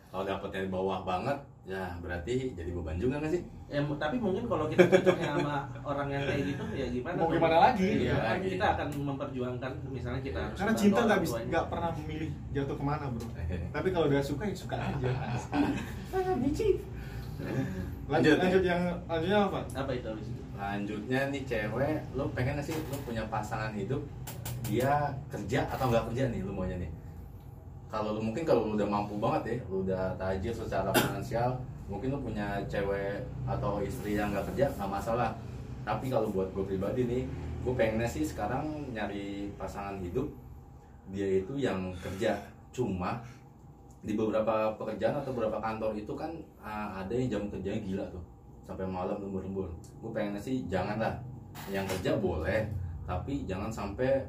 Kalau 0.09 0.23
dapetnya 0.23 0.61
di 0.63 0.71
bawah 0.71 1.03
banget 1.03 1.35
ya 1.63 1.95
berarti 1.99 2.59
jadi 2.59 2.71
beban 2.71 2.99
juga 2.99 3.23
nggak 3.23 3.31
sih 3.31 3.43
ya 3.71 3.79
tapi 3.95 4.19
mungkin 4.19 4.51
kalau 4.51 4.67
kita 4.67 4.83
cocoknya 4.83 5.31
sama 5.39 5.63
orang 5.81 6.11
yang 6.11 6.27
kayak 6.27 6.43
gitu 6.51 6.65
ya 6.75 6.87
gimana 6.91 7.15
Mau 7.17 7.31
gimana 7.31 7.57
lagi? 7.63 7.87
Iya, 7.87 8.03
Iya, 8.03 8.15
kan 8.19 8.35
lagi. 8.35 8.49
kita 8.51 8.67
akan 8.67 8.89
memperjuangkan 9.07 9.73
misalnya 9.87 10.21
kita 10.21 10.39
harus 10.43 10.59
Karena 10.59 10.75
cinta 10.75 11.01
nggak 11.07 11.21
bisa 11.23 11.37
nggak 11.47 11.65
pernah 11.71 11.91
memilih 11.95 12.29
jatuh 12.51 12.75
ke 12.75 12.83
mana 12.83 13.05
bro. 13.09 13.27
Tapi 13.79 13.89
kalau 13.91 14.07
udah 14.11 14.19
suka 14.21 14.43
ya 14.43 14.55
suka 14.59 14.75
aja. 14.75 15.07
Lanjut 16.13 16.77
Lanjut, 18.11 18.35
ya? 18.35 18.43
lanjut 18.43 18.63
yang 18.63 18.83
lanjutnya 19.07 19.39
apa? 19.41 19.59
apa 19.73 19.91
itu 19.95 20.07
habis 20.07 20.27
itu 20.29 20.42
lanjutnya 20.63 21.27
nih 21.35 21.43
cewek 21.43 22.15
lo 22.15 22.31
pengen 22.31 22.55
gak 22.55 22.67
sih 22.71 22.79
lo 22.79 22.97
punya 23.03 23.27
pasangan 23.27 23.75
hidup? 23.75 23.99
Dia 24.63 25.11
kerja 25.27 25.67
atau 25.67 25.91
nggak 25.91 26.15
kerja 26.15 26.31
nih 26.31 26.47
lo 26.47 26.55
maunya 26.55 26.79
nih? 26.79 26.91
Kalau 27.91 28.15
lo 28.15 28.21
mungkin 28.23 28.47
kalau 28.47 28.71
lo 28.71 28.79
udah 28.79 28.87
mampu 28.87 29.19
banget 29.19 29.43
ya 29.43 29.55
lo 29.67 29.83
udah 29.83 30.15
tajir 30.15 30.55
secara 30.55 30.95
finansial 30.95 31.59
mungkin 31.91 32.15
lo 32.15 32.23
punya 32.23 32.63
cewek 32.71 33.27
atau 33.43 33.83
istri 33.83 34.15
yang 34.15 34.31
nggak 34.31 34.55
kerja 34.55 34.71
nggak 34.79 34.91
masalah. 35.03 35.35
Tapi 35.83 36.07
kalau 36.07 36.31
buat 36.31 36.55
gue 36.55 36.63
pribadi 36.63 37.11
nih 37.11 37.23
gue 37.67 37.75
pengennya 37.75 38.07
sih 38.07 38.23
sekarang 38.23 38.95
nyari 38.95 39.51
pasangan 39.59 39.99
hidup 39.99 40.31
dia 41.11 41.43
itu 41.43 41.59
yang 41.59 41.91
kerja. 41.99 42.39
Cuma 42.71 43.19
di 44.03 44.15
beberapa 44.15 44.79
pekerjaan 44.79 45.19
atau 45.19 45.35
beberapa 45.35 45.59
kantor 45.59 45.99
itu 45.99 46.15
kan 46.15 46.31
ah, 46.63 47.03
ada 47.03 47.15
yang 47.15 47.27
jam 47.31 47.43
kerjanya 47.51 47.83
gila 47.83 48.07
tuh 48.11 48.32
sampai 48.67 48.87
malam 48.87 49.19
lembur-lembur. 49.19 49.69
Gue 50.01 50.11
pengennya 50.15 50.41
sih 50.41 50.67
janganlah 50.71 51.19
yang 51.69 51.85
kerja 51.85 52.17
boleh 52.17 52.69
tapi 53.05 53.45
jangan 53.45 53.69
sampai 53.69 54.25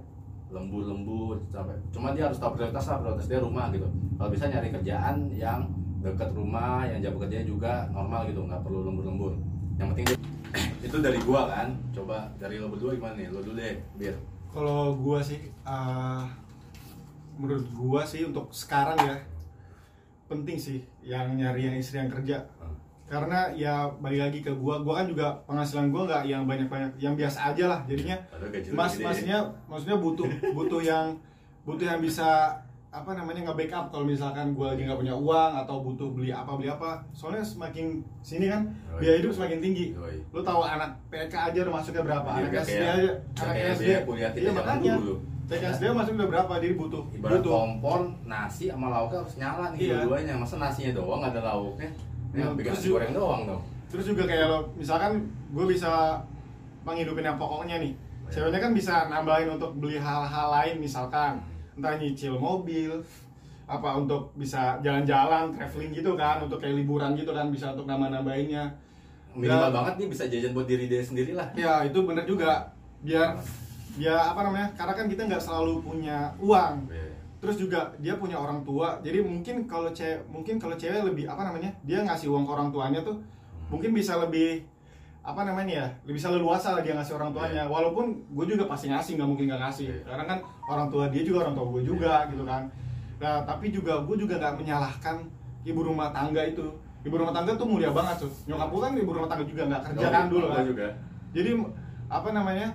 lembur-lembur 0.54 1.42
sampai 1.50 1.74
cuma 1.90 2.14
dia 2.14 2.30
harus 2.30 2.38
tahu 2.38 2.58
prioritas 2.58 2.86
lah 2.90 3.02
prioritas 3.02 3.28
dia 3.30 3.40
rumah 3.42 3.74
gitu. 3.74 3.88
Kalau 4.20 4.30
bisa 4.30 4.46
nyari 4.50 4.70
kerjaan 4.70 5.34
yang 5.34 5.66
dekat 6.04 6.30
rumah 6.36 6.84
yang 6.86 7.00
jam 7.00 7.16
kerjanya 7.16 7.48
juga 7.48 7.88
normal 7.90 8.28
gitu 8.30 8.46
nggak 8.46 8.62
perlu 8.62 8.86
lembur-lembur. 8.86 9.34
Yang 9.82 9.88
penting 9.96 10.08
itu 10.86 10.98
dari 11.02 11.20
gua 11.26 11.50
kan. 11.50 11.74
Coba 11.96 12.30
dari 12.38 12.62
lo 12.62 12.70
berdua 12.70 12.94
gimana 12.94 13.18
nih? 13.18 13.28
Lo 13.34 13.42
dulu 13.42 13.58
deh 13.58 13.80
biar 13.98 14.16
Kalau 14.54 14.94
gua 14.94 15.18
sih, 15.18 15.50
eh, 15.50 16.24
menurut 17.42 17.66
gua 17.74 18.02
sih 18.06 18.22
untuk 18.22 18.54
sekarang 18.54 19.02
ya 19.02 19.18
penting 20.30 20.58
sih 20.62 20.80
yang 21.02 21.34
nyari 21.34 21.74
yang 21.74 21.78
istri 21.82 21.98
yang 21.98 22.14
kerja. 22.14 22.46
Karena 23.06 23.52
ya 23.54 23.74
balik 23.98 24.22
lagi 24.22 24.40
ke 24.40 24.52
gua 24.54 24.80
gua 24.80 25.04
kan 25.04 25.08
juga 25.08 25.28
penghasilan 25.44 25.90
gua 25.90 26.02
nggak 26.06 26.24
yang 26.26 26.44
banyak 26.44 26.66
banyak 26.66 26.92
yang 26.98 27.14
biasa 27.14 27.52
aja 27.52 27.66
lah 27.68 27.80
jadinya 27.84 28.18
lu 28.34 28.74
mas 28.74 28.96
gede. 28.96 29.38
maksudnya 29.68 29.96
butuh 29.96 30.26
butuh 30.52 30.82
yang 30.82 31.14
butuh 31.62 31.86
yang 31.86 32.00
bisa 32.00 32.58
apa 32.90 33.10
namanya 33.12 33.42
nge 33.44 33.58
backup 33.58 33.90
kalau 33.90 34.06
misalkan 34.06 34.54
gua 34.54 34.72
lagi 34.72 34.86
nggak 34.86 34.96
punya 34.96 35.14
uang 35.14 35.52
atau 35.58 35.82
butuh 35.82 36.14
beli 36.14 36.30
apa 36.30 36.54
beli 36.54 36.70
apa 36.70 37.02
soalnya 37.10 37.42
semakin 37.42 38.02
sini 38.22 38.48
kan 38.48 38.70
Oh, 38.88 39.02
biaya 39.02 39.18
iya. 39.18 39.20
hidup 39.20 39.34
semakin 39.34 39.60
tinggi 39.60 39.86
Yoi. 39.92 40.22
lu 40.30 40.40
tahu 40.40 40.62
anak 40.62 40.94
TK 41.10 41.34
aja 41.34 41.58
udah 41.66 41.74
masuknya 41.74 42.02
berapa 42.04 42.30
Iya, 42.30 42.38
anak 42.40 42.54
SD 42.62 42.78
aja 42.80 43.12
anak 43.36 43.56
SD 43.58 43.66
SD 43.74 43.90
kuliah 44.06 44.32
iya 44.32 44.46
zaman 44.48 44.62
makanya 44.62 44.94
dulu. 45.02 45.16
TK 45.44 45.64
SD 45.76 45.84
masuk 45.92 46.14
udah 46.16 46.30
berapa 46.30 46.54
jadi 46.56 46.74
butuh 46.74 47.04
Ibarat 47.12 47.34
butuh 47.36 47.52
kompor, 47.52 48.00
nasi 48.24 48.66
sama 48.70 48.88
lauknya 48.88 49.18
harus 49.20 49.36
nyala 49.36 49.66
nih 49.70 49.80
Iya. 49.82 49.94
dua-duanya. 50.00 50.34
Masa 50.38 50.56
nasinya 50.56 50.92
doang 50.94 51.20
nggak 51.20 51.34
ada 51.34 51.42
lauknya? 51.44 51.90
Nah, 52.34 52.50
yang 52.50 52.58
bikin 52.58 52.74
nasi 52.74 52.90
goreng 52.90 53.14
doang 53.14 53.44
dong. 53.46 53.62
Terus 53.94 54.06
juga 54.10 54.26
kayak 54.26 54.48
lo, 54.50 54.60
misalkan 54.74 55.22
gue 55.54 55.66
bisa 55.70 56.18
menghidupin 56.82 57.22
yang 57.22 57.38
pokoknya 57.38 57.78
nih. 57.78 57.94
Iya. 57.94 58.30
Ceweknya 58.34 58.60
kan 58.66 58.72
bisa 58.74 58.94
nambahin 59.08 59.50
untuk 59.54 59.78
beli 59.78 60.02
hal-hal 60.02 60.48
lain 60.50 60.82
misalkan 60.82 61.38
entah 61.78 61.94
nyicil 62.02 62.34
mobil, 62.42 62.98
apa 63.70 63.90
untuk 63.96 64.34
bisa 64.34 64.82
jalan-jalan, 64.82 65.54
traveling 65.54 65.94
gitu 65.94 66.18
kan, 66.18 66.42
untuk 66.42 66.58
kayak 66.58 66.82
liburan 66.82 67.14
gitu 67.14 67.32
kan 67.32 67.54
bisa 67.54 67.72
untuk 67.78 67.86
nambah-nambahinnya. 67.86 68.66
Minimal 69.34 69.70
Ya. 69.70 69.74
banget 69.74 69.94
nih 70.02 70.08
bisa 70.10 70.24
jajan 70.30 70.52
buat 70.54 70.66
diri 70.66 70.86
dia 70.90 71.02
sendiri 71.06 71.34
lah. 71.38 71.48
Ya 71.54 71.86
itu 71.86 72.02
bener 72.06 72.26
juga 72.26 72.70
biar 73.06 73.38
ya 73.98 74.34
apa 74.34 74.42
namanya? 74.46 74.74
Karena 74.74 74.94
kan 74.98 75.06
kita 75.06 75.22
nggak 75.30 75.42
selalu 75.42 75.82
punya 75.86 76.34
uang. 76.42 76.90
Iya. 76.90 77.13
Terus 77.44 77.60
juga 77.60 77.92
dia 78.00 78.16
punya 78.16 78.40
orang 78.40 78.64
tua, 78.64 79.04
jadi 79.04 79.20
mungkin 79.20 79.68
kalau 79.68 79.92
cewek 79.92 80.24
mungkin 80.32 80.56
kalau 80.56 80.80
cewek 80.80 81.04
lebih 81.04 81.28
apa 81.28 81.44
namanya? 81.44 81.76
Dia 81.84 82.00
ngasih 82.08 82.32
uang 82.32 82.48
ke 82.48 82.52
orang 82.56 82.72
tuanya 82.72 83.04
tuh 83.04 83.20
mungkin 83.68 83.92
bisa 83.92 84.16
lebih 84.16 84.64
apa 85.24 85.48
namanya 85.48 85.72
ya 85.72 85.88
lebih 86.04 86.20
bisa 86.20 86.32
leluasa 86.36 86.76
lah 86.76 86.82
dia 86.84 86.96
ngasih 86.96 87.20
orang 87.20 87.36
tuanya. 87.36 87.68
Walaupun 87.68 88.16
gue 88.32 88.46
juga 88.48 88.64
pasti 88.72 88.88
ngasih 88.88 89.20
nggak 89.20 89.28
mungkin 89.28 89.46
nggak 89.52 89.60
ngasih. 89.60 89.88
Iya. 89.92 89.98
karena 90.08 90.24
kan 90.24 90.38
orang 90.72 90.88
tua 90.88 91.12
dia 91.12 91.24
juga 91.28 91.48
orang 91.48 91.56
tua 91.60 91.66
gue 91.68 91.84
juga 91.84 92.14
gitu 92.32 92.44
kan. 92.48 92.64
Nah 93.20 93.44
tapi 93.44 93.66
juga 93.76 94.00
gue 94.08 94.16
juga 94.16 94.40
nggak 94.40 94.56
menyalahkan 94.64 95.16
ibu 95.68 95.80
rumah 95.84 96.16
tangga 96.16 96.48
itu. 96.48 96.64
Ibu 97.04 97.16
rumah 97.20 97.36
tangga 97.36 97.60
tuh 97.60 97.68
mulia 97.68 97.92
banget 97.92 98.24
tuh 98.24 98.32
nyokap 98.48 98.72
gue 98.72 98.80
kan 98.80 98.92
ibu 98.96 99.12
rumah 99.12 99.28
tangga 99.28 99.44
juga 99.44 99.64
nggak 99.68 99.82
kerja 99.92 100.08
kan 100.08 100.26
dulu 100.32 100.48
kan. 100.48 100.64
juga. 100.64 100.88
jadi 101.36 101.52
apa 102.08 102.30
namanya 102.32 102.68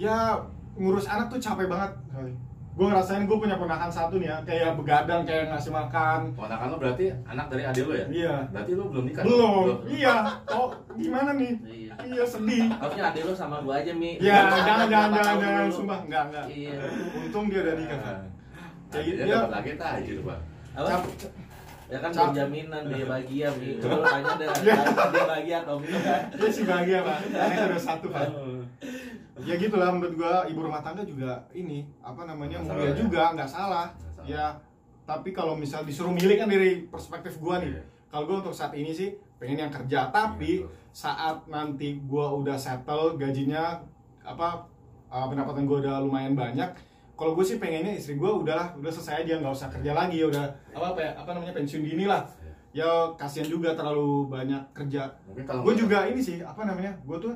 ya 0.00 0.40
ngurus 0.80 1.04
anak 1.04 1.28
tuh 1.28 1.36
capek 1.36 1.68
banget 1.68 1.92
gue 2.74 2.82
ngerasain 2.84 3.22
gue 3.22 3.36
punya 3.36 3.54
ponakan 3.54 3.86
satu 3.86 4.18
nih 4.18 4.26
ya 4.26 4.38
kayak 4.42 4.70
begadang 4.74 5.22
kayak 5.22 5.46
ngasih 5.46 5.70
makan 5.70 6.34
Ponakan 6.34 6.66
lo 6.68 6.76
berarti 6.76 7.06
anak 7.22 7.46
dari 7.46 7.62
adik 7.62 7.84
lo 7.84 7.94
ya? 7.94 8.06
iya 8.08 8.34
Berarti 8.50 8.72
lo 8.74 8.84
belum 8.88 9.04
nikah? 9.06 9.22
belum 9.22 9.52
Lo- 9.64 9.80
iya 9.86 10.14
oh 10.50 10.68
gimana 10.92 11.30
nih 11.34 11.52
Iya. 11.62 11.94
iya 12.04 12.24
sedih 12.24 12.66
Harusnya 12.66 13.04
adek 13.08 13.22
lu 13.22 13.32
sama 13.32 13.56
gua 13.60 13.78
aja, 13.78 13.92
Mi. 13.92 14.18
Ya, 14.18 14.50
Lu 14.50 14.58
jangan, 14.58 14.86
jangan, 14.90 15.08
jangan, 15.14 15.36
jangan, 15.38 15.66
sumpah, 15.70 15.98
enggak, 16.02 16.22
enggak. 16.26 16.44
Iya. 16.48 16.74
Untung 17.20 17.44
dia 17.46 17.60
udah 17.62 17.74
nikah. 17.76 18.00
Ah. 18.00 18.20
Kayak 18.90 18.98
Adiknya 18.98 19.14
gitu, 19.14 19.22
ya. 19.22 19.36
dapat 19.36 19.50
lagi 19.52 19.70
tajir, 19.76 20.18
Pak. 20.20 20.38
Apa? 20.74 20.88
Cap- 20.90 21.34
Ya 21.84 21.98
kan 22.00 22.10
Cap- 22.10 22.18
belum 22.24 22.34
jaminan 22.34 22.82
dia 22.88 23.06
bahagia, 23.12 23.48
Mi. 23.54 23.68
Coba 23.78 23.94
lu 23.94 24.04
tanya 24.04 24.32
deh, 24.34 24.48
dia 25.14 25.24
bahagia 25.24 25.56
atau 25.62 25.74
enggak. 25.78 26.20
Dia 26.32 26.48
sih 26.50 26.64
bahagia, 26.64 26.98
Pak. 27.00 27.18
Karena 27.30 27.62
udah 27.68 27.80
satu, 27.80 28.06
Pak. 28.08 28.26
Ya 29.42 29.58
gitulah 29.58 29.90
menurut 29.90 30.14
gua 30.14 30.46
ibu 30.46 30.62
rumah 30.62 30.78
tangga 30.78 31.02
juga 31.02 31.42
ini 31.50 31.82
apa 31.98 32.22
namanya 32.22 32.62
Nggak 32.62 32.70
mulia 32.70 32.86
salah 32.86 32.94
ya. 32.94 33.00
juga, 33.02 33.22
nggak 33.34 33.50
salah. 33.50 33.86
Salah. 34.14 34.26
Ya, 34.30 34.46
tapi 35.02 35.34
kalau 35.34 35.58
misal 35.58 35.82
disuruh 35.82 36.14
milih 36.14 36.38
kan 36.38 36.46
dari 36.46 36.86
perspektif 36.86 37.42
gua 37.42 37.58
nih. 37.58 37.74
Iya. 37.74 37.82
Kalau 38.14 38.24
gua 38.30 38.36
untuk 38.46 38.54
saat 38.54 38.70
ini 38.78 38.94
sih 38.94 39.10
pengen 39.42 39.66
yang 39.66 39.72
kerja, 39.74 40.14
tapi 40.14 40.62
Iya, 40.62 40.70
betul. 40.70 40.94
saat 40.94 41.36
nanti 41.50 41.98
gua 42.06 42.30
udah 42.30 42.54
settle 42.54 43.18
gajinya 43.18 43.74
apa 44.22 44.62
uh, 45.10 45.26
pendapatan 45.26 45.66
gua 45.66 45.82
udah 45.82 45.96
lumayan 46.00 46.38
banyak 46.38 46.70
kalau 47.14 47.38
gue 47.38 47.46
sih 47.46 47.62
pengennya 47.62 47.94
istri 47.94 48.18
gue 48.18 48.26
udah 48.26 48.74
udah 48.74 48.90
selesai 48.90 49.22
aja 49.22 49.38
nggak 49.38 49.54
usah 49.54 49.70
kerja 49.70 49.94
lagi 49.94 50.18
ya 50.18 50.26
udah 50.26 50.44
apa 50.74 50.86
apa 50.90 50.98
ya 50.98 51.10
apa 51.14 51.30
namanya 51.30 51.54
pensiun 51.54 51.86
dini 51.86 52.10
lah 52.10 52.26
ya 52.74 53.06
kasihan 53.14 53.46
juga 53.46 53.70
terlalu 53.78 54.26
banyak 54.26 54.58
kerja 54.74 55.06
gue 55.38 55.74
juga 55.78 56.10
ini 56.10 56.18
sih 56.18 56.42
apa 56.42 56.66
namanya 56.66 56.90
gue 57.06 57.16
tuh 57.22 57.30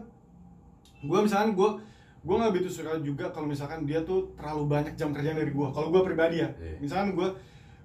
gue 1.01 1.19
misalkan 1.21 1.53
gue 1.53 1.71
gue 2.19 2.35
nggak 2.35 2.53
begitu 2.53 2.71
suka 2.73 2.99
juga 2.99 3.27
kalau 3.29 3.47
misalkan 3.47 3.83
dia 3.83 4.03
tuh 4.03 4.35
terlalu 4.35 4.63
banyak 4.69 4.95
jam 4.95 5.11
kerja 5.11 5.33
dari 5.33 5.49
gue 5.49 5.69
kalau 5.69 5.89
gue 5.89 6.03
pribadi 6.03 6.37
ya 6.39 6.49
Iya. 6.53 6.77
misalkan 6.79 7.09
gue 7.13 7.29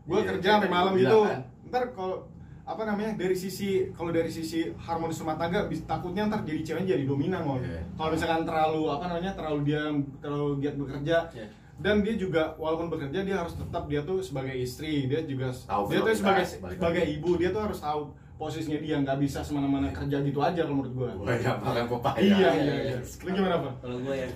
gue 0.03 0.17
Iya, 0.17 0.27
kerja 0.27 0.49
sampai 0.57 0.69
malam 0.69 0.93
gitu 0.95 1.19
kan. 1.23 1.41
ntar 1.65 1.83
kalau 1.89 2.17
apa 2.63 2.81
namanya 2.81 3.11
dari 3.13 3.35
sisi 3.35 3.69
kalau 3.91 4.09
dari 4.09 4.27
sisi 4.27 4.71
harmonis 4.77 5.19
rumah 5.19 5.35
tangga 5.35 5.67
bis- 5.67 5.83
takutnya 5.83 6.25
ntar 6.25 6.41
jadi 6.41 6.59
ceweknya 6.61 6.89
jadi 6.91 7.03
dominan 7.05 7.41
loh 7.41 7.57
Iya. 7.57 7.83
kalau 7.93 8.09
misalkan 8.09 8.41
terlalu 8.43 8.81
apa 8.89 9.05
namanya 9.05 9.31
terlalu 9.33 9.59
dia 9.63 9.83
terlalu 10.17 10.49
giat 10.59 10.75
bekerja 10.75 11.17
Iya. 11.29 11.47
dan 11.75 11.95
dia 11.99 12.15
juga 12.15 12.55
walaupun 12.55 12.87
bekerja 12.87 13.19
dia 13.21 13.35
harus 13.37 13.53
tetap 13.53 13.85
dia 13.85 14.01
tuh 14.01 14.17
sebagai 14.19 14.55
istri 14.55 15.05
dia 15.05 15.21
juga 15.21 15.51
Tahu 15.51 15.83
dia 15.87 15.99
tuh 16.01 16.15
sebagai 16.15 16.45
sebagai 16.47 17.03
ibu 17.11 17.31
dia 17.35 17.49
tuh 17.49 17.61
harus 17.61 17.79
tahu 17.79 18.01
posisinya 18.43 18.77
dia 18.77 18.95
nggak 18.97 19.17
bisa 19.17 19.39
semena-mena 19.39 19.87
kerja 19.89 20.17
gitu 20.19 20.39
aja 20.39 20.61
kalau 20.61 20.75
menurut 20.77 20.93
gue 20.93 21.09
Gua 21.17 21.33
yang 21.33 21.57
makan 21.57 21.85
pepaya. 21.87 22.19
iya 22.19 22.49
iya 22.53 22.75
iya 22.85 22.97
lu 22.99 23.29
gimana 23.31 23.55
pak 23.57 23.73
Kalau 23.79 23.97
gue 23.99 24.15
ya, 24.17 24.27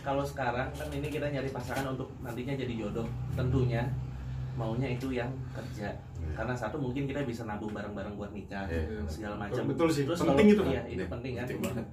kalau 0.00 0.22
sekarang 0.22 0.68
kan 0.70 0.88
ini 0.88 1.08
kita 1.08 1.26
nyari 1.26 1.50
pasangan 1.50 1.86
untuk 1.90 2.08
nantinya 2.20 2.54
jadi 2.54 2.74
jodoh, 2.76 3.06
tentunya 3.32 3.82
maunya 4.54 4.88
itu 4.88 5.10
yang 5.10 5.28
kerja. 5.52 5.92
Iya. 6.16 6.32
Karena 6.32 6.54
satu 6.54 6.78
mungkin 6.78 7.04
kita 7.04 7.20
bisa 7.22 7.44
nabung 7.44 7.70
bareng-bareng 7.70 8.14
buat 8.14 8.32
nikah 8.32 8.64
Iya. 8.64 9.04
segala 9.04 9.36
macam. 9.36 9.66
Betul 9.66 9.88
sih, 9.90 10.08
Terus 10.08 10.16
penting 10.18 10.46
kalau- 10.48 10.54
itu, 10.56 10.62
kan? 10.62 10.72
Iya, 10.72 10.82
itu 10.86 10.96
Iya, 10.96 11.06
penting 11.10 11.32
kan. 11.34 11.46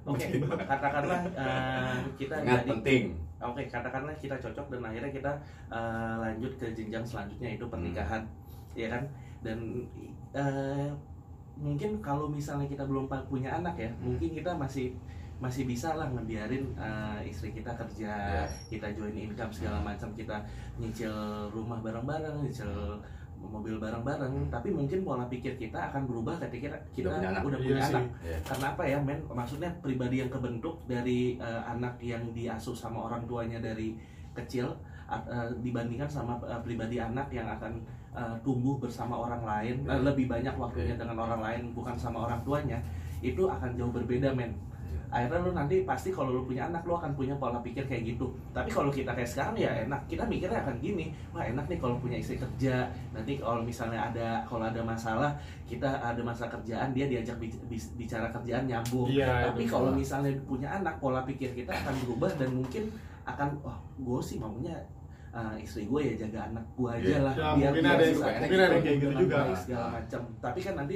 Oke, 0.06 0.26
katakanlah 0.64 1.20
eh, 1.28 1.96
kita 2.16 2.34
Ingat 2.40 2.56
jadi 2.56 2.70
penting. 2.72 3.02
Oke, 3.42 3.62
katakanlah 3.68 4.14
kita 4.16 4.36
cocok 4.38 4.66
dan 4.70 4.80
akhirnya 4.82 5.10
kita 5.12 5.32
eh, 5.68 6.14
lanjut 6.16 6.52
ke 6.56 6.66
jenjang 6.72 7.04
selanjutnya 7.04 7.50
itu 7.52 7.64
pernikahan, 7.68 8.22
ya 8.72 8.88
kan? 8.88 9.02
Dan 9.40 9.58
eh, 10.32 10.88
mungkin 11.56 11.98
kalau 11.98 12.26
misalnya 12.26 12.66
kita 12.66 12.82
belum 12.82 13.06
punya 13.24 13.50
anak 13.52 13.76
ya, 13.76 13.90
mungkin 13.98 14.30
kita 14.30 14.50
masih 14.52 14.90
masih 15.34 15.66
bisa 15.66 15.92
lah 15.92 16.06
ngebiarin 16.08 16.72
eh, 16.74 17.20
istri 17.24 17.50
kita 17.50 17.74
kerja, 17.74 18.10
Ya. 18.10 18.44
kita 18.66 18.86
join 18.92 19.12
income 19.12 19.50
segala 19.50 19.78
macam, 19.78 20.08
kita 20.12 20.40
nyicil 20.76 21.12
rumah 21.50 21.78
bareng-bareng, 21.78 22.38
nyicil 22.40 22.70
mobil 23.36 23.76
bareng-bareng. 23.76 24.48
Tapi 24.48 24.72
mungkin 24.72 25.04
pola 25.04 25.28
pikir 25.28 25.52
kita 25.54 25.92
akan 25.92 26.08
berubah 26.08 26.40
ketika 26.40 26.72
kita 26.90 27.06
Udah 27.06 27.18
punya 27.18 27.28
anak. 27.28 27.42
udah 27.44 27.58
Iya 27.58 27.66
punya 27.66 27.82
sih. 27.82 27.92
anak 27.92 28.04
Iya. 28.24 28.38
karena 28.40 28.66
apa 28.72 28.82
ya 28.84 28.98
men 28.98 29.18
maksudnya 29.28 29.70
pribadi 29.84 30.16
yang 30.18 30.30
kebentuk 30.32 30.80
dari 30.86 31.36
eh, 31.36 31.62
anak 31.66 32.00
yang 32.00 32.24
diasuh 32.32 32.72
sama 32.72 33.04
orang 33.04 33.28
tuanya 33.28 33.60
dari 33.60 33.98
kecil 34.32 34.72
eh, 35.06 35.50
dibandingkan 35.60 36.08
sama 36.08 36.40
eh, 36.40 36.60
pribadi 36.64 36.96
anak 36.96 37.28
yang 37.28 37.44
akan 37.44 37.84
eh, 38.14 38.36
tumbuh 38.40 38.78
bersama 38.78 39.18
orang 39.20 39.42
lain 39.42 39.76
Iya. 39.82 40.00
lebih 40.02 40.26
banyak 40.26 40.54
waktunya 40.54 40.94
Iya. 40.94 41.00
dengan 41.00 41.18
orang 41.20 41.40
lain 41.40 41.62
bukan 41.70 41.94
sama 41.94 42.24
orang 42.24 42.38
tuanya 42.42 42.78
itu 43.20 43.42
akan 43.44 43.74
jauh 43.74 43.90
berbeda 43.90 44.30
men 44.30 44.54
Iya. 44.84 45.00
akhirnya 45.10 45.38
lu 45.40 45.50
nanti 45.52 45.82
pasti 45.82 46.08
kalau 46.08 46.30
lu 46.30 46.42
punya 46.42 46.66
anak 46.66 46.82
lu 46.82 46.92
akan 46.92 47.10
punya 47.12 47.34
pola 47.34 47.58
pikir 47.58 47.82
kayak 47.82 48.06
gitu 48.08 48.26
tapi 48.50 48.68
kalau 48.68 48.86
kita 48.88 49.10
kayak 49.10 49.26
sekarang 49.26 49.54
ya 49.56 49.70
enak 49.82 49.98
kita 50.06 50.22
mikirnya 50.22 50.58
akan 50.60 50.76
gini 50.76 51.10
wah 51.30 51.42
enak 51.42 51.66
nih 51.66 51.76
kalau 51.76 51.96
punya 51.96 52.14
istri 52.14 52.34
kerja 52.36 52.86
nanti 53.10 53.34
kalau 53.36 53.60
misalnya 53.60 53.98
ada 54.04 54.42
kalau 54.44 54.62
ada 54.62 54.78
masalah 54.80 55.34
kita 55.64 55.86
ada 55.88 56.18
masa 56.20 56.46
kerjaan 56.46 56.90
dia 56.90 57.06
diajak 57.06 57.34
bic- 57.36 57.62
bic- 57.66 57.94
bicara 57.96 58.30
kerjaan 58.30 58.64
nyambung 58.64 59.06
Iya, 59.08 59.48
tapi 59.48 59.64
kalau 59.64 59.90
misalnya 59.90 60.30
punya 60.44 60.68
anak 60.72 60.98
pola 60.98 61.22
pikir 61.22 61.50
kita 61.52 61.72
akan 61.72 61.94
berubah 62.00 62.30
dan 62.34 62.50
mungkin 62.52 62.84
akan 63.24 63.48
wah 63.60 63.74
gue 63.96 64.20
sih 64.20 64.36
maunya 64.36 64.76
uh, 65.34 65.56
istri 65.58 65.84
gue 65.84 66.00
ya 66.00 66.14
jaga 66.16 66.46
anak 66.46 66.64
gue 66.72 66.88
aja 66.88 67.02
Iya. 67.04 67.18
lah 67.20 67.34
Ya, 67.34 67.48
biar 67.50 67.52
mungkin 67.68 67.82
dia 67.82 67.90
ada 67.90 67.98
yang- 68.00 68.14
bisa 68.14 68.24
mungkin 68.24 68.54
ada 68.56 68.64
yang 68.70 68.80
kayak 68.80 68.96
gitu 68.96 69.14
juga. 69.18 69.36
baik 69.36 69.56
segala 69.58 69.86
macam 69.90 70.20
tapi 70.38 70.58
kan 70.60 70.74
nanti 70.76 70.94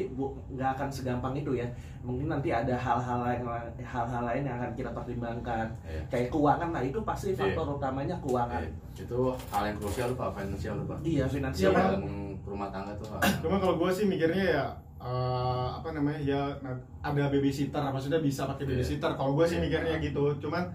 nggak 0.49 0.70
akan 0.72 0.89
segampang 0.89 1.34
itu 1.34 1.53
ya 1.53 1.66
mungkin 2.01 2.26
nanti 2.28 2.49
ada 2.51 2.74
hal-hal 2.74 3.18
lain 3.20 3.41
hal-hal 3.78 4.22
lain 4.24 4.43
yang 4.45 4.57
akan 4.57 4.70
kita 4.72 4.91
pertimbangkan 4.93 5.66
Iya. 5.82 6.03
kayak 6.09 6.28
keuangan 6.30 6.70
lah 6.70 6.82
itu 6.82 6.99
pasti 7.03 7.28
Iya. 7.28 7.39
faktor 7.41 7.66
utamanya 7.74 8.16
keuangan 8.18 8.62
Iya. 8.62 8.70
Itu 8.99 9.18
hal 9.49 9.62
yang 9.64 9.76
krusial 9.76 10.11
Pak, 10.12 10.28
finansial 10.32 10.74
Pak. 10.84 10.99
iya 11.03 11.24
finansial 11.24 11.70
Iya, 11.70 11.76
kan 11.76 11.91
Dalam 11.93 12.07
rumah 12.45 12.68
tangga 12.68 12.93
tuh. 12.97 13.07
Cuma 13.41 13.57
kalau 13.57 13.76
gue 13.76 13.91
sih 13.93 14.07
mikirnya 14.07 14.47
ya 14.53 14.64
eh, 14.99 15.68
apa 15.72 15.89
namanya 15.93 16.18
ya 16.18 16.41
ada 17.01 17.24
babysitter, 17.28 17.78
maksudnya 17.84 18.18
bisa 18.18 18.43
pakai 18.45 18.64
Iya. 18.64 18.70
babysitter. 18.72 19.11
Kalau 19.12 19.32
gue 19.32 19.47
sih 19.47 19.55
Iya. 19.55 19.64
mikirnya 19.64 19.97
gitu. 20.01 20.24
Cuman 20.39 20.66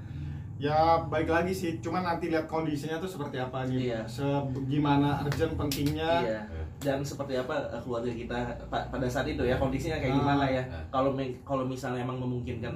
ya 0.56 0.78
baik 1.04 1.28
lagi 1.28 1.52
sih. 1.52 1.72
Cuman 1.78 2.02
nanti 2.02 2.28
lihat 2.28 2.46
kondisinya 2.46 2.98
tuh 2.98 3.08
seperti 3.08 3.38
apa 3.38 3.66
nih. 3.66 3.90
Iya. 3.90 4.02
Segimana 4.06 5.22
urgent 5.22 5.54
pentingnya. 5.56 6.12
iya 6.22 6.42
dan 6.80 7.00
seperti 7.00 7.32
apa 7.34 7.56
eh, 7.72 7.80
keluarga 7.80 8.12
kita 8.12 8.36
pa- 8.68 8.84
pada 8.92 9.08
saat 9.08 9.24
itu 9.24 9.40
ya 9.40 9.56
kondisinya 9.56 9.96
kayak 9.96 10.20
gimana 10.20 10.44
ya 10.46 10.60
Ah. 10.68 10.84
kalau 10.92 11.16
kalau 11.42 11.64
misalnya 11.64 12.04
emang 12.04 12.20
memungkinkan 12.20 12.76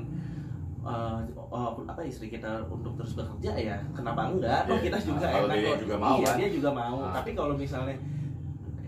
eh, 0.79 1.19
oh, 1.35 1.75
apa 1.83 2.01
istri 2.01 2.31
kita 2.31 2.47
untuk 2.65 2.95
terus 2.95 3.13
bekerja 3.13 3.51
ya 3.51 3.75
kenapa 3.91 4.31
enggak? 4.31 4.63
Toh 4.63 4.79
Iya. 4.79 4.83
kita 4.85 4.97
juga 5.03 5.25
Ah, 5.25 5.31
kalau 5.33 5.47
enak 5.47 5.57
dia 5.57 5.67
kok. 5.67 5.79
juga 5.83 5.95
mau, 5.97 6.15
iya, 6.15 6.23
kan? 6.25 6.35
dia 6.39 6.49
juga 6.49 6.69
mau. 6.71 6.97
Ah. 7.03 7.11
Tapi 7.11 7.29
kalau 7.35 7.53
misalnya 7.53 7.95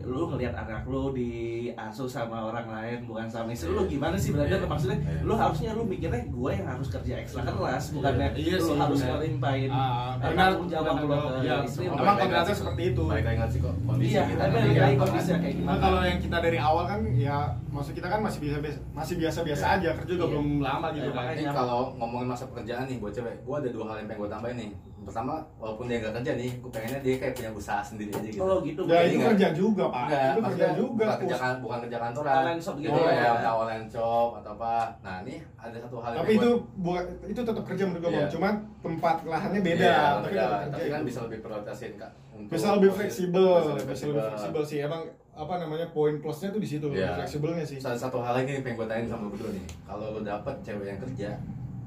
lu 0.01 0.27
ngelihat 0.27 0.55
anak 0.55 0.83
lu 0.83 1.11
diasuh 1.11 2.05
sama 2.05 2.45
orang 2.45 2.65
lain 2.65 2.99
bukan 3.03 3.25
sama 3.25 3.49
istri 3.49 3.69
lu 3.69 3.83
gimana 3.83 4.15
sih 4.15 4.31
brother 4.31 4.55
Iya. 4.55 4.65
maksudnya 4.65 4.97
Iya. 4.97 5.21
lu 5.21 5.33
harusnya 5.33 5.71
lu 5.71 5.83
mikirnya 5.83 6.21
gue 6.25 6.51
yang 6.51 6.67
harus 6.67 6.87
kerja 6.87 7.13
ekstra 7.17 7.41
keras 7.43 7.83
bukannya 7.91 8.27
Iya 8.31 8.55
lu 8.55 8.65
sih, 8.65 8.75
harus 8.75 8.99
ngelimpahin 9.01 9.69
Ah, 9.69 10.15
eh, 10.15 10.29
benar, 10.29 10.49
tanggung 10.49 10.67
jawab 10.67 10.93
lu 10.97 11.07
ke 11.07 11.17
Iya, 11.41 11.55
istri 11.61 11.83
emang 11.85 11.99
lu. 11.99 12.05
Lagi- 12.29 12.55
seperti 12.55 12.83
itu. 12.87 13.03
balik 13.05 13.25
lagi 13.25 13.41
sih 13.49 13.59
kok 13.59 13.75
kondisi 13.81 14.09
Iya, 14.09 14.23
kita 14.25 14.43
tapi 14.43 14.57
lagi 14.73 14.95
kondisi 14.97 15.29
kayak 15.29 15.39
Nah, 15.39 15.51
gimana 15.53 15.79
kalau 15.79 16.01
yang 16.01 16.19
kita 16.19 16.37
dari 16.39 16.59
awal 16.59 16.83
kan 16.85 16.99
ya 17.11 17.37
maksud 17.69 17.93
kita 17.93 18.07
kan 18.07 18.19
masih 18.19 18.39
biasa 18.41 18.57
biasa 18.59 18.79
masih 18.91 19.15
biasa 19.17 19.39
biasa 19.41 19.63
Iya. 19.65 19.75
aja 19.75 19.89
kerja 19.95 20.11
juga 20.11 20.23
Iya. 20.23 20.31
belum 20.31 20.47
lama 20.59 20.87
gitu 20.91 21.09
Iya, 21.09 21.15
kan. 21.45 21.53
kalau 21.55 21.79
ngomongin 21.95 22.27
masa 22.27 22.43
pekerjaan 22.45 22.85
nih 22.85 22.97
buat 22.97 23.11
cewek, 23.11 23.35
gue 23.39 23.55
ada 23.57 23.69
dua 23.69 23.83
hal 23.85 23.95
yang 23.97 24.07
pengen 24.07 24.19
gue 24.19 24.29
tambahin 24.29 24.57
nih. 24.57 24.71
Pertama, 24.99 25.33
walaupun 25.57 25.85
dia 25.87 25.97
nggak 25.99 26.13
kerja 26.21 26.31
nih, 26.35 26.51
gue 26.59 26.69
pengennya 26.69 26.99
dia 27.01 27.15
kayak 27.17 27.33
punya 27.33 27.51
usaha 27.51 27.81
sendiri 27.81 28.11
aja 28.13 28.29
gitu. 28.29 28.39
kalau 28.39 28.57
gitu 28.61 28.81
Ya 28.85 28.99
itu 29.03 29.17
nggak- 29.17 29.29
kerja 29.33 29.47
juga 29.51 29.83
pak. 29.89 30.03
Enggak, 30.05 30.21
itu 30.21 30.41
kerja 30.45 30.67
juga. 30.75 31.05
bukan 31.05 31.17
kerja 31.19 31.35
Pus. 31.35 31.41
kan, 31.41 31.55
bukan 31.59 31.77
kerja 31.81 31.97
kantoran. 31.97 32.33
Online 32.39 32.61
shop 32.61 32.75
gitu 32.77 32.91
oh, 32.93 33.05
ya. 33.05 33.13
ya, 33.13 33.31
ya 33.39 33.51
online 33.51 33.87
shop 33.89 34.29
atau 34.37 34.51
apa. 34.53 34.73
Nah, 35.01 35.15
ini 35.23 35.35
ada 35.55 35.77
satu 35.79 35.97
hal 35.99 36.11
yang 36.11 36.21
Tapi 36.21 36.31
itu 36.35 36.49
bukan 36.77 37.03
itu 37.25 37.41
tetap 37.41 37.63
kerja 37.65 37.83
menurut 37.83 38.01
gue 38.01 38.11
bang. 38.13 38.29
Cuman 38.29 38.53
tempat 38.79 39.15
lahannya 39.25 39.61
beda. 39.63 39.83
Iya, 39.83 39.97
tapi 40.19 40.27
beda. 40.29 40.45
Tapi 40.69 40.87
kan 40.87 41.01
itu. 41.01 41.07
bisa 41.07 41.19
lebih 41.25 41.39
prioritasin 41.41 41.93
kak. 41.95 42.11
untuk 42.29 42.55
bisa 42.55 42.67
lebih 42.79 42.91
fleksibel, 42.95 43.51
bisa 43.83 44.05
lebih 44.07 44.23
fleksibel 44.23 44.63
sih. 44.63 44.79
Emang 44.79 45.03
apa 45.35 45.53
namanya 45.55 45.87
poin 45.91 46.19
plusnya 46.19 46.51
tuh 46.51 46.59
di 46.59 46.67
situ, 46.67 46.87
Iya. 46.91 47.19
fleksibelnya 47.19 47.63
sih. 47.63 47.75
Satu, 47.79 47.99
satu 47.99 48.17
hal 48.19 48.43
lagi 48.43 48.55
nih 48.55 48.63
pengen 48.63 48.79
gue 48.79 48.87
tanya 48.87 49.07
sama 49.07 49.27
lu 49.27 49.35
berdua 49.35 49.51
nih. 49.51 49.65
Kalau 49.83 50.05
lu 50.15 50.21
dapet 50.23 50.55
cewek 50.63 50.85
yang 50.85 50.99
kerja, 50.99 51.29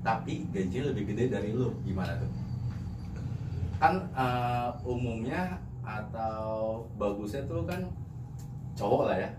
tapi 0.02 0.44
gaji 0.50 0.78
lebih 0.82 1.04
gede 1.12 1.24
dari 1.30 1.52
lu, 1.52 1.72
gimana 1.84 2.16
tuh? 2.16 2.28
Kan 3.82 3.94
eh, 4.14 4.68
umumnya 4.86 5.58
atau 5.82 6.78
bagusnya 6.94 7.42
tuh 7.50 7.66
kan 7.66 7.82
cowok 8.78 9.10
lah 9.10 9.18
ya 9.18 9.30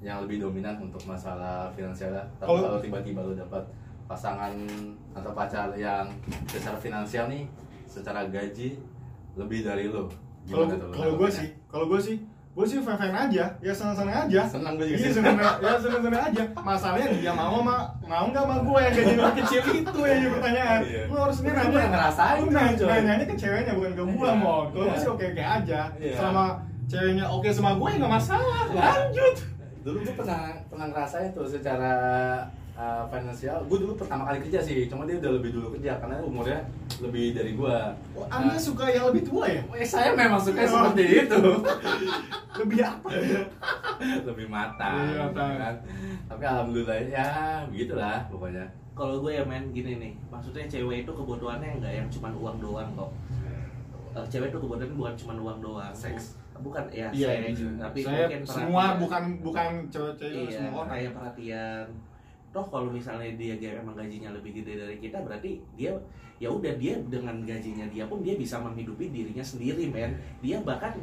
yang 0.00 0.24
lebih 0.24 0.40
dominan 0.40 0.80
untuk 0.80 1.00
masalah 1.04 1.68
finansial. 1.76 2.12
Tapi 2.40 2.48
Kalau- 2.48 2.64
kalau 2.64 2.80
tiba-tiba 2.80 3.20
lu 3.20 3.36
dapat 3.36 3.60
pasangan 4.04 4.52
atau 5.16 5.32
pacar 5.32 5.72
yang 5.76 6.08
secara 6.44 6.76
finansial 6.76 7.28
nih, 7.28 7.44
secara 7.88 8.28
gaji 8.28 8.76
lebih 9.36 9.64
dari 9.64 9.88
lu, 9.88 10.04
Kalau 10.44 10.68
kalau 10.92 11.16
gue 11.16 11.30
sih, 11.32 11.48
kalau 11.72 11.88
gue 11.88 11.96
sih, 11.96 12.20
gue 12.54 12.62
sih 12.64 12.78
fan 12.78 12.94
fan 12.94 13.10
aja, 13.10 13.50
ya 13.58 13.72
senang 13.74 13.92
senang 13.92 14.14
aja. 14.14 14.46
Senang 14.46 14.78
gue 14.78 14.86
juga 14.86 14.94
Iya 14.96 15.08
sih. 15.10 15.14
senang 15.18 15.34
ya 15.34 15.74
senang 15.74 16.00
senang 16.00 16.22
aja. 16.22 16.42
Masalahnya 16.54 17.06
dia 17.12 17.32
mau 17.34 17.58
sama 17.58 17.76
mau 18.06 18.24
nggak 18.30 18.42
sama 18.42 18.56
gue 18.62 18.78
yang 18.78 18.94
gaji 18.94 19.12
lebih 19.12 19.34
kecil 19.42 19.62
itu 19.74 20.00
yang 20.00 20.18
jadi 20.22 20.30
pertanyaan. 20.30 20.80
Iya. 20.86 21.02
Lu 21.04 21.14
harusnya 21.18 21.42
Lu 21.44 21.56
nanya 21.58 21.86
ngerasain 21.90 22.38
Lu 22.38 22.48
nanya, 22.48 22.84
nanyanya 22.86 23.24
ke 23.26 23.34
ceweknya 23.34 23.72
bukan 23.74 23.92
ke 23.92 24.02
gue 24.06 24.14
Iya. 24.24 24.34
mau. 24.38 24.60
Kalau 24.64 24.70
gue 24.70 24.84
Iya. 24.86 25.02
sih 25.02 25.08
oke 25.10 25.24
oke 25.28 25.42
aja. 25.42 25.80
Iya. 25.98 26.14
Selama 26.14 26.44
ceweknya 26.86 27.24
oke 27.26 27.48
sama 27.50 27.70
gue 27.74 27.88
ya 27.90 27.96
nggak 27.98 28.14
masalah. 28.14 28.64
Lanjut. 28.70 29.36
dulu 29.84 29.98
gue 30.00 30.14
pernah 30.16 30.42
pernah 30.64 30.86
ngerasain 30.88 31.28
tuh 31.34 31.44
secara 31.44 31.92
uh, 32.74 33.04
finansial 33.06 33.58
gue 33.62 33.78
dulu 33.78 33.92
pertama 33.94 34.22
kali 34.24 34.38
kerja 34.40 34.60
sih 34.60 34.86
cuma 34.86 35.04
dia 35.04 35.16
udah 35.16 35.32
lebih 35.32 35.50
dulu 35.52 35.66
kerja 35.72 35.96
karena 35.96 36.14
umurnya 36.20 36.60
lebih 36.98 37.32
dari 37.32 37.52
gue 37.52 37.76
Oh, 38.12 38.26
anda 38.28 38.54
suka 38.56 38.86
yang 38.86 39.08
lebih 39.08 39.22
tua 39.24 39.46
ya? 39.46 39.62
eh, 39.72 39.82
saya 39.84 40.12
memang 40.12 40.38
suka 40.38 40.60
Oh. 40.60 40.70
seperti 40.90 41.04
itu 41.24 41.42
Lebih 42.54 42.80
apa? 42.80 43.08
lebih 44.28 44.46
matang 44.46 44.94
Lebih 45.04 45.18
matang. 45.26 45.50
kan 45.56 45.74
tapi 46.24 46.42
alhamdulillah 46.44 46.98
ya 47.04 47.28
begitulah 47.66 48.18
pokoknya 48.28 48.64
kalau 48.92 49.18
gue 49.20 49.32
ya 49.32 49.42
main 49.42 49.70
gini 49.70 49.98
nih 49.98 50.12
maksudnya 50.28 50.62
cewek 50.64 51.02
itu 51.02 51.10
kebutuhannya 51.10 51.78
nggak 51.78 51.92
yang 51.94 52.08
cuma 52.08 52.30
uang 52.32 52.58
doang 52.58 52.90
kok 52.92 53.10
Eh, 54.14 54.26
cewek 54.28 54.46
itu 54.48 54.58
kebutuhannya 54.60 54.94
bukan 54.94 55.14
cuma 55.16 55.32
uang 55.36 55.58
doang 55.60 55.90
Seks. 55.90 56.38
bukan 56.56 56.86
ya 56.88 57.10
Iya, 57.10 57.28
seks 57.42 57.58
iya. 57.58 57.70
tapi 57.76 57.98
saya 58.00 58.14
mungkin 58.22 58.40
semua 58.44 58.62
perhatian. 58.88 59.02
bukan 59.02 59.22
bukan 59.42 59.68
cewek-cewek 59.90 60.34
iya 60.46 60.50
semua 60.56 60.78
orang. 60.78 60.88
kayak 60.88 61.10
perhatian 61.12 61.84
toh 62.54 62.62
kalau 62.70 62.94
misalnya 62.94 63.26
dia 63.34 63.58
emang 63.74 63.98
gajinya 63.98 64.30
lebih 64.30 64.62
gede 64.62 64.78
dari 64.78 64.96
kita 65.02 65.18
berarti 65.26 65.58
dia 65.74 65.90
ya 66.38 66.46
udah 66.46 66.70
dia 66.78 66.94
dengan 67.10 67.42
gajinya 67.42 67.82
dia 67.90 68.06
pun 68.06 68.22
dia 68.22 68.38
bisa 68.38 68.62
menghidupi 68.62 69.10
dirinya 69.10 69.42
sendiri 69.42 69.90
men. 69.90 70.14
Dia 70.38 70.62
bahkan 70.62 70.94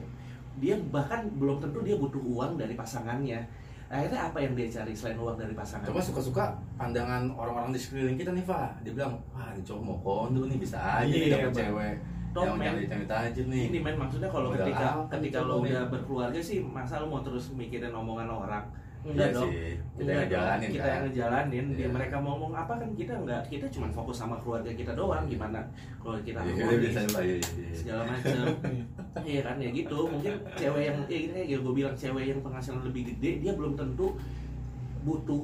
dia 0.63 0.79
bahkan 0.91 1.27
belum 1.35 1.59
tentu 1.59 1.83
dia 1.83 1.99
butuh 1.99 2.23
uang 2.23 2.55
dari 2.55 2.79
pasangannya. 2.79 3.43
Akhirnya 3.91 4.31
apa 4.31 4.39
yang 4.39 4.55
dia 4.55 4.71
cari 4.71 4.95
selain 4.95 5.19
uang 5.19 5.35
dari 5.35 5.51
pasangan? 5.51 5.83
Cuma 5.83 5.99
suka-suka 5.99 6.55
pandangan 6.79 7.27
orang-orang 7.35 7.75
di 7.75 7.79
sekeliling 7.83 8.15
kita 8.15 8.31
nih 8.31 8.47
Pak 8.47 8.87
dia 8.87 8.95
bilang 8.95 9.19
wah 9.35 9.51
ini 9.51 9.59
cowok 9.67 9.83
mau 9.83 9.97
kondo 9.99 10.47
nih 10.47 10.55
bisa 10.55 10.79
aja 10.79 11.11
nih 11.11 11.27
Iya, 11.27 11.35
dapet 11.35 11.51
cewek. 11.59 11.95
Toh, 12.31 12.43
yang 12.47 12.55
men. 12.55 12.87
cewek 12.87 13.07
tajir 13.11 13.45
nih. 13.51 13.63
ini 13.67 13.79
men 13.83 13.95
maksudnya 13.99 14.31
kalau 14.31 14.55
ketika 14.55 15.03
apa 15.03 15.19
ketika 15.19 15.43
lo 15.43 15.59
coba, 15.59 15.67
udah 15.67 15.83
berkeluarga 15.91 16.39
sih 16.39 16.63
masa 16.63 17.03
lo 17.03 17.11
mau 17.11 17.19
terus 17.19 17.51
mikirin 17.51 17.91
omongan 17.91 18.31
orang 18.31 18.63
Iya 19.01 19.09
enggak 19.11 19.29
dong 19.33 19.49
sih 19.49 19.73
kita 19.91 20.01
Enggak 20.01 20.13
yang 20.13 20.21
dong. 20.21 20.31
jalanin 20.31 20.69
kita 20.69 20.81
kan 20.81 20.91
yang 20.91 21.03
ngejalanin 21.03 21.65
dia 21.67 21.79
Iya. 21.79 21.89
mereka 21.89 22.15
mau 22.17 22.31
ngomong 22.31 22.53
apa 22.55 22.73
kan 22.75 22.89
kita 22.93 23.13
enggak 23.15 23.41
kita 23.47 23.65
cuma 23.67 23.87
fokus 23.89 24.15
sama 24.15 24.35
keluarga 24.37 24.69
kita 24.71 24.91
doang 24.93 25.25
gimana 25.25 25.59
keluarga 25.97 26.21
kita 26.23 26.39
Iya, 26.39 26.53
harmonis, 26.55 26.79
biasanya 26.83 27.09
Pak, 27.09 27.21
iya, 27.21 27.33
iya, 27.33 27.41
iya. 27.41 27.73
segala 27.73 28.01
macam 28.05 28.45
iya 29.31 29.41
kan 29.41 29.55
ya 29.57 29.69
gitu 29.71 29.99
mungkin 30.07 30.33
cewek 30.53 30.83
yang 30.83 30.97
ya 31.03 31.17
gitu 31.19 31.33
kayak 31.35 31.59
gue 31.59 31.73
bilang 31.75 31.95
cewek 31.95 32.23
yang 32.27 32.39
penghasilan 32.39 32.81
lebih 32.83 33.01
gede 33.09 33.31
dia 33.39 33.51
belum 33.51 33.73
tentu 33.73 34.07
butuh 35.01 35.41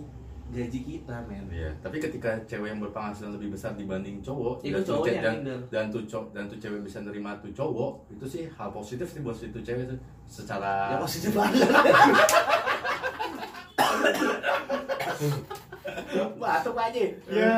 gaji 0.47 0.79
kita 0.81 1.17
men 1.23 1.43
Iya, 1.49 1.73
tapi 1.77 1.97
ketika 1.97 2.29
cewek 2.43 2.69
yang 2.69 2.79
berpenghasilan 2.79 3.33
lebih 3.33 3.51
besar 3.51 3.73
dibanding 3.73 4.21
cowok 4.21 4.61
Itu 4.61 4.69
dan 4.71 4.79
tuh 4.79 4.89
cowoknya 4.95 5.11
ce- 5.11 5.19
dan, 5.19 5.33
minder. 5.35 5.59
dan 5.67 5.85
tuh 5.89 6.03
cowok 6.03 6.27
dan 6.31 6.43
tuh 6.45 6.57
cewek 6.57 6.79
bisa 6.81 6.97
nerima 7.01 7.31
tuh 7.37 7.51
cowok 7.51 7.91
itu 8.11 8.25
sih 8.25 8.43
hal 8.47 8.69
positif 8.69 9.07
sih 9.07 9.19
buat 9.19 9.33
situ 9.33 9.57
cewek 9.57 9.85
tuh 9.87 9.97
secara 10.23 10.93
ya 10.93 10.97
positif 10.97 11.33
banget 11.35 11.67
batuk 16.37 16.75
aja 16.75 17.03
Ya, 17.27 17.53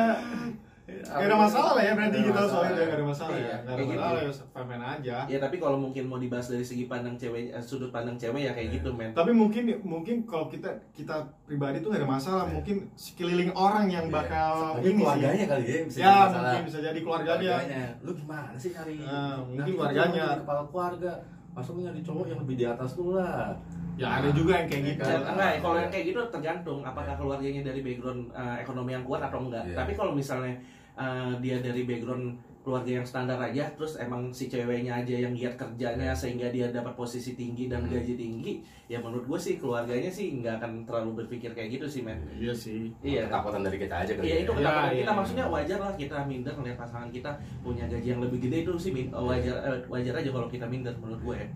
Gak 1.06 1.22
ada 1.22 1.38
masalah 1.38 1.78
lah 1.78 1.84
ya 1.84 1.92
berarti 1.94 2.18
kita 2.18 2.34
masalah. 2.34 2.50
soalnya 2.66 2.82
gak 2.82 2.90
ada 2.90 3.06
masalah 3.06 3.30
Iya, 3.30 3.46
ya. 3.46 3.54
Gak 3.54 3.62
ada 3.62 3.70
kayak 3.70 3.86
gitu. 3.86 4.00
masalah 4.02 4.18
ya 4.18 4.66
fan 4.66 4.82
aja. 4.82 5.16
ya 5.24 5.38
tapi 5.38 5.56
kalau 5.56 5.78
mungkin 5.78 6.04
mau 6.04 6.18
dibahas 6.18 6.46
dari 6.48 6.66
segi 6.66 6.84
pandang 6.84 7.14
cewek 7.14 7.44
eh, 7.48 7.62
sudut 7.62 7.88
pandang 7.88 8.16
cewek 8.16 8.42
ya 8.42 8.50
kayak 8.50 8.68
Iya. 8.68 8.76
gitu 8.76 8.90
men 8.90 9.10
Tapi 9.12 9.30
mungkin 9.30 9.70
mungkin 9.82 10.26
kalau 10.26 10.46
kita 10.46 10.66
kita 10.90 11.14
pribadi 11.46 11.78
tuh 11.78 11.94
gak 11.94 12.02
ada 12.02 12.10
masalah. 12.10 12.42
Iya. 12.44 12.54
Mungkin 12.56 12.76
sekeliling 12.92 13.50
orang 13.52 13.86
yang 13.88 14.04
Iya. 14.04 14.14
bakal 14.16 14.54
Mungkin 14.74 14.82
ini 14.82 14.90
sih. 14.90 14.98
keluarganya 14.98 15.44
kali 15.46 15.62
ya 15.62 15.78
bisa 15.80 15.96
Ya 15.96 16.02
jadi 16.02 16.18
masalah. 16.18 16.42
mungkin 16.42 16.64
bisa 16.66 16.78
jadi 16.82 16.98
keluarganya. 17.00 17.82
lu 17.96 18.10
gimana 18.12 18.48
sih 18.56 18.70
nyari 18.72 18.94
Nah, 18.98 19.34
mungkin 19.40 19.70
keluarganya. 19.70 20.26
kepala 20.36 20.62
keluarga 20.66 21.12
masa 21.50 21.68
lu 21.70 21.80
nyari 21.80 22.00
cowok 22.00 22.24
yang 22.26 22.38
lebih 22.40 22.56
di 22.56 22.66
atas 22.66 22.90
lu 22.96 23.14
lah 23.14 23.54
Ya 24.00 24.08
ada 24.16 24.28
juga 24.32 24.52
yang 24.56 24.66
kayak 24.66 24.82
gitu. 24.88 25.02
Dan 25.02 25.20
Kan, 25.20 25.30
enggak, 25.30 25.44
ah, 25.46 25.60
kalau 25.60 25.76
iya. 25.76 25.82
yang 25.82 25.92
kayak 25.92 26.04
gitu 26.08 26.20
tergantung 26.26 26.78
apakah 26.80 27.14
keluarganya 27.14 27.62
dari 27.62 27.80
background 27.80 28.32
eh, 28.32 28.56
ekonomi 28.58 28.90
yang 28.90 29.04
kuat 29.04 29.20
atau 29.20 29.44
enggak. 29.44 29.64
Iya. 29.66 29.76
Tapi 29.76 29.92
kalau 29.92 30.12
misalnya 30.12 30.56
eh, 30.96 31.32
dia 31.38 31.60
dari 31.60 31.84
background 31.84 32.26
keluarga 32.60 32.92
yang 32.94 33.04
standar 33.04 33.40
aja, 33.40 33.72
terus 33.72 33.96
emang 33.96 34.28
si 34.30 34.44
ceweknya 34.44 34.92
aja 34.94 35.16
yang 35.18 35.32
giat 35.32 35.56
kerjanya 35.56 36.12
sehingga 36.12 36.48
dia 36.48 36.68
dapat 36.68 36.92
posisi 36.92 37.32
tinggi 37.32 37.68
dan 37.68 37.80
Hmm. 37.80 37.88
gaji 37.90 38.14
tinggi, 38.14 38.52
ya 38.84 39.00
menurut 39.00 39.24
gue 39.26 39.40
sih 39.40 39.56
keluarganya 39.56 40.08
sih 40.08 40.36
nggak 40.38 40.60
akan 40.60 40.84
terlalu 40.84 41.24
berpikir 41.24 41.52
kayak 41.52 41.72
gitu 41.72 41.86
sih 41.86 42.00
men. 42.00 42.20
Iya 42.30 42.52
sih. 42.52 42.92
Iya. 43.00 43.24
ketakutan 43.26 43.64
dari 43.64 43.80
kita 43.80 43.96
aja 43.98 44.12
kali 44.12 44.24
Iya 44.24 44.34
ya. 44.34 44.42
itu 44.44 44.52
ketakutan 44.54 44.84
Iya, 44.86 44.92
kita 44.94 45.00
iya. 45.02 45.16
maksudnya 45.16 45.44
wajar 45.46 45.78
lah 45.78 45.92
kita 45.94 46.16
minder 46.22 46.52
ngeliat 46.52 46.76
pasangan 46.76 47.08
kita 47.08 47.30
punya 47.60 47.84
gaji 47.86 48.08
yang 48.10 48.20
lebih 48.20 48.38
gede 48.38 48.56
itu 48.60 48.72
sih 48.76 48.92
min- 48.92 49.08
wajar 49.10 49.56
eh, 49.62 49.80
wajar 49.86 50.14
aja 50.14 50.30
kalau 50.30 50.46
kita 50.46 50.66
minder 50.66 50.92
menurut 50.96 51.20
gue 51.22 51.36
ya. 51.38 51.48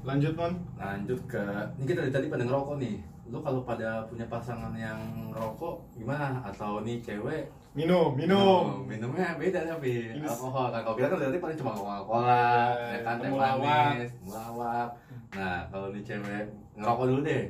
Lanjut 0.00 0.32
mon. 0.32 0.52
lanjut 0.80 1.20
ke 1.28 1.44
ini 1.76 1.84
kita 1.84 2.00
dari 2.00 2.12
tadi 2.12 2.26
pada 2.28 2.44
ngerokok 2.44 2.76
nih. 2.80 2.96
Lu 3.30 3.38
kalau 3.38 3.62
pada 3.62 4.02
punya 4.08 4.26
pasangan 4.26 4.72
yang 4.72 4.96
ngerokok 5.30 5.76
gimana? 5.92 6.40
Atau 6.42 6.80
nih 6.80 6.98
cewek? 6.98 7.46
Minum, 7.70 8.16
minum. 8.18 8.82
minumnya 8.82 9.38
beda 9.38 9.62
tapi 9.62 10.10
alkohol. 10.18 10.72
Kan 10.72 10.82
kalau 10.82 10.96
kita 10.96 11.06
kan 11.06 11.18
berarti 11.20 11.38
paling 11.38 11.58
cuma 11.60 11.70
coca 11.70 12.02
cola 12.02 12.42
Ya, 12.74 12.88
ya 12.90 12.98
kan 13.06 13.14
teh 13.16 13.30
manis 13.30 14.10
melawak 14.26 14.88
nah 15.30 15.62
kalau 15.70 15.94
nih 15.94 16.02
cewek 16.02 16.42
ngerokok 16.74 17.04
dulu 17.06 17.20
deh. 17.22 17.44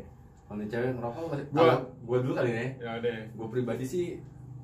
Kalau 0.45 0.57
nih 0.61 0.69
cewek 0.69 0.91
ngerokok 0.99 1.23
Gua- 1.55 1.85
gua 2.05 2.19
dulu 2.21 2.33
kali 2.35 2.51
nih 2.53 2.69
Ya 2.77 2.93
deh. 3.01 3.19
gue 3.33 3.47
pribadi 3.49 3.85
sih 3.87 4.07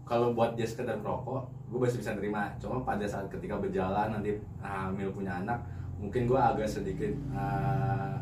kalau 0.04 0.36
buat 0.36 0.52
dia 0.52 0.66
sekedar 0.68 0.98
ngerokok 1.00 1.40
gue 1.66 1.78
masih 1.80 1.98
bisa 1.98 2.14
terima 2.14 2.46
cuma 2.60 2.78
pada 2.82 3.02
saat 3.02 3.26
ketika 3.26 3.58
berjalan 3.58 4.12
nanti 4.12 4.38
hamil 4.60 5.10
punya 5.10 5.40
anak 5.40 5.58
mungkin 5.96 6.28
gue 6.28 6.40
agak 6.40 6.68
sedikit 6.68 7.12
uh, 7.32 8.16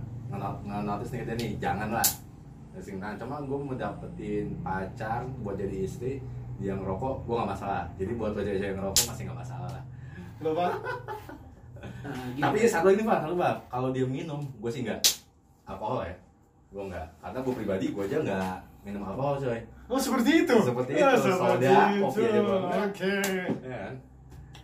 ngenotis 0.66 1.11
nih 1.14 1.20
kita 1.27 1.33
nih 1.35 1.51
jangan 1.59 1.89
lah 1.91 2.09
nah, 2.75 3.14
cuma 3.18 3.37
gue 3.43 3.59
mau 3.59 3.75
dapetin 3.75 4.55
pacar 4.62 5.22
buat 5.43 5.55
jadi 5.59 5.87
istri 5.87 6.18
dia 6.59 6.75
ngerokok 6.75 7.27
gue 7.27 7.35
nggak 7.35 7.51
masalah 7.51 7.83
jadi 7.99 8.12
buat 8.14 8.31
lo 8.35 8.43
cewek 8.43 8.75
ngerokok 8.79 9.05
masih 9.11 9.22
nggak 9.27 9.41
masalah 9.43 9.70
lah 9.70 9.85
Lo 10.43 10.51
pak? 10.51 10.72
Nah, 12.05 12.16
gini. 12.35 12.43
tapi 12.43 12.59
satu 12.66 12.91
lagi 12.91 13.03
pak 13.07 13.18
satu 13.25 13.35
pak 13.39 13.55
kalau 13.70 13.89
dia 13.95 14.07
minum 14.07 14.43
gue 14.59 14.70
sih 14.70 14.83
nggak 14.87 15.01
alkohol 15.66 16.03
ya 16.05 16.14
gue 16.75 16.83
nggak 16.91 17.07
karena 17.22 17.39
gue 17.43 17.55
pribadi 17.55 17.87
gue 17.91 18.03
aja 18.07 18.18
nggak 18.22 18.57
minum 18.87 19.03
alkohol 19.07 19.39
coy 19.39 19.61
Oh 19.85 20.01
seperti 20.01 20.49
itu. 20.49 20.57
Seperti 20.64 20.97
itu, 20.97 21.05
seperti 21.20 21.68
soda, 21.68 21.93
itu. 21.93 22.01
kopi 22.09 22.20
aja. 22.25 22.41
Oke. 22.89 23.14
ya 23.61 23.85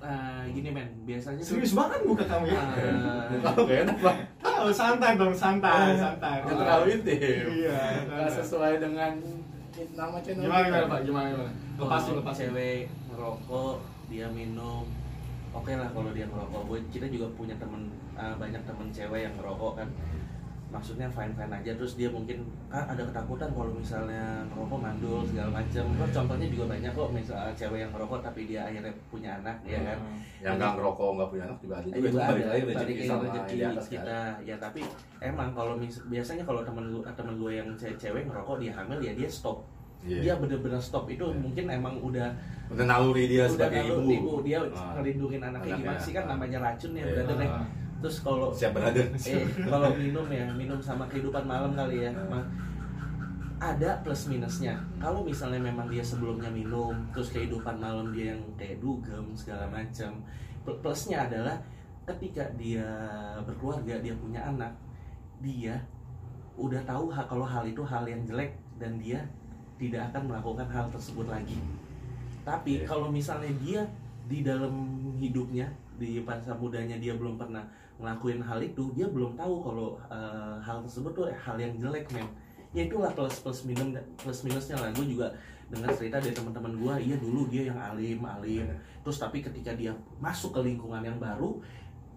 Nah, 0.00 0.48
gini 0.48 0.68
men, 0.70 0.88
biasanya 1.04 1.36
tuh- 1.36 1.48
Serius 1.52 1.72
banget 1.72 2.00
muka 2.02 2.24
kamu 2.24 2.48
ya. 2.48 2.56
Ah. 2.56 3.28
Kalau 3.28 3.62
gak 3.62 3.78
enak 3.84 3.96
Ah, 4.40 4.58
Oh, 4.60 4.68
santai 4.70 5.16
dong, 5.16 5.32
santai, 5.32 5.92
santai. 5.94 6.40
Nggak 6.40 6.56
terlalu 6.58 6.86
intim. 6.94 7.44
Iya. 7.60 7.80
Nggak 8.04 8.30
sesuai 8.34 8.74
dengan 8.76 9.12
nama 9.94 10.16
channel. 10.18 10.44
Gimana 10.44 10.64
gimana 10.66 10.86
Pak? 10.86 11.00
Gimana 11.02 11.26
gimana? 11.30 11.52
Lepasin, 11.76 12.08
Kalau 12.10 12.20
lepasin. 12.20 12.44
cewek 12.46 12.80
ngerokok 13.10 13.76
dia 14.06 14.26
minum 14.28 14.84
oke 15.50 15.70
lah 15.70 15.88
kalau 15.90 16.10
dia 16.10 16.24
ngerokok 16.24 16.62
gue 16.66 16.78
kita 16.90 17.06
juga 17.06 17.26
punya 17.34 17.54
temen 17.56 17.86
uh, 18.12 18.34
banyak 18.34 18.58
temen 18.60 18.88
cewek 18.88 19.20
yang 19.22 19.34
ngerokok 19.34 19.72
kan 19.76 19.88
maksudnya 20.70 21.06
fine 21.06 21.30
fine 21.32 21.50
aja 21.52 21.74
terus 21.74 21.94
dia 21.94 22.06
mungkin 22.06 22.40
kan 22.66 22.86
ada 22.86 23.02
ketakutan 23.02 23.50
kalau 23.50 23.70
misalnya 23.72 24.22
ngerokok 24.46 24.78
mandul 24.78 25.20
segala 25.24 25.50
macam 25.52 25.84
Terus 25.90 26.12
contohnya 26.12 26.46
juga 26.46 26.64
banyak 26.68 26.92
kok 26.92 27.08
misalnya 27.10 27.52
cewek 27.52 27.78
yang 27.80 27.90
ngerokok 27.90 28.20
tapi 28.20 28.40
dia 28.44 28.60
akhirnya 28.62 28.92
punya 29.06 29.30
anak 29.36 29.56
ya 29.62 29.78
kan 29.80 29.98
Yang 30.38 30.54
nggak 30.56 30.72
ngerokok 30.72 31.08
nggak 31.12 31.28
punya 31.28 31.44
anak 31.44 31.58
juga 31.58 31.74
ada 31.76 31.86
Eh, 31.86 32.00
juga. 32.00 32.20
ada 32.20 32.32
balik 32.40 32.64
rezeki 32.70 33.02
sama 33.04 33.22
rezeki 33.24 33.52
di 33.52 33.64
atas 33.64 33.84
kan. 33.84 33.92
kita 33.92 34.18
ya 34.40 34.56
tapi 34.56 34.80
emang 35.20 35.48
kalau 35.50 35.74
mis- 35.74 36.04
biasanya 36.06 36.44
kalau 36.44 36.60
temen 36.62 36.84
gue 36.88 37.02
temen 37.10 37.34
gue 37.36 37.52
yang 37.52 37.68
ce- 37.74 37.96
cewek 37.96 38.22
ngerokok 38.24 38.56
dia 38.58 38.72
hamil 38.72 38.98
ya 39.00 39.12
dia 39.12 39.26
stop 39.28 39.58
Iya. 40.00 40.18
dia 40.22 40.34
bener-bener 40.34 40.80
stop 40.80 41.04
itu 41.06 41.20
Iya. 41.22 41.36
mungkin 41.36 41.64
emang 41.68 41.94
udah 42.00 42.32
Udah 42.68 42.86
naluri 42.86 43.26
dia 43.26 43.44
udah 43.44 43.52
sebagai 43.52 43.82
kalau 43.84 44.06
ibu. 44.06 44.34
dia 44.40 44.58
Ah. 44.70 44.96
ngelindungin 44.96 45.42
anaknya 45.42 45.60
Anaknya, 45.66 45.76
gimana 45.82 46.00
sih 46.00 46.12
kan 46.12 46.22
ah. 46.22 46.28
namanya 46.32 46.58
racun 46.62 46.92
ya 46.92 47.02
Iya. 47.02 47.14
brother 47.20 47.36
ya. 47.36 47.48
Ah. 47.50 47.64
Terus 48.00 48.20
kalau 48.20 48.48
Siap 48.50 48.72
berada. 48.72 49.00
eh 49.20 49.44
kalau 49.62 49.92
minum 49.92 50.24
ya 50.26 50.48
minum 50.50 50.80
sama 50.80 51.04
kehidupan 51.06 51.44
malam 51.44 51.72
kali 51.72 52.04
ya. 52.04 52.12
Ma- 52.26 52.48
ada 53.60 54.00
plus 54.00 54.24
minusnya 54.26 54.72
kalau 54.96 55.20
misalnya 55.20 55.60
memang 55.60 55.84
dia 55.86 56.00
sebelumnya 56.00 56.48
minum 56.48 56.96
terus 57.12 57.28
kehidupan 57.28 57.76
malam 57.76 58.08
dia 58.08 58.32
yang 58.32 58.40
kayak 58.56 58.80
dugem 58.80 59.36
segala 59.36 59.68
macam 59.68 60.16
Pl- 60.64 60.80
plusnya 60.80 61.28
adalah 61.28 61.60
ketika 62.08 62.40
dia 62.56 62.88
berkeluarga 63.44 64.00
dia 64.00 64.16
punya 64.16 64.40
anak 64.40 64.72
dia 65.38 65.76
udah 66.56 66.80
tahu 66.82 67.12
kalau 67.12 67.44
hal 67.44 67.60
itu 67.62 67.84
hal 67.84 68.04
yang 68.04 68.24
jelek 68.24 68.56
dan 68.80 68.96
dia 68.96 69.20
tidak 69.76 70.08
akan 70.08 70.32
melakukan 70.32 70.64
hal 70.66 70.88
tersebut 70.88 71.28
lagi 71.28 71.60
tapi 72.40 72.80
Iya. 72.80 72.88
kalau 72.88 73.12
misalnya 73.12 73.52
dia 73.60 73.84
di 74.24 74.40
dalam 74.40 74.72
hidupnya 75.16 75.68
di 76.00 76.16
masa 76.24 76.56
mudanya 76.56 76.96
dia 76.96 77.12
belum 77.12 77.36
pernah 77.36 77.60
ngelakuin 78.00 78.40
hal 78.40 78.58
itu 78.64 78.90
dia 78.96 79.06
belum 79.06 79.36
tahu 79.36 79.54
kalau 79.60 79.88
eh, 80.08 80.56
hal 80.64 80.80
tersebut 80.82 81.12
tuh 81.12 81.26
hal 81.30 81.56
yang 81.60 81.76
jelek 81.76 82.08
men 82.10 82.26
ya 82.72 82.86
itulah 82.86 83.12
plus 83.12 83.42
plus 83.44 83.66
minus 83.68 84.00
plus 84.16 84.40
minusnya 84.46 84.78
lah 84.78 84.88
gue 84.94 85.06
juga 85.06 85.28
dengar 85.70 85.90
cerita 85.94 86.18
dari 86.18 86.34
teman-teman 86.34 86.72
gue 86.74 86.94
iya 87.06 87.16
dulu 87.18 87.46
dia 87.46 87.70
yang 87.70 87.78
alim 87.78 88.18
alim 88.26 88.66
Iya. 88.66 88.74
terus 89.06 89.18
tapi 89.22 89.38
ketika 89.42 89.74
dia 89.74 89.94
masuk 90.18 90.54
ke 90.54 90.60
lingkungan 90.66 91.02
yang 91.02 91.18
baru 91.18 91.58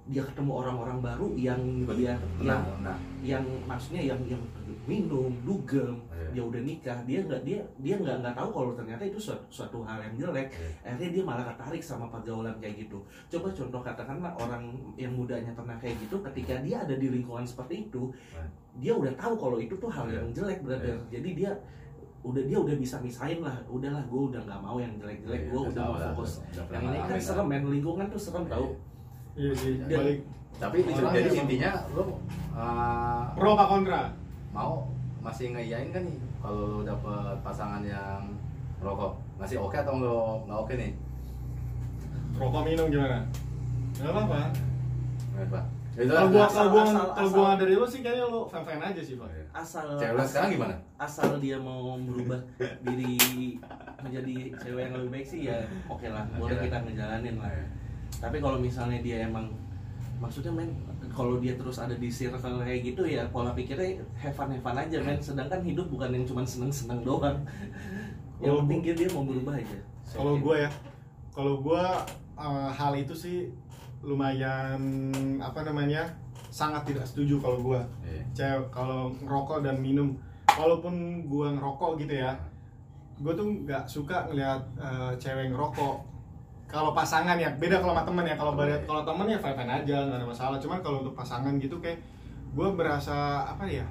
dia 0.04 0.20
ketemu 0.26 0.52
orang-orang 0.52 1.00
baru 1.00 1.32
yang 1.40 1.62
dia 1.96 2.20
yang 2.44 2.62
nah. 2.84 2.98
yang 3.24 3.46
maksudnya 3.64 4.04
yang 4.04 4.20
yang 4.28 4.42
minum 4.84 5.32
dugem 5.42 5.96
Iya. 6.10 6.30
dia 6.32 6.44
udah 6.44 6.62
nikah 6.62 6.98
dia 7.04 7.20
nggak 7.22 7.42
dia 7.42 7.60
dia 7.78 7.96
nggak 7.96 8.18
nggak 8.20 8.34
tahu 8.34 8.50
kalau 8.50 8.72
ternyata 8.74 9.04
itu 9.04 9.18
suatu, 9.18 9.44
suatu 9.48 9.78
hal 9.82 10.00
yang 10.02 10.16
jelek 10.18 10.48
Iya. 10.50 10.70
akhirnya 10.84 11.10
dia 11.12 11.24
malah 11.24 11.46
tertarik 11.46 11.80
sama 11.80 12.06
pergaulan 12.08 12.56
kayak 12.58 12.84
gitu 12.84 12.98
coba 13.30 13.48
contoh 13.50 13.82
katakanlah 13.82 14.34
orang 14.36 14.64
yang 14.96 15.12
mudanya 15.12 15.52
pernah 15.52 15.78
kayak 15.78 16.00
gitu 16.00 16.18
ketika 16.24 16.60
dia 16.60 16.82
ada 16.82 16.94
di 16.94 17.08
lingkungan 17.08 17.44
seperti 17.44 17.86
itu 17.86 18.10
Iya. 18.32 18.46
dia 18.76 18.94
udah 18.96 19.14
tahu 19.14 19.34
kalau 19.36 19.58
itu 19.58 19.76
tuh 19.76 19.88
hal 19.88 20.06
Iya. 20.06 20.18
yang 20.18 20.28
jelek 20.32 20.60
brother 20.62 20.98
jadi 21.08 21.30
dia 21.32 21.52
udah 22.24 22.40
dia 22.42 22.56
udah 22.56 22.76
bisa 22.80 22.96
misahin 23.00 23.44
lah 23.44 23.60
udahlah 23.68 24.00
gue 24.02 24.22
udah 24.32 24.42
nggak 24.42 24.60
mau 24.60 24.80
yang 24.80 24.96
jelek-jelek 24.96 25.42
Iya, 25.44 25.52
gue 25.52 25.62
udah 25.68 25.84
mau 25.84 25.98
fokus 26.10 26.32
yang 26.72 26.84
ini 26.88 26.98
kan 27.04 27.20
serem 27.20 27.46
men 27.46 27.64
lingkungan 27.68 28.08
tuh 28.08 28.22
serem 28.22 28.48
tau 28.48 28.72
Iya 29.34 29.52
sih, 29.54 29.76
Dan- 29.84 29.92
balik 29.92 30.20
Tapi 30.54 30.76
itu 30.80 30.92
jadi 30.94 31.30
intinya 31.34 31.72
lo 31.92 32.04
uh, 32.54 33.26
pro 33.34 33.50
apa 33.52 33.66
kontra? 33.68 34.02
Mau 34.54 34.86
masih 35.20 35.49
ngeiyain 35.49 35.89
kan 35.89 36.01
nih 36.01 36.14
kalau 36.38 36.62
lo 36.70 36.80
dapet 36.82 37.10
pasangan 37.41 37.82
yang 37.82 38.22
rokok 38.78 39.12
masih 39.36 39.58
oke 39.58 39.74
atau 39.74 39.93
nggak 39.93 40.14
nggak 40.45 40.60
oke 40.60 40.74
nih 40.76 40.93
Rokok 42.34 42.64
minum 42.64 42.89
gimana? 42.89 43.22
Gak 43.93 44.10
apa-apa. 44.10 44.49
Menurut 45.32 45.49
Pak? 45.51 45.64
Itu 45.93 46.10
Kalau 46.10 46.18
lah. 46.20 46.26
gua 46.28 46.43
asal- 46.43 46.66
kalau 46.66 46.70
gua 46.72 46.84
kalau 47.14 47.30
gua 47.30 47.43
nggak 47.45 47.60
dari 47.62 47.74
lu 47.76 47.86
sih 47.86 47.99
kayaknya 48.01 48.26
lu 48.26 48.41
fan-fan 48.43 48.82
aja 48.82 48.97
sih, 48.99 49.16
Pak. 49.16 49.30
Iya. 49.30 49.43
asal 49.54 49.86
Cewek 49.93 50.26
sekarang 50.26 50.49
gimana? 50.51 50.76
asal 50.97 51.30
dia 51.38 51.58
mau 51.60 51.93
merubah 51.95 52.41
diri 52.82 53.14
menjadi 53.99 54.34
cewek 54.58 54.82
yang 54.84 54.93
lebih 54.95 55.12
baik 55.12 55.28
sih 55.28 55.45
ya 55.45 55.62
oke 55.86 56.08
lah 56.08 56.26
boleh 56.32 56.41
Oke 56.43 56.54
lah. 56.56 56.64
kita 56.66 56.78
ngejalanin 56.82 57.36
lah 57.38 57.51
Iya. 57.51 57.66
tapi 58.18 58.38
kalau 58.39 58.58
misalnya 58.58 58.97
dia 58.99 59.18
emang 59.24 59.45
maksudnya 60.22 60.53
men 60.53 60.70
kalau 61.14 61.38
dia 61.38 61.53
terus 61.53 61.78
ada 61.78 61.93
di 61.93 62.09
circle 62.09 62.61
kayak 62.61 62.82
gitu 62.82 63.05
ya 63.05 63.28
pola 63.30 63.53
pikirnya 63.53 64.01
have 64.18 64.34
fun 64.34 64.49
have 64.49 64.64
fun 64.64 64.78
aja 64.78 64.97
men. 65.01 65.20
Sedangkan 65.22 65.61
hidup 65.61 65.88
bukan 65.89 66.14
yang 66.14 66.26
cuma 66.26 66.41
seneng 66.43 66.74
seneng 66.74 67.01
doang 67.01 67.38
yang 68.43 68.59
penting 68.68 68.80
dia, 68.84 68.93
dia 68.93 69.07
mau 69.16 69.24
berubah 69.24 69.55
aja. 69.55 69.80
Kalau 70.03 70.36
gua 70.36 70.68
ya, 70.68 70.72
kalau 71.32 71.53
gua 71.64 72.03
eh, 72.36 72.70
hal 72.76 72.93
itu 72.99 73.16
sih 73.16 73.38
lumayan 74.03 74.82
apa 75.39 75.64
namanya 75.64 76.11
sangat 76.51 76.84
tidak 76.91 77.07
setuju 77.07 77.39
kalau 77.39 77.59
gua. 77.64 77.82
Iya. 78.03 78.24
cewek 78.36 78.68
kalau 78.74 79.16
ngerokok 79.24 79.64
dan 79.64 79.80
minum. 79.80 80.20
Walaupun 80.53 81.26
gua 81.32 81.55
ngerokok 81.55 82.03
gitu 82.03 82.20
ya 82.20 82.36
gue 83.22 83.34
tuh 83.38 83.47
nggak 83.64 83.86
suka 83.86 84.28
ngelihat 84.28 84.61
eh, 84.82 85.11
cewek 85.22 85.53
ngerokok 85.53 85.95
kalau 86.74 86.98
pasangan 86.98 87.38
ya 87.38 87.54
beda 87.62 87.78
kalau 87.78 87.94
sama 87.94 88.04
temen 88.10 88.26
ya. 88.26 88.36
Kalau 88.36 88.54
beda 88.58 88.76
kalau 88.90 89.02
temen 89.06 89.26
ya 89.30 89.38
fine 89.38 89.54
fine 89.54 89.72
aja 89.72 89.96
nggak 90.10 90.18
ada 90.18 90.28
masalah. 90.28 90.58
Cuman 90.58 90.82
kalau 90.82 91.06
untuk 91.06 91.14
pasangan 91.14 91.54
gitu 91.62 91.78
kayak 91.78 92.02
gue 92.54 92.68
berasa 92.74 93.46
apa 93.46 93.70
ya 93.70 93.86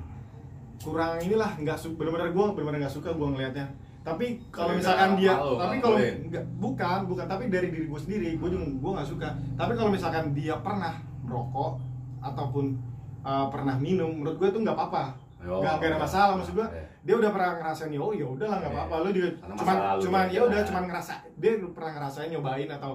kurang 0.82 1.22
inilah 1.22 1.54
nggak 1.62 1.78
su 1.78 1.94
bener-bener 1.94 2.34
gue 2.34 2.44
bener-bener 2.58 2.82
nggak 2.82 2.94
suka 2.98 3.14
gue 3.14 3.22
ngelihatnya 3.22 3.70
tapi 4.02 4.42
kalau 4.50 4.74
misalkan 4.74 5.14
dia 5.14 5.38
malu, 5.38 5.54
tapi 5.62 5.76
kalau 5.78 5.98
nggak 6.02 6.44
bukan 6.58 6.98
bukan. 7.06 7.26
Tapi 7.30 7.44
dari 7.54 7.70
diri 7.70 7.86
gue 7.86 8.00
sendiri 8.02 8.28
gue 8.34 8.48
juga 8.50 8.66
gue 8.66 8.90
nggak 8.98 9.08
suka. 9.14 9.30
Tapi 9.54 9.72
kalau 9.78 9.90
misalkan 9.94 10.34
dia 10.34 10.58
pernah 10.58 10.98
merokok 11.22 11.78
ataupun 12.18 12.74
uh, 13.22 13.46
pernah 13.46 13.78
minum 13.78 14.10
menurut 14.10 14.42
gue 14.42 14.48
tuh 14.50 14.60
nggak 14.66 14.74
apa-apa 14.74 15.21
nggak 15.42 15.72
nggak 15.82 15.90
ada 15.90 15.98
masalah 15.98 16.32
maksud 16.38 16.54
gue 16.54 16.68
Iya. 16.70 16.84
dia 17.02 17.14
udah 17.18 17.30
pernah 17.34 17.50
ngerasain 17.58 17.90
ya 17.90 17.98
oh 17.98 18.12
ya 18.14 18.26
udahlah 18.26 18.56
nggak 18.62 18.72
apa-apa. 18.72 18.94
Lu 19.02 19.10
juga 19.10 19.28
Karena 19.34 19.54
cuman 19.58 19.74
lalu 19.82 20.00
cuman 20.06 20.22
dia 20.30 20.34
ya 20.38 20.40
udah 20.46 20.60
cuman 20.62 20.82
ngerasa 20.86 21.12
dia 21.42 21.52
pernah 21.74 21.92
ngerasain 21.98 22.28
nyobain 22.30 22.70
atau 22.70 22.92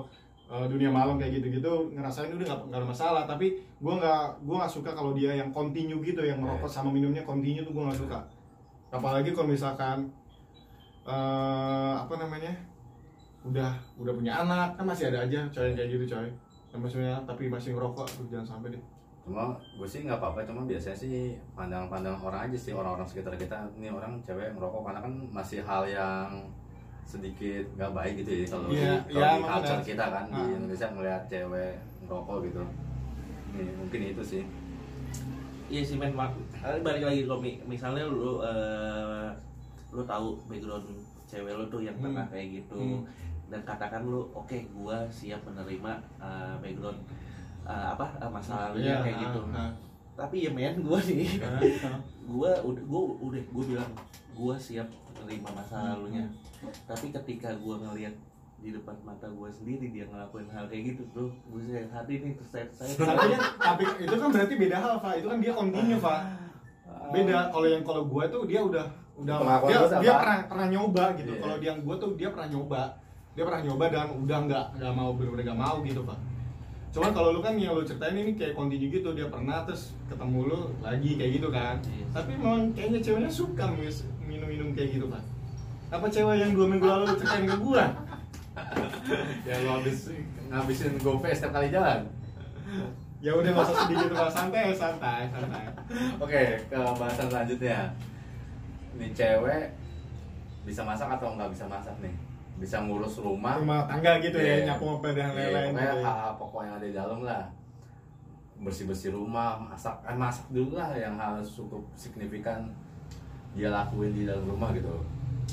uh, 0.47 0.65
dunia 0.65 0.87
malam 0.87 1.19
kayak 1.19 1.31
gitu-gitu 1.43 1.73
ngerasain 1.91 2.31
udah 2.31 2.45
nggak 2.47 2.59
nggak 2.71 2.79
ada 2.79 2.87
masalah. 2.87 3.23
Tapi 3.27 3.47
gue 3.59 3.93
nggak 3.99 4.23
gue 4.47 4.55
nggak 4.55 4.71
suka 4.71 4.91
kalau 4.95 5.11
dia 5.11 5.31
yang 5.35 5.49
continue 5.51 5.99
gitu 5.99 6.21
yang 6.23 6.39
merokok 6.39 6.71
sama 6.71 6.87
minumnya 6.87 7.21
continue 7.27 7.67
tuh 7.67 7.75
gue 7.75 7.83
nggak 7.83 7.99
suka. 7.99 8.19
Apalagi 8.95 9.35
kalau 9.35 9.51
misalkan 9.51 10.07
eh 11.07 11.93
apa 11.99 12.13
namanya 12.19 12.51
udah 13.43 13.71
udah 13.99 14.11
punya 14.15 14.43
anak 14.43 14.75
kan 14.75 14.83
masih 14.83 15.07
ada 15.11 15.23
aja 15.23 15.43
coy 15.51 15.71
kayak 15.75 15.89
gitu 15.99 16.15
coy. 16.15 16.27
Yang 16.71 16.79
maksudnya 16.79 17.15
tapi 17.27 17.47
masih 17.47 17.75
ngerokok 17.75 18.07
tuh 18.07 18.25
jangan 18.31 18.55
sampai 18.55 18.75
deh 18.75 18.83
cuma 19.27 19.43
gue 19.75 19.83
sih 19.83 19.99
nggak 20.01 20.17
apa-apa 20.17 20.39
cuma 20.41 20.63
biasanya 20.63 20.95
sih 20.95 21.15
pandang-pandang 21.51 22.15
orang 22.17 22.47
aja 22.47 22.55
sih 22.57 22.71
orang-orang 22.71 23.03
sekitar 23.03 23.35
kita 23.35 23.59
ini 23.75 23.91
orang 23.91 24.15
cewek 24.23 24.55
merokok 24.55 24.87
karena 24.87 25.03
kan 25.03 25.13
masih 25.29 25.59
hal 25.59 25.83
yang 25.83 26.47
sedikit 27.03 27.67
nggak 27.75 27.91
baik 27.91 28.13
gitu 28.17 28.31
ya 28.33 28.45
kalau 28.47 28.67
Iya, 28.67 28.93
di, 29.03 29.13
iya, 29.13 29.27
di 29.29 29.43
culture 29.43 29.83
kita 29.85 30.05
kan 30.07 30.25
di 30.27 30.39
Ah. 30.41 30.55
Indonesia 30.55 30.87
ngelihat 30.89 31.23
cewek 31.25 31.73
merokok 32.01 32.37
gitu 32.41 32.63
ini 33.51 33.63
mungkin 33.75 33.99
itu 34.07 34.23
sih 34.23 34.43
Iya 35.67 35.83
sih 35.83 35.99
men, 35.99 36.15
balik 36.15 37.03
lagi 37.03 37.27
kalau 37.27 37.43
mi- 37.43 37.59
misalnya 37.65 38.07
lu 38.07 38.39
eh, 38.39 39.27
lu 39.91 39.99
tahu 40.01 40.39
background 40.47 40.87
cewek 41.25 41.51
lu 41.51 41.67
tuh 41.67 41.83
yang 41.83 41.95
Hmm. 41.99 42.07
pernah 42.07 42.23
kayak 42.25 42.63
gitu 42.63 42.79
Hmm. 42.79 43.03
dan 43.47 43.59
katakan 43.63 44.03
lu 44.03 44.23
oke 44.31 44.55
gua 44.71 45.03
siap 45.09 45.43
menerima 45.43 45.91
eh, 46.17 46.55
background 46.57 46.99
eh, 47.67 47.87
apa 47.91 48.05
eh, 48.17 48.29
masa 48.29 48.51
lalunya 48.65 48.87
Iya, 48.89 48.97
kayak 49.03 49.17
gitu. 49.21 49.39
ah. 49.51 49.71
Tapi 50.15 50.35
ya 50.41 50.51
men 50.51 50.75
gua 50.81 50.97
nih 50.99 51.29
Ah, 51.39 51.61
gua 52.31 52.51
udah 52.63 52.83
gua 52.83 53.01
udah 53.21 53.41
gua 53.51 53.63
bilang 53.65 53.91
gua 54.33 54.55
siap 54.55 54.87
menerima 55.13 55.49
masa 55.51 55.75
lalunya. 55.85 56.25
Tapi 56.83 57.11
ketika 57.11 57.53
gua 57.55 57.77
ngelihat 57.79 58.15
di 58.57 58.73
depan 58.73 58.97
mata 59.03 59.29
gua 59.29 59.45
sendiri 59.47 59.91
dia 59.91 60.09
ngelakuin 60.09 60.49
hal 60.49 60.65
kayak 60.65 60.91
gitu 60.91 61.05
bro 61.13 61.29
buset 61.47 61.85
hati 61.87 62.25
nih 62.25 62.33
terus 62.33 62.49
saya, 62.49 62.65
saya 62.73 62.89
tapi 63.05 63.29
tapi 63.53 63.83
itu 64.01 64.15
kan 64.17 64.29
berarti 64.33 64.53
beda 64.57 64.77
hal 64.81 64.93
Pak 64.97 65.13
itu 65.13 65.27
kan 65.29 65.37
dia 65.37 65.53
continue 65.53 65.99
Pak 66.01 66.19
beda 67.13 67.37
kalau 67.53 67.67
yang 67.69 67.83
kalau 67.85 68.03
gue 68.03 68.23
tuh 68.27 68.41
dia 68.43 68.59
udah 68.59 68.85
udah 69.13 69.35
Pengakuan 69.37 69.69
dia, 69.69 69.79
dia 70.01 70.13
pernah 70.17 70.37
pernah 70.45 70.67
nyoba 70.67 71.03
gitu. 71.13 71.31
Iya. 71.31 71.41
kalau 71.41 71.55
yang 71.59 71.77
gue 71.81 71.95
tuh 71.95 72.09
dia 72.13 72.29
pernah 72.29 72.47
nyoba. 72.49 72.81
Dia 73.37 73.43
pernah 73.45 73.61
nyoba 73.61 73.85
dan 73.93 74.07
udah 74.17 74.37
nggak 74.49 74.65
nggak 74.81 74.93
mau 74.97 75.09
bener-bener 75.13 75.43
nggak 75.45 75.59
mau 75.61 75.75
gitu 75.85 76.01
pak 76.01 76.17
cuman 76.87 77.11
kalau 77.11 77.29
lu 77.31 77.39
kan 77.39 77.53
yang 77.55 77.73
lu 77.73 77.83
ceritain 77.83 78.15
ini 78.15 78.33
kayak 78.33 78.53
continue 78.53 78.89
gitu 78.89 79.11
dia 79.13 79.27
pernah 79.27 79.61
terus 79.63 79.93
ketemu 80.07 80.39
lu 80.47 80.59
lagi 80.79 81.15
kayak 81.15 81.31
gitu 81.37 81.47
kan 81.49 81.75
Iya. 81.83 82.05
tapi 82.11 82.31
memang 82.33 82.71
kayaknya 82.73 82.99
ceweknya 82.99 83.31
suka 83.31 83.65
minum-minum 84.23 84.73
kayak 84.73 84.97
gitu 84.97 85.05
pak 85.07 85.21
apa 85.87 86.05
cewek 86.07 86.35
yang 86.37 86.51
dua 86.51 86.67
minggu 86.67 86.83
lalu 86.83 87.03
lu 87.07 87.15
ceritain 87.15 87.45
ke 87.45 87.57
gua 87.59 87.85
ya 89.47 89.55
lo 89.61 89.69
habis 89.77 90.09
ngabisin 90.49 90.97
GoPay 90.97 91.31
setiap 91.31 91.53
kali 91.53 91.69
jalan 91.69 92.01
ya 93.17 93.31
udah 93.33 93.51
usah 93.51 93.75
sedih 93.85 93.97
gitu 93.97 94.13
Mas. 94.13 94.29
santai 94.29 94.73
santai 94.73 95.21
santai 95.29 95.65
Oke, 96.21 96.41
ke 96.67 96.75
bahasan 96.75 97.31
selanjutnya. 97.31 97.89
Nih 98.93 99.09
cewek 99.09 99.73
bisa 100.67 100.83
masak 100.83 101.07
atau 101.07 101.33
nggak 101.33 101.49
bisa 101.49 101.65
masak 101.65 101.95
nih? 102.03 102.13
Bisa 102.57 102.81
ngurus 102.81 103.21
rumah. 103.21 103.53
rumah 103.55 103.85
tangga 103.85 104.17
gitu 104.17 104.33
Iya. 104.35 104.65
ya 104.65 104.73
nyapu 104.73 104.83
ngepel 104.89 105.11
dan 105.13 105.29
Iya, 105.29 105.29
lain-lain 105.29 105.69
pokoknya 105.69 105.85
gitu 105.87 105.99
ya. 106.01 106.29
pokok 106.33 106.61
yang 106.61 106.73
ada 106.73 106.85
di 106.85 106.95
dalam 106.95 107.19
lah. 107.21 107.43
Bersih-bersih 108.57 109.13
rumah, 109.13 109.61
masak, 109.61 109.93
eh, 110.03 110.17
masak 110.17 110.49
dulu 110.49 110.73
lah 110.73 110.89
yang 110.91 111.13
hal 111.13 111.37
cukup 111.39 111.85
signifikan 111.93 112.65
dia 113.53 113.69
lakuin 113.69 114.09
di 114.11 114.25
dalam 114.25 114.43
rumah 114.43 114.73
gitu. 114.73 114.89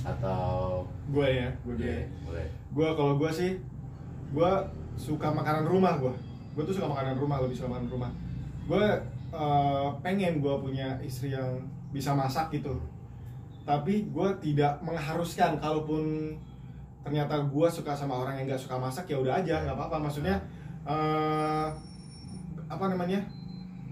Atau 0.00 0.82
gue 1.06 1.28
ya 1.28 1.48
gue 1.62 1.74
Iya, 1.76 2.08
boleh. 2.24 2.48
gue 2.72 2.88
kalau 2.90 3.14
gue 3.14 3.30
sih 3.30 3.52
gue 4.32 4.52
suka 4.96 5.28
makanan 5.28 5.64
rumah 5.64 5.94
gue 5.96 6.10
gue 6.54 6.62
tuh 6.64 6.74
suka 6.74 6.88
makanan 6.88 7.14
rumah 7.14 7.38
lebih 7.38 7.54
suka 7.54 7.68
makanan 7.68 7.86
rumah 7.88 8.10
gue 8.64 8.84
eh, 9.30 9.86
pengen 10.00 10.38
gue 10.38 10.54
punya 10.58 10.98
istri 10.98 11.30
yang 11.30 11.62
bisa 11.90 12.10
masak 12.10 12.50
gitu 12.50 12.74
tapi 13.62 14.08
gue 14.08 14.28
tidak 14.40 14.82
mengharuskan 14.82 15.56
kalaupun 15.56 16.34
ternyata 17.04 17.36
gue 17.38 17.68
suka 17.68 17.92
sama 17.92 18.16
orang 18.16 18.34
yang 18.34 18.46
nggak 18.48 18.58
suka 18.58 18.76
masak 18.76 19.04
ya 19.06 19.16
udah 19.16 19.36
aja 19.36 19.60
nggak 19.60 19.76
apa-apa 19.76 19.96
maksudnya 20.02 20.40
eh, 20.84 21.66
apa 22.64 22.84
namanya 22.86 23.20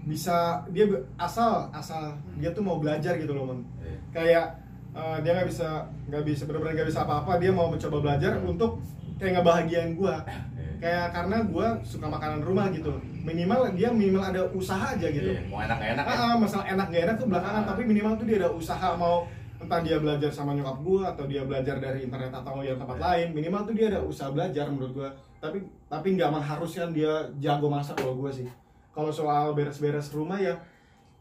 bisa 0.03 0.35
dia 0.67 0.83
asal 1.15 1.69
asal 1.71 2.11
dia 2.35 2.51
tuh 2.51 2.59
mau 2.59 2.75
belajar 2.75 3.15
gitu 3.15 3.31
loh 3.31 3.47
Mon 3.47 3.59
Iya. 3.79 3.97
kayak 4.11 4.45
eh, 4.91 5.17
dia 5.21 5.31
nggak 5.31 5.47
bisa 5.47 5.69
nggak 6.05 6.23
bisa 6.23 6.43
benar-benar 6.43 6.73
nggak 6.75 6.89
bisa 6.89 7.01
apa-apa 7.03 7.37
dia 7.37 7.49
mau 7.49 7.69
mencoba 7.69 7.97
belajar 8.01 8.35
untuk 8.39 8.81
kayak 9.15 9.39
ngebahagiain 9.39 9.93
gue 9.93 10.15
Iya. 10.17 10.41
kayak 10.81 11.05
karena 11.13 11.37
gue 11.45 11.67
suka 11.83 12.05
makanan 12.05 12.41
rumah 12.41 12.67
gitu 12.69 12.91
minimal 13.23 13.71
dia 13.71 13.87
minimal 13.87 14.19
ada 14.25 14.41
usaha 14.51 14.91
aja 14.91 15.07
gitu 15.07 15.31
Iya, 15.31 15.47
Mau 15.47 15.61
enak-enak 15.61 16.03
ya? 16.03 16.11
ah, 16.11 16.25
ah, 16.25 16.35
masalah 16.35 16.65
enak 16.67 16.87
gak 16.89 17.03
enak 17.07 17.15
tuh 17.15 17.27
belakangan 17.29 17.63
Ah. 17.63 17.67
tapi 17.71 17.81
minimal 17.85 18.13
tuh 18.17 18.25
dia 18.27 18.37
ada 18.37 18.49
usaha 18.51 18.89
mau 18.93 19.23
entah 19.63 19.79
dia 19.79 19.97
belajar 19.97 20.27
sama 20.27 20.51
nyokap 20.51 20.77
gue 20.79 21.01
atau 21.01 21.23
dia 21.25 21.41
belajar 21.43 21.79
dari 21.79 22.03
internet 22.03 22.29
atau 22.29 22.59
yang 22.59 22.75
tempat 22.75 22.95
Iya. 22.95 23.03
lain 23.03 23.27
minimal 23.33 23.61
tuh 23.63 23.73
dia 23.73 23.87
ada 23.89 23.99
usaha 24.03 24.29
belajar 24.29 24.65
menurut 24.67 24.93
gue 24.93 25.09
tapi 25.39 25.57
tapi 25.87 26.07
nggak 26.13 26.29
mengharuskan 26.29 26.91
dia 26.91 27.11
jago 27.39 27.67
masak 27.67 27.95
kalau 27.95 28.15
gue 28.15 28.31
sih 28.31 28.47
kalau 28.91 29.09
soal 29.09 29.51
beres-beres 29.51 30.11
rumah 30.11 30.37
ya 30.37 30.53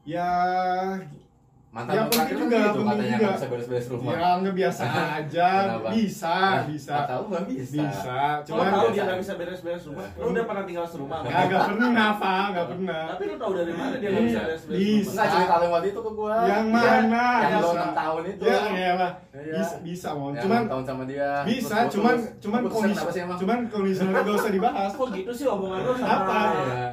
ya 0.03 0.29
Mantan 1.73 1.95
Ya, 1.95 2.03
penting 2.05 2.21
kan 2.21 2.37
juga, 2.37 2.53
gitu 2.59 2.69
penting 2.69 2.85
katanya 2.85 3.09
juga. 3.09 3.17
nggak 3.19 3.33
bisa 3.33 3.47
beres-beres 3.49 3.87
rumah. 3.89 4.13
ya 4.13 4.29
nggak 4.37 4.55
biasa 4.55 4.83
aja 4.85 5.49
Kenapa? 5.57 5.89
bisa 5.89 6.35
Nah, 6.37 6.63
bisa 6.69 6.93
nggak 6.93 7.09
tahu 7.09 7.23
nggak 7.25 7.45
bisa. 7.49 7.65
bisa 7.65 8.21
cuman 8.45 8.65
tahu 8.67 8.77
biasa. 8.77 8.93
dia 8.93 9.03
nggak 9.03 9.19
bisa 9.19 9.33
beres-beres 9.33 9.83
rumah, 9.89 10.07
lu 10.13 10.27
udah 10.29 10.45
pernah 10.45 10.65
tinggal 10.69 10.85
serumah? 10.85 11.19
sama 11.19 11.25
dia? 11.25 11.39
Kagak 11.39 11.61
pernah, 11.65 11.89
Pak, 12.15 12.45
nggak 12.47 12.67
pernah. 12.69 13.03
Tapi 13.09 13.23
lu 13.25 13.35
tahu 13.41 13.53
dari 13.55 13.73
mana 13.73 13.95
dia 13.95 14.09
nggak 14.13 14.21
bisa 14.23 14.33
Iya. 14.33 14.45
beres-beres 14.45 14.77
Bisa. 14.77 14.93
rumah? 14.93 15.09
Enggak 15.09 15.29
cerita 15.33 15.55
lu 15.57 15.67
waktu 15.73 15.89
itu 15.89 16.01
ke 16.03 16.11
gua. 16.13 16.37
Yang 16.45 16.61
Iya, 16.63 16.77
mana? 16.77 17.25
Yang 17.41 17.53
lo 17.57 17.57
Bisa. 17.65 17.81
6 17.81 17.93
tahun 17.97 18.23
itu. 18.27 18.43
Ya, 18.45 18.61
iyalah. 18.69 19.13
Iya. 19.33 19.55
Bisa, 19.55 19.75
bisa, 19.81 20.09
mon. 20.13 20.31
Yang 20.31 20.43
Cuman 20.45 20.61
6 20.61 20.69
tahun 20.69 20.85
sama 20.85 21.03
dia. 21.09 21.31
bisa, 21.43 21.77
cuman 21.89 22.15
cuman 22.39 22.61
kondisi 22.69 23.01
cuman 23.41 23.59
kondisionalnya 23.67 24.21
nggak 24.23 24.37
usah 24.37 24.53
dibahas. 24.53 24.91
Kok 24.93 25.09
gitu 25.11 25.33
sih 25.33 25.47
omongan 25.49 25.79
lu 25.81 25.93
sama 25.95 26.13
Apa? 26.21 26.39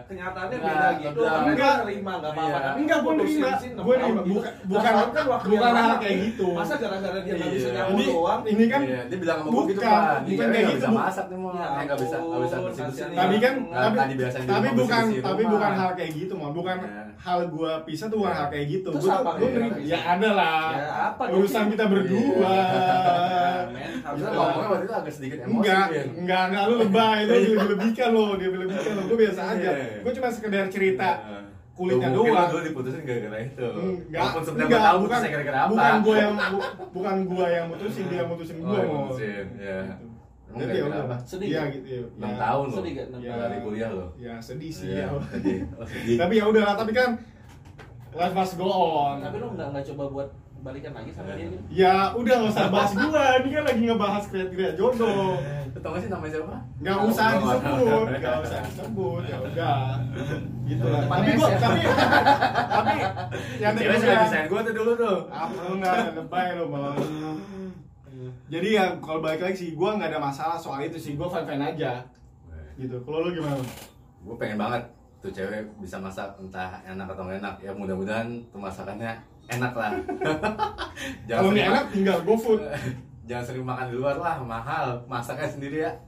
Kenyataannya 0.07 0.55
Enggak, 0.55 0.71
beda 0.71 0.87
gitu? 0.95 1.19
enggak. 1.19 1.35
Tapi 1.35 1.51
Enggak. 1.51 1.75
gua 1.99 2.15
nggak 2.15 2.31
apa-apa. 2.31 2.59
Tapi 2.63 2.79
Enggak, 2.79 2.97
gua 2.97 3.11
enam 3.11 3.19
Gua 3.19 3.95
tahun 3.99 4.15
nerima. 4.15 4.23
gitu. 4.23 4.68
Bukan- 4.69 4.93
tahun 4.93 5.09
kan 5.09 5.25
waktu 5.27 5.47
bukan 5.49 5.65
yang 5.65 5.77
hal 5.81 5.97
kayak 5.97 6.17
gitu. 6.23 6.47
Masa 6.51 6.73
gara-gara 6.75 7.19
dia 7.19 7.33
nggak 7.33 7.51
bisa 7.51 7.67
Iya. 7.67 7.75
nyapu 7.75 7.91
Ini 7.91 8.05
doang? 8.05 8.41
ini 8.45 8.63
kan 8.65 8.81
Iya, 8.83 9.01
dia 9.03 9.17
bilang 9.17 9.37
sama 9.39 9.49
gua 9.49 9.63
gitu 9.65 9.79
kan. 9.79 10.19
bukan 10.21 10.47
kayak 10.47 10.63
gitu, 10.63 10.77
bisa 10.77 10.89
masak 10.91 11.25
nih 11.25 11.37
mau. 11.37 11.49
Ya 11.49 11.57
Eh, 11.59 11.81
nggak 11.81 11.97
bisa 11.97 12.15
nggak 12.15 12.39
bisa 12.39 12.57
bersih-bersih. 12.59 12.83
kasihan. 12.85 13.09
tapi 13.19 13.35
kan 13.39 13.53
Nggak, 13.59 13.81
tapi 13.81 13.97
tapi 14.45 14.67
bukan 14.75 15.03
tapi 15.19 15.43
bukan 15.43 15.71
hal 15.73 15.89
kayak 15.91 16.11
gitu 16.15 16.33
mon 16.35 16.51
bukan 16.51 16.77
Iya. 16.79 17.01
hal 17.17 17.39
gua 17.47 17.71
pisah 17.81 18.07
tuh 18.07 18.17
bukan 18.19 18.29
Iya. 18.29 18.37
hal 18.37 18.47
kayak 18.47 18.65
gitu 18.69 18.89
yang 18.89 19.01
nerima- 19.49 19.75
bisa? 19.75 19.87
ya 19.87 19.99
ada 20.07 20.29
lah 20.31 20.69
Ya, 20.71 21.31
urusan 21.31 21.63
kita 21.67 21.85
berdua 21.85 22.53
Ya, 23.69 23.87
harusnya 24.01 24.29
ngomongnya 24.31 24.67
waktu 24.69 24.85
itu 24.85 24.93
agak 24.95 25.13
sedikit 25.13 25.37
emosi. 25.39 25.53
Enggak, 25.55 25.85
Vin. 25.89 26.07
enggak, 26.19 26.43
enggak 26.45 26.63
lu 26.65 26.75
lebay, 26.79 27.19
lu 27.21 27.33
lebih-lebihkan 27.35 28.09
lo, 28.11 28.25
dia 28.33 28.47
lebih-lebihkan 28.47 28.91
lo, 28.91 29.01
gue 29.05 29.17
biasa 29.19 29.41
aja. 29.49 29.69
Gue 29.99 30.11
cuma 30.11 30.27
sekedar 30.29 30.65
cerita. 30.67 31.09
Kulitnya 31.79 32.07
mungkin 32.09 32.27
doang. 32.27 32.43
lu 32.43 32.51
dulu 32.51 32.61
diputusin 32.65 33.01
gara-gara 33.01 33.37
itu. 33.39 33.67
Enggak, 33.71 34.19
Walaupun 34.19 34.41
sebenarnya 34.43 34.67
enggak, 34.67 34.75
gua 34.75 34.89
tahu 34.89 34.97
bukan, 34.99 35.19
gara-gara 35.25 35.57
apa. 35.57 35.69
bukan 35.71 35.95
gue 35.97 36.15
yang, 36.17 36.33
bu- 36.35 36.73
bukan 36.91 37.15
gue 37.25 37.45
yang 37.49 37.65
mutusin, 37.65 38.03
dia 38.05 38.17
yang 38.17 38.29
mutusin 38.29 38.55
Oh, 38.55 38.63
gue 38.65 38.75
yang 38.75 38.89
mau 38.89 38.99
mutusin, 39.01 39.45
iya. 39.55 39.79
Emang 40.45 40.59
Jadi 40.59 40.67
ya 40.67 40.75
gara-gara 40.75 40.89
udah, 40.91 41.01
apa? 41.07 41.17
Sedih 41.23 41.47
Iya 41.47 41.61
gitu 41.69 41.87
ya 41.87 42.01
6 42.01 42.19
Ya, 42.19 42.35
tahun 42.35 42.65
loh. 42.65 42.75
Sedih 42.75 42.91
gak? 42.91 43.05
enam 43.07 43.19
Ya. 43.19 43.29
tahun? 43.29 43.39
Dari 43.39 43.57
kuliah 43.61 43.89
loh. 43.91 44.09
Ya 44.17 44.33
sedih 44.39 44.69
sih 44.69 44.87
Iya, 44.89 44.99
ya 44.99 45.07
sedih. 45.29 45.57
Oh, 45.71 45.85
sedih. 45.85 46.17
Tapi 46.17 46.33
ya 46.35 46.45
udah, 46.45 46.65
tapi 46.75 46.91
kan 46.91 47.09
life 48.11 48.33
must 48.33 48.53
go 48.55 48.67
on 48.67 49.15
Tapi 49.19 49.35
lu 49.37 49.47
nggak 49.53 49.67
nggak 49.69 49.85
coba 49.87 50.03
buat 50.09 50.29
balikan 50.59 50.91
lagi 50.91 51.11
sama 51.11 51.31
dia 51.33 51.47
gitu? 51.47 51.63
Ya 51.71 51.95
udah 52.11 52.33
nggak 52.37 52.51
usah 52.51 52.67
bahas 52.67 52.91
gue, 52.91 53.25
ini 53.39 53.49
kan 53.49 53.63
lagi 53.63 53.81
ngebahas 53.81 54.23
kriteria 54.27 54.71
jodoh. 54.75 55.39
Lu 55.69 55.79
tau 55.79 55.91
gak 55.93 56.01
sih 56.01 56.09
namanya 56.09 56.31
siapa? 56.33 56.57
nggak 56.79 56.95
Tahu, 56.95 57.07
usah 57.07 57.25
gua 57.29 57.37
nggak 57.39 57.59
disebut 57.59 57.87
tahu. 57.87 58.01
nggak 58.11 58.35
usah 58.41 58.59
disebut 58.67 59.21
ya 59.23 59.37
udah. 59.39 59.79
Gitu 60.65 60.83
lah. 60.83 60.99
Depan 61.01 61.17
tapi 61.17 61.31
gua 61.33 61.47
ya. 61.47 61.57
tapi 61.57 61.81
tapi 62.69 62.95
yang 63.61 63.73
Cewek 63.73 63.97
suka 63.97 64.15
desain 64.19 64.45
gua 64.45 64.59
tuh 64.61 64.73
dulu 64.73 64.91
tuh. 64.95 65.17
apa 65.29 65.57
lu 65.61 65.73
nggak 65.77 65.95
lebay 66.15 66.47
lo 66.53 66.63
malah. 66.67 66.95
Jadi 68.49 68.67
ya 68.73 68.85
kalau 68.97 69.21
balik 69.21 69.39
lagi 69.39 69.55
sih 69.55 69.69
gue 69.71 69.89
nggak 69.89 70.09
ada 70.09 70.19
masalah 70.19 70.57
soal 70.57 70.81
itu 70.81 70.97
sih. 70.97 71.13
Gue 71.13 71.25
fine 71.25 71.45
fine 71.45 71.63
aja 71.63 72.01
gitu. 72.75 72.97
Kalau 72.99 73.23
lu 73.23 73.31
gimana? 73.31 73.61
Gue 74.19 74.35
pengen 74.35 74.57
banget 74.57 74.83
tuh 75.19 75.29
cewek 75.29 75.63
bisa 75.77 75.95
masak 75.97 76.27
entah 76.35 76.81
enak 76.81 77.05
atau 77.05 77.23
nggak 77.23 77.39
enak. 77.39 77.55
Ya 77.61 77.71
mudah-mudahan 77.71 78.27
tuh 78.49 78.57
masakannya 78.57 79.13
enak 79.49 79.73
lah 79.73 79.91
kalau 81.29 81.49
nggak 81.49 81.57
sering- 81.57 81.69
enak 81.69 81.85
tinggal 81.89 82.17
go 82.21 82.35
food 82.35 82.61
jangan 83.27 83.43
sering 83.43 83.61
makan 83.63 83.85
di 83.87 83.95
luar 83.95 84.15
lah 84.15 84.35
mahal 84.39 84.85
masaknya 85.05 85.47
sendiri 85.47 85.77
ya 85.79 85.91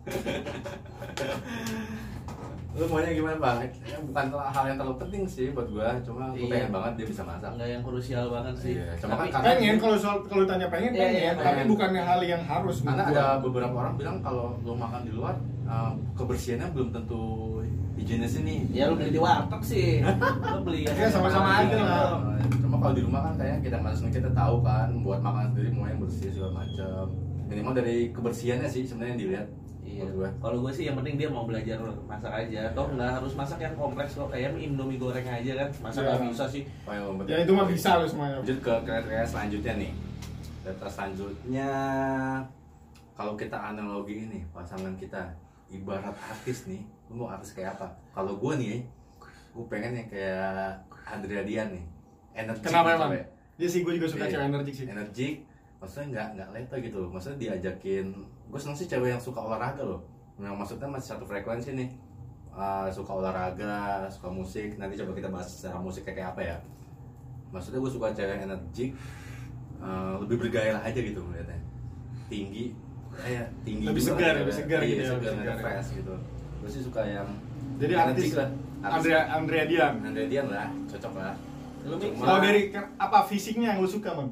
lu 2.72 2.88
maunya 2.88 3.12
gimana 3.12 3.36
bang? 3.36 3.68
Ya, 3.84 4.00
bukan 4.00 4.26
hal 4.32 4.64
yang 4.64 4.80
terlalu 4.80 4.96
penting 4.98 5.24
sih 5.28 5.52
buat 5.52 5.68
gua 5.68 5.92
cuma 6.00 6.32
gue 6.32 6.40
Iya. 6.40 6.52
pengen 6.56 6.70
banget 6.72 6.92
dia 6.96 7.08
bisa 7.12 7.22
masak 7.22 7.52
Nggak 7.52 7.68
yang 7.70 7.84
krusial 7.84 8.26
banget 8.32 8.56
sih. 8.56 8.74
Iya, 8.74 8.96
cuma 8.96 9.12
Tapi 9.14 9.28
kan 9.30 9.42
pengen 9.44 9.76
kalau 9.76 9.98
soal 10.00 10.18
kalau 10.24 10.42
ditanya 10.42 10.68
pengen 10.72 10.90
Iya, 10.90 11.02
pengen 11.04 11.20
iya, 11.20 11.32
tapi 11.36 11.44
pengen. 11.52 11.68
bukan 11.68 11.90
hal 12.00 12.20
yang 12.24 12.42
harus 12.42 12.78
karena 12.80 13.04
ada 13.04 13.12
gua. 13.12 13.44
beberapa 13.44 13.76
orang 13.78 13.96
bilang 14.00 14.18
kalau 14.24 14.56
lu 14.58 14.72
makan 14.74 15.02
di 15.04 15.12
luar 15.12 15.36
um, 15.68 15.94
kebersihannya 16.16 16.68
belum 16.72 16.90
tentu 16.92 17.24
higienis 17.94 18.34
ini 18.40 18.56
ya 18.72 18.88
lu 18.88 18.96
beli 18.96 19.12
di 19.12 19.20
warteg 19.20 19.62
sih. 19.62 20.00
Lu 20.42 20.60
beli 20.64 20.88
Ya, 20.88 21.06
sama-sama 21.06 21.50
aja 21.62 21.76
lah. 21.76 22.24
Cuma 22.72 22.80
kalau 22.80 22.96
di 22.96 23.04
rumah 23.04 23.20
kan 23.28 23.34
kayaknya 23.36 23.60
kita 23.68 23.78
masing 23.84 24.16
kita 24.16 24.32
tahu 24.32 24.64
kan 24.64 24.88
buat 25.04 25.20
makan 25.20 25.52
sendiri 25.52 25.76
mau 25.76 25.92
yang 25.92 26.00
bersih 26.00 26.32
segala 26.32 26.64
macam 26.64 27.04
minimal 27.52 27.74
dari 27.76 28.16
kebersihannya 28.16 28.70
sih 28.72 28.88
sebenarnya 28.88 29.12
yang 29.12 29.22
dilihat 29.28 29.48
Iya. 29.82 30.08
Kalau 30.40 30.62
gue 30.64 30.72
sih 30.72 30.88
yang 30.88 30.96
penting 30.96 31.18
dia 31.20 31.28
mau 31.28 31.44
belajar 31.44 31.76
masak 32.08 32.32
aja. 32.32 32.70
Toh 32.72 32.86
nggak 32.96 33.12
harus 33.18 33.34
masak 33.34 33.60
yang 33.60 33.74
kompleks 33.76 34.14
kok. 34.14 34.30
Kayak 34.30 34.56
indomie 34.56 34.96
goreng 34.96 35.26
aja 35.26 35.52
kan. 35.58 35.70
Masak 35.84 36.06
Iya. 36.06 36.10
nggak 36.16 36.32
bisa 36.32 36.46
sih. 36.48 36.64
Oh, 36.86 36.94
yang 36.94 37.18
penting. 37.20 37.34
ya 37.34 37.38
itu 37.44 37.52
mah 37.52 37.68
bisa 37.68 37.90
lo 38.00 38.06
semuanya 38.08 38.40
lanjut 38.40 38.60
ke 38.62 38.74
kriteria 38.88 39.26
selanjutnya 39.26 39.74
nih 39.82 39.92
data 40.62 40.88
selanjutnya 40.88 41.70
kalau 43.18 43.34
kita 43.34 43.58
analogi 43.58 44.30
ini 44.30 44.46
pasangan 44.54 44.94
kita 44.96 45.34
ibarat 45.74 46.14
artis 46.14 46.70
nih 46.70 46.86
lu 47.10 47.26
mau 47.26 47.34
artis 47.34 47.52
kayak 47.52 47.76
apa 47.76 47.90
kalau 48.14 48.38
gue 48.38 48.54
nih 48.62 48.86
gue 49.52 49.66
pengen 49.68 49.98
yang 49.98 50.08
kayak 50.08 50.78
Andrea 51.04 51.44
Dian 51.44 51.74
nih 51.74 51.84
energi 52.36 52.64
kenapa 52.64 52.90
emang? 52.96 53.12
cewek. 53.14 53.26
ya 53.62 53.68
sih 53.70 53.80
gue 53.86 53.94
juga 54.00 54.08
suka 54.10 54.26
Iya. 54.26 54.32
cewek 54.38 54.46
energik 54.52 54.74
sih. 54.76 54.86
Energik 54.88 55.36
maksudnya 55.82 56.06
nggak 56.14 56.28
nggak 56.38 56.50
leta 56.54 56.76
gitu 56.78 57.00
maksudnya 57.10 57.38
diajakin 57.42 58.06
gue 58.52 58.60
seneng 58.62 58.78
sih 58.78 58.88
cewek 58.88 59.10
yang 59.14 59.22
suka 59.22 59.40
olahraga 59.42 59.84
loh. 59.84 60.02
Yang 60.42 60.56
maksudnya 60.58 60.88
masih 60.90 61.08
satu 61.18 61.26
frekuensi 61.28 61.72
nih. 61.76 61.90
Uh, 62.52 62.92
suka 62.92 63.12
olahraga 63.16 64.06
suka 64.12 64.28
musik. 64.28 64.76
Nanti 64.76 65.00
coba 65.00 65.12
kita 65.16 65.30
bahas 65.32 65.48
secara 65.48 65.80
musik 65.80 66.04
kayak 66.04 66.36
apa 66.36 66.42
ya. 66.44 66.58
Maksudnya 67.52 67.80
gue 67.80 67.92
suka 67.92 68.12
cewek 68.12 68.40
yang 68.40 68.44
energik 68.52 68.92
uh, 69.82 70.16
lebih 70.24 70.48
bergairah 70.48 70.82
aja 70.84 71.00
gitu 71.00 71.20
melihatnya 71.26 71.60
tinggi 72.32 72.72
kayak 73.12 73.52
tinggi 73.68 73.86
Lebih 73.92 74.04
segar, 74.08 74.40
lebih 74.40 74.56
segar 74.56 74.80
iya, 74.80 74.88
gitu 74.88 75.04
ya, 75.04 75.10
segar, 75.12 75.20
lebih 75.20 75.28
segar, 75.28 75.44
segar 75.44 75.58
ya. 75.58 75.64
fresh 75.64 75.90
gitu. 76.00 76.14
Gue 76.64 76.70
sih 76.72 76.82
suka 76.86 77.02
yang 77.04 77.28
jadi 77.82 77.94
artis 77.98 78.32
lah. 78.38 78.50
Andrea 78.82 79.22
Andrea 79.36 79.64
Dian. 79.68 79.94
Andrea 80.02 80.28
Dian 80.32 80.48
lah 80.48 80.70
cocok 80.88 81.14
lah 81.20 81.36
kalau 82.18 82.40
dari 82.40 82.62
apa 82.96 83.18
fisiknya 83.26 83.74
yang 83.74 83.80
lu 83.82 83.90
suka 83.90 84.14
man 84.14 84.30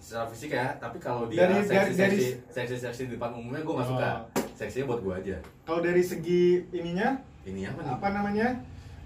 secara 0.00 0.24
fisik 0.26 0.50
ya 0.50 0.72
tapi 0.80 0.96
kalau 0.96 1.28
dia 1.28 1.44
Dari- 1.44 1.60
seksi 1.60 1.92
dari- 1.92 2.16
seksi 2.16 2.28
seksi 2.48 2.76
seksi 2.80 3.02
di 3.06 3.12
depan 3.20 3.36
umumnya 3.36 3.60
gue 3.60 3.74
gak 3.76 3.88
suka. 3.88 4.10
Oh. 4.16 4.18
seksinya 4.56 4.84
buat 4.88 5.00
gue 5.00 5.14
aja. 5.14 5.36
Kalau 5.64 5.80
dari 5.80 6.00
segi 6.00 6.64
ininya? 6.68 7.16
Ini 7.44 7.68
apa 7.68 7.80
nih? 7.80 7.90
Apa 7.96 8.06
namanya? 8.12 8.48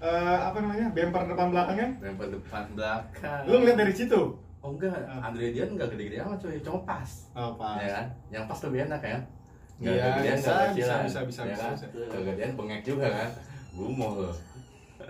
Eh, 0.03 0.39
apa 0.43 0.57
namanya? 0.59 0.87
Bemper 0.91 1.23
depan 1.27 1.47
belakangnya? 1.51 1.89
Lempar 2.03 2.27
depan 2.27 2.63
belakang. 2.75 3.41
Lu 3.47 3.63
ngeliat 3.63 3.79
dari 3.79 3.93
situ? 3.95 4.35
Oh 4.59 4.71
enggak. 4.71 4.95
Ah. 5.07 5.31
Andre 5.31 5.55
Dian 5.55 5.71
enggak 5.71 5.91
gede-gede 5.95 6.19
amat 6.23 6.39
cuy 6.43 6.59
cuma 6.59 6.79
pas. 6.83 7.09
Oh 7.35 7.55
pas. 7.55 7.79
Ya 7.79 7.89
kan? 7.91 8.05
Yang 8.31 8.43
pas 8.51 8.59
lebih 8.67 8.79
enak 8.87 9.01
ya. 9.03 9.19
Iya, 9.75 9.91
gedean 9.91 10.15
bisa, 10.15 10.23
nggak 10.23 10.39
bisa, 10.39 10.71
kecilan, 10.71 10.99
bisa, 11.03 11.19
bisa, 11.27 11.41
ya 11.43 11.47
bisa, 11.51 11.59
kan? 11.59 11.73
bisa. 11.75 11.87
kegedean 12.07 12.51
bengek 12.55 12.81
juga 12.87 13.07
kan? 13.11 13.29
Gumoh 13.75 14.11
loh 14.23 14.35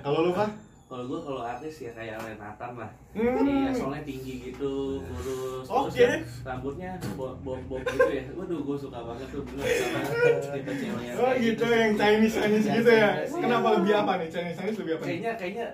Kalau 0.02 0.20
lu 0.26 0.32
Pak? 0.34 0.50
Kalau 0.96 1.12
gue 1.12 1.20
kalau 1.28 1.44
artis 1.44 1.76
ya 1.84 1.92
kayak 1.92 2.24
Renatan 2.24 2.72
lah. 2.80 2.88
Hmm. 3.12 3.44
Iya, 3.44 3.72
soalnya 3.76 4.08
tinggi 4.08 4.48
gitu, 4.48 5.04
kurus. 5.04 5.68
Oke. 5.68 5.92
Terus 5.92 6.40
rambutnya 6.48 6.96
bob 7.20 7.36
bob 7.44 7.84
gitu 7.84 8.12
ya. 8.16 8.24
Waduh, 8.32 8.64
gue 8.64 8.78
suka 8.80 9.04
banget 9.04 9.28
tuh 9.28 9.44
bener 9.44 9.68
sama 9.76 10.00
tipe 10.56 10.72
cewek 10.72 11.04
yang 11.04 11.16
Oh 11.20 11.28
kayak 11.36 11.44
gitu 11.44 11.66
yang 11.68 11.92
Chinese 12.00 12.36
Chinese 12.40 12.68
gitu 12.80 12.92
ya. 12.96 13.12
Chinese. 13.28 13.44
Kenapa 13.44 13.68
lebih 13.76 13.92
apa 13.92 14.12
nih? 14.24 14.28
Chinese 14.32 14.56
Chinese 14.56 14.80
lebih 14.80 14.94
apa? 14.96 15.04
nih? 15.04 15.10
Kayaknya 15.12 15.32
kayaknya 15.36 15.66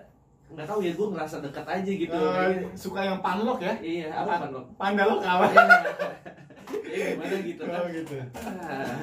nggak 0.57 0.65
tahu 0.65 0.79
ya, 0.81 0.91
gue 0.97 1.07
ngerasa 1.13 1.35
dekat 1.45 1.65
aja 1.69 1.91
gitu. 2.01 2.17
Kayaknya. 2.17 2.69
suka 2.73 2.99
yang 3.05 3.19
panlok 3.21 3.59
ya? 3.61 3.73
Iya, 3.77 4.07
apa 4.09 4.33
kan 4.41 4.49
lo? 4.49 4.61
Panda 4.73 5.03
lokal. 5.05 5.37
Iya, 6.89 7.05
gimana 7.13 7.37
gitu 7.45 7.61
kan? 7.69 7.77
Oh 7.77 7.87
gitu. 7.93 8.15
Ah, 8.41 8.97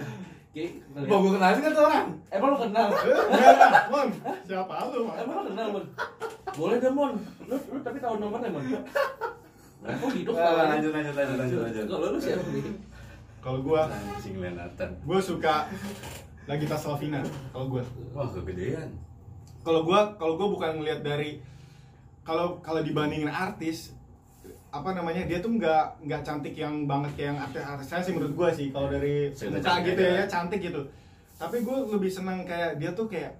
Mau 0.98 1.18
gue 1.20 1.32
kenalin 1.32 1.60
kan 1.60 1.70
tuh 1.70 1.84
orang? 1.84 2.06
Emang 2.28 2.48
lo 2.50 2.58
kenal? 2.58 2.88
Eh, 2.88 3.14
Enggak 3.30 3.86
Mon. 3.88 4.08
Siapa 4.42 4.74
lu, 4.88 4.98
Mon? 5.04 5.14
Emang 5.14 5.34
lo 5.36 5.42
kenal, 5.46 5.66
Mon? 5.70 5.84
Boleh 6.52 6.76
deh, 6.78 6.90
Mon. 6.90 7.12
Lu, 7.44 7.54
lu 7.54 7.78
tapi 7.78 7.98
tahu 7.98 8.14
nomornya, 8.18 8.50
Mon? 8.50 8.64
Nah, 9.78 9.94
kok 9.94 10.10
gitu 10.10 10.30
Ah, 10.30 10.34
ketahuan? 10.34 10.66
lanjut, 10.72 10.90
lanjut, 10.90 11.14
lanjut, 11.14 11.36
lanjut, 11.38 11.58
lanjut. 11.62 11.84
Kalau 11.86 12.06
lu 12.10 12.18
siapa 12.18 12.46
nih? 12.50 12.64
Kalau 13.38 13.58
gua, 13.62 13.80
Anjing 13.86 14.36
Lenatan. 14.36 14.90
gua 15.04 15.18
suka 15.20 15.70
Nagita 16.44 16.74
Slavina. 16.74 17.20
Kalau 17.52 17.66
gua. 17.68 17.82
Wah, 18.10 18.26
kegedean. 18.26 18.88
Kalau 19.62 19.84
gua, 19.84 20.16
kalau 20.16 20.34
gua 20.34 20.48
bukan 20.50 20.70
ngelihat 20.76 21.00
dari 21.02 21.38
kalau 22.24 22.58
kalau 22.58 22.82
dibandingin 22.82 23.28
artis 23.28 23.94
apa 24.68 24.92
namanya 24.92 25.24
dia 25.24 25.40
tuh 25.40 25.56
nggak 25.56 26.04
nggak 26.04 26.20
cantik 26.20 26.52
yang 26.52 26.84
banget 26.84 27.10
kayak 27.16 27.28
yang 27.32 27.38
artis-artis 27.40 27.88
saya 27.88 28.02
sih 28.04 28.12
menurut 28.12 28.34
gua 28.36 28.48
sih 28.52 28.68
kalau 28.68 28.92
dari 28.92 29.32
Cerita 29.32 29.80
muka 29.80 29.86
gitu 29.88 30.02
aja. 30.04 30.20
ya. 30.20 30.24
cantik 30.28 30.60
gitu. 30.60 30.80
Tapi 31.38 31.56
gue 31.62 31.76
lebih 31.94 32.10
senang 32.10 32.42
kayak 32.42 32.82
dia 32.82 32.90
tuh 32.92 33.06
kayak 33.06 33.30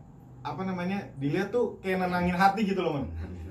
apa 0.41 0.63
namanya 0.65 1.03
dilihat 1.19 1.51
tuh 1.51 1.77
kayak 1.83 1.99
nenangin 2.07 2.39
hati 2.39 2.63
gitu 2.63 2.79
loh 2.81 2.95
man 2.97 3.05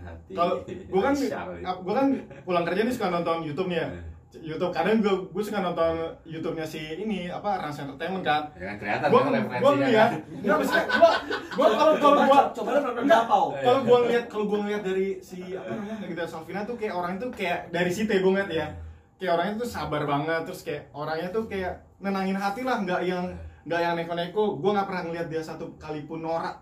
Hati. 0.07 0.33
kalau 0.33 0.63
gue 0.63 1.01
kan 1.03 1.13
gue 1.85 1.93
kan 1.93 2.07
pulang 2.47 2.63
kerja 2.63 2.81
nih 2.87 2.93
suka 2.95 3.11
nonton 3.11 3.43
YouTube 3.43 3.67
nih 3.67 3.83
ya 3.83 3.87
YouTube. 4.29 4.69
Kadang 4.69 4.99
gue 4.99 5.13
gue 5.25 5.39
suka 5.41 5.59
nonton 5.59 5.93
YouTube-nya 6.23 6.61
si 6.61 6.77
ini 6.97 7.25
apa 7.27 7.57
Rans 7.57 7.79
Entertainment 7.79 8.21
kan? 8.21 8.51
Ya 8.53 8.63
kan 8.65 8.75
kelihatan 8.77 9.07
gue 9.07 9.17
kan 9.17 9.25
gue 9.25 9.39
referensinya. 9.39 9.71
ngeliat 9.79 10.09
kan? 10.09 10.19
nggak 10.37 10.57
bisa 10.59 10.77
gue 10.83 11.11
gue 11.31 11.65
kalau 11.65 11.93
kalau 11.95 11.95
Coba- 11.97 12.25
gue 12.25 12.41
coba 12.53 12.69
lu 12.69 12.79
nonton 12.81 13.03
kalau 13.57 13.79
gue 13.81 13.97
ngeliat 14.03 14.25
kalau 14.27 14.45
gue 14.45 14.59
ngeliat 14.61 14.83
dari 14.83 15.07
si 15.19 15.37
apa 15.51 15.69
namanya 15.69 15.95
Nagita 15.99 16.23
Slavina 16.25 16.61
tuh 16.63 16.75
kayak 16.75 16.93
orang 16.93 17.11
itu 17.15 17.27
kayak 17.31 17.59
dari 17.69 17.89
situ 17.89 18.09
ya 18.09 18.19
gue 18.19 18.31
ngeliat 18.31 18.51
ya. 18.51 18.67
Kayak 19.17 19.31
orangnya 19.33 19.53
tuh 19.57 19.67
sabar 19.67 20.01
banget 20.03 20.41
terus 20.43 20.61
kayak 20.61 20.83
orangnya 20.91 21.29
tuh 21.31 21.43
kayak 21.45 21.73
nenangin 21.97 22.35
hati 22.35 22.61
lah 22.61 22.77
nggak 22.79 23.01
yang 23.03 23.25
nggak 23.63 23.79
yang 23.79 23.93
neko-neko. 23.95 24.43
Gue 24.57 24.71
nggak 24.71 24.85
pernah 24.85 25.03
ngeliat 25.03 25.27
dia 25.27 25.41
satu 25.41 25.71
kali 25.77 26.03
pun 26.03 26.19
norak 26.19 26.61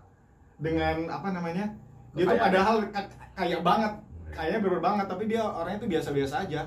dengan 0.56 1.10
apa 1.10 1.28
namanya 1.28 1.68
dia 2.12 2.24
tuh 2.24 2.38
padahal 2.38 2.76
ka- 2.88 3.12
kaya 3.34 3.60
banget 3.60 3.92
kayaknya 4.32 4.58
bener 4.58 4.80
banget 4.80 5.06
tapi 5.06 5.24
dia 5.26 5.44
orangnya 5.44 5.78
tuh 5.78 5.90
biasa-biasa 5.90 6.48
aja 6.48 6.64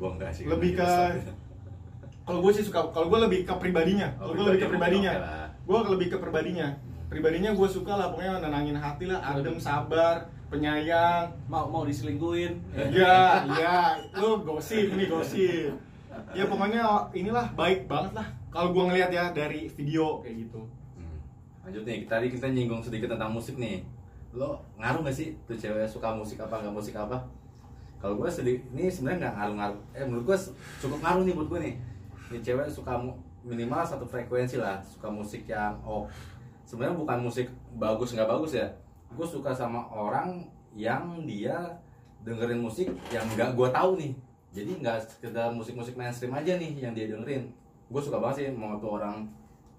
Gue 0.00 0.10
enggak 0.10 0.30
sih. 0.32 0.44
Lebih 0.48 0.70
ke- 0.74 1.36
kalau 2.24 2.40
gue 2.40 2.52
sih 2.54 2.64
suka 2.64 2.80
kalau 2.88 3.12
gue 3.12 3.20
lebih 3.20 3.40
ke 3.44 3.54
pribadinya. 3.60 4.08
Oh, 4.16 4.32
kalau 4.32 4.32
gue 4.32 4.44
lebih 4.48 4.60
ke 4.64 4.68
pribadinya. 4.70 5.12
gue 5.60 5.78
lebih 5.92 6.06
ke 6.08 6.16
pribadinya. 6.16 6.68
Pribadinya 7.06 7.50
gue 7.52 7.68
suka 7.68 7.92
lah 7.92 8.06
pokoknya 8.08 8.40
nenangin 8.40 8.78
hati 8.78 9.04
lah 9.04 9.20
adem 9.20 9.60
sabar 9.60 10.24
penyayang. 10.48 11.28
Mau 11.46 11.68
mau 11.68 11.82
diselingkuhin. 11.84 12.56
iya 12.90 13.44
iya. 13.44 13.98
Lu 14.16 14.40
gosip 14.40 14.94
nih 14.94 15.06
gosip. 15.06 15.74
Ya 16.32 16.46
pokoknya 16.46 16.82
inilah 17.12 17.52
baik 17.52 17.84
banget 17.84 18.14
lah. 18.16 18.26
Kalau 18.50 18.72
gue 18.72 18.82
ngeliat 18.82 19.10
ya 19.10 19.30
dari 19.30 19.66
video 19.68 20.22
kayak 20.22 20.46
gitu. 20.46 20.62
Hmm. 20.96 21.18
Lanjut 21.62 21.82
nih, 21.86 22.02
tadi 22.06 22.26
kita 22.30 22.50
nyinggung 22.50 22.82
sedikit 22.82 23.10
tentang 23.10 23.30
musik 23.30 23.58
nih. 23.58 23.82
Lo 24.30 24.58
ngaruh 24.74 25.02
gak 25.02 25.14
sih 25.14 25.34
tuh 25.44 25.54
cewek 25.54 25.86
suka 25.86 26.14
musik 26.14 26.38
apa 26.38 26.62
nggak 26.62 26.74
musik 26.74 26.94
apa? 26.94 27.18
Kalau 28.00 28.16
gue 28.16 28.28
sedih, 28.32 28.64
ini 28.72 28.88
sebenarnya 28.88 29.28
nggak 29.28 29.34
ngaruh-ngaruh. 29.36 29.80
Eh 29.92 30.04
menurut 30.08 30.24
gue 30.32 30.38
cukup 30.80 30.98
ngaruh 31.04 31.22
nih 31.28 31.34
buat 31.36 31.48
gue 31.52 31.60
nih. 31.68 31.74
Ini 32.32 32.38
cewek 32.40 32.68
suka 32.72 32.92
minimal 33.44 33.84
satu 33.84 34.08
frekuensi 34.08 34.56
lah, 34.56 34.80
suka 34.80 35.12
musik 35.12 35.44
yang 35.44 35.76
oh 35.84 36.08
sebenarnya 36.64 36.96
bukan 36.96 37.18
musik 37.28 37.46
bagus 37.76 38.16
nggak 38.16 38.28
bagus 38.28 38.56
ya. 38.56 38.66
Gue 39.12 39.26
suka 39.28 39.52
sama 39.52 39.84
orang 39.92 40.48
yang 40.72 41.28
dia 41.28 41.76
dengerin 42.24 42.64
musik 42.64 42.88
yang 43.12 43.24
nggak 43.36 43.52
gue 43.52 43.68
tahu 43.68 44.00
nih. 44.00 44.12
Jadi 44.50 44.70
nggak 44.80 44.98
sekedar 45.04 45.52
musik-musik 45.52 45.94
mainstream 45.94 46.32
aja 46.32 46.56
nih 46.56 46.72
yang 46.80 46.96
dia 46.96 47.06
dengerin. 47.12 47.52
Gue 47.92 48.00
suka 48.00 48.16
banget 48.16 48.36
sih 48.42 48.46
mau 48.56 48.80
tuh 48.80 48.96
orang 48.96 49.28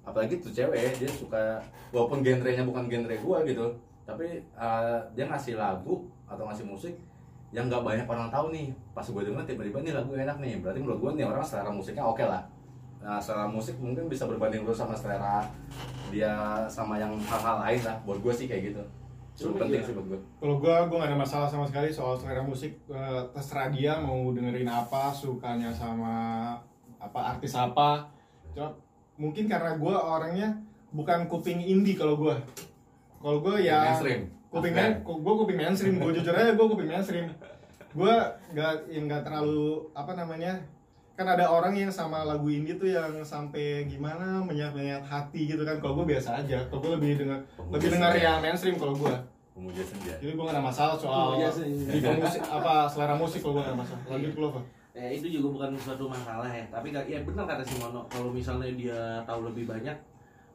apalagi 0.01 0.41
tuh 0.41 0.49
cewek 0.49 0.97
dia 0.97 1.09
suka 1.09 1.61
walaupun 1.93 2.25
genrenya 2.25 2.65
bukan 2.65 2.89
genre 2.89 3.15
gua 3.21 3.45
gitu 3.45 3.69
tapi 4.01 4.41
uh, 4.57 4.97
dia 5.13 5.29
ngasih 5.29 5.55
lagu 5.61 6.09
atau 6.25 6.43
ngasih 6.49 6.65
musik 6.65 6.93
yang 7.51 7.67
nggak 7.67 7.83
banyak 7.83 8.07
orang 8.07 8.31
tahu 8.31 8.55
nih. 8.55 8.71
Pas 8.95 9.03
gue 9.03 9.21
denger 9.23 9.43
tiba-tiba 9.43 9.79
nih 9.83 9.93
lagu 9.95 10.11
enak 10.15 10.37
nih. 10.39 10.59
Berarti 10.63 10.79
menurut 10.79 10.99
gue 10.99 11.11
nih 11.19 11.25
orang 11.27 11.43
selera 11.43 11.71
musiknya 11.71 12.03
oke 12.03 12.23
lah. 12.23 12.43
Nah 13.03 13.19
selera 13.19 13.47
musik 13.47 13.75
mungkin 13.77 14.07
bisa 14.07 14.27
berbanding 14.27 14.63
lurus 14.63 14.79
sama 14.79 14.95
selera 14.95 15.43
dia 16.11 16.65
sama 16.71 16.99
yang 16.99 17.11
hal-hal 17.19 17.59
lain 17.59 17.81
lah. 17.83 17.95
Buat 18.07 18.19
gue 18.23 18.33
sih 18.33 18.47
kayak 18.47 18.71
gitu. 18.71 18.83
Itu 19.31 19.51
Cuma 19.51 19.63
penting 19.67 19.79
iya. 19.83 19.87
sih 19.87 19.93
buat 19.95 20.07
gue 20.11 20.19
kalau 20.43 20.55
gue 20.59 20.75
gue 20.91 20.97
gak 20.99 21.09
ada 21.11 21.17
masalah 21.17 21.47
sama 21.47 21.65
sekali 21.67 21.91
soal 21.91 22.15
selera 22.15 22.43
musik. 22.43 22.71
Eh, 22.87 23.21
terserah 23.35 23.67
dia 23.71 23.99
mau 23.99 24.31
dengerin 24.31 24.67
apa 24.67 25.11
sukanya 25.11 25.71
sama 25.71 26.55
apa 26.97 27.19
artis 27.35 27.51
apa. 27.55 28.07
Cuma 28.55 28.71
mungkin 29.19 29.45
karena 29.45 29.75
gue 29.75 29.95
orangnya 29.95 30.49
bukan 30.91 31.27
kuping 31.31 31.59
indie 31.63 31.95
kalau 31.95 32.19
gue 32.19 32.35
kalau 33.21 33.39
gue 33.39 33.63
ya 33.63 33.95
mainstream 33.95 34.27
kuping 34.51 34.73
main, 34.75 34.93
gue 34.99 35.33
kuping 35.39 35.57
mainstream 35.57 35.95
gue 35.95 36.11
jujur 36.19 36.35
aja 36.35 36.51
gue 36.51 36.67
kuping 36.67 36.89
mainstream. 36.91 37.31
Gue 37.95 38.15
nggak 38.51 38.91
yang 38.91 39.07
nggak 39.07 39.23
terlalu 39.23 39.87
apa 39.95 40.11
namanya 40.13 40.59
kan 41.15 41.27
ada 41.27 41.47
orang 41.47 41.75
yang 41.75 41.91
sama 41.91 42.23
lagu 42.27 42.49
indie 42.51 42.75
tuh 42.75 42.89
yang 42.91 43.23
sampai 43.23 43.85
gimana 43.87 44.43
menyat 44.43 44.75
menyat 44.75 45.07
hati 45.07 45.55
gitu 45.55 45.63
kan. 45.63 45.79
Kalau 45.79 46.03
gue 46.03 46.11
biasa 46.11 46.43
aja 46.43 46.67
kalau 46.67 46.83
gue 46.83 46.91
lebih 46.99 47.23
dengar 47.23 47.39
lebih 47.71 47.89
dengar 47.95 48.11
yang 48.19 48.43
mainstream 48.43 48.75
kalau 48.75 48.91
gue 48.99 49.15
pemuja 49.55 49.83
senja. 49.87 50.13
Jadi 50.19 50.31
gue 50.35 50.43
gak 50.43 50.55
ada 50.59 50.63
masalah 50.63 50.95
soal 50.99 51.39
musik 52.19 52.43
apa 52.43 52.91
selera 52.91 53.15
musik 53.15 53.39
kalau 53.39 53.53
gue 53.55 53.63
gak 53.63 53.71
ada 53.71 53.79
masalah. 53.79 54.03
Lanjut 54.11 54.35
lo 54.35 54.47
apa 54.51 54.61
Ya 54.91 55.07
itu 55.07 55.31
juga 55.31 55.47
bukan 55.55 55.71
suatu 55.79 56.03
masalah 56.11 56.51
ya. 56.51 56.67
Tapi 56.67 56.91
ya 56.91 57.23
benar 57.23 57.47
kata 57.47 57.63
Simono. 57.63 58.03
Kalau 58.11 58.27
misalnya 58.27 58.67
dia 58.75 59.23
tahu 59.23 59.47
lebih 59.47 59.63
banyak 59.63 59.95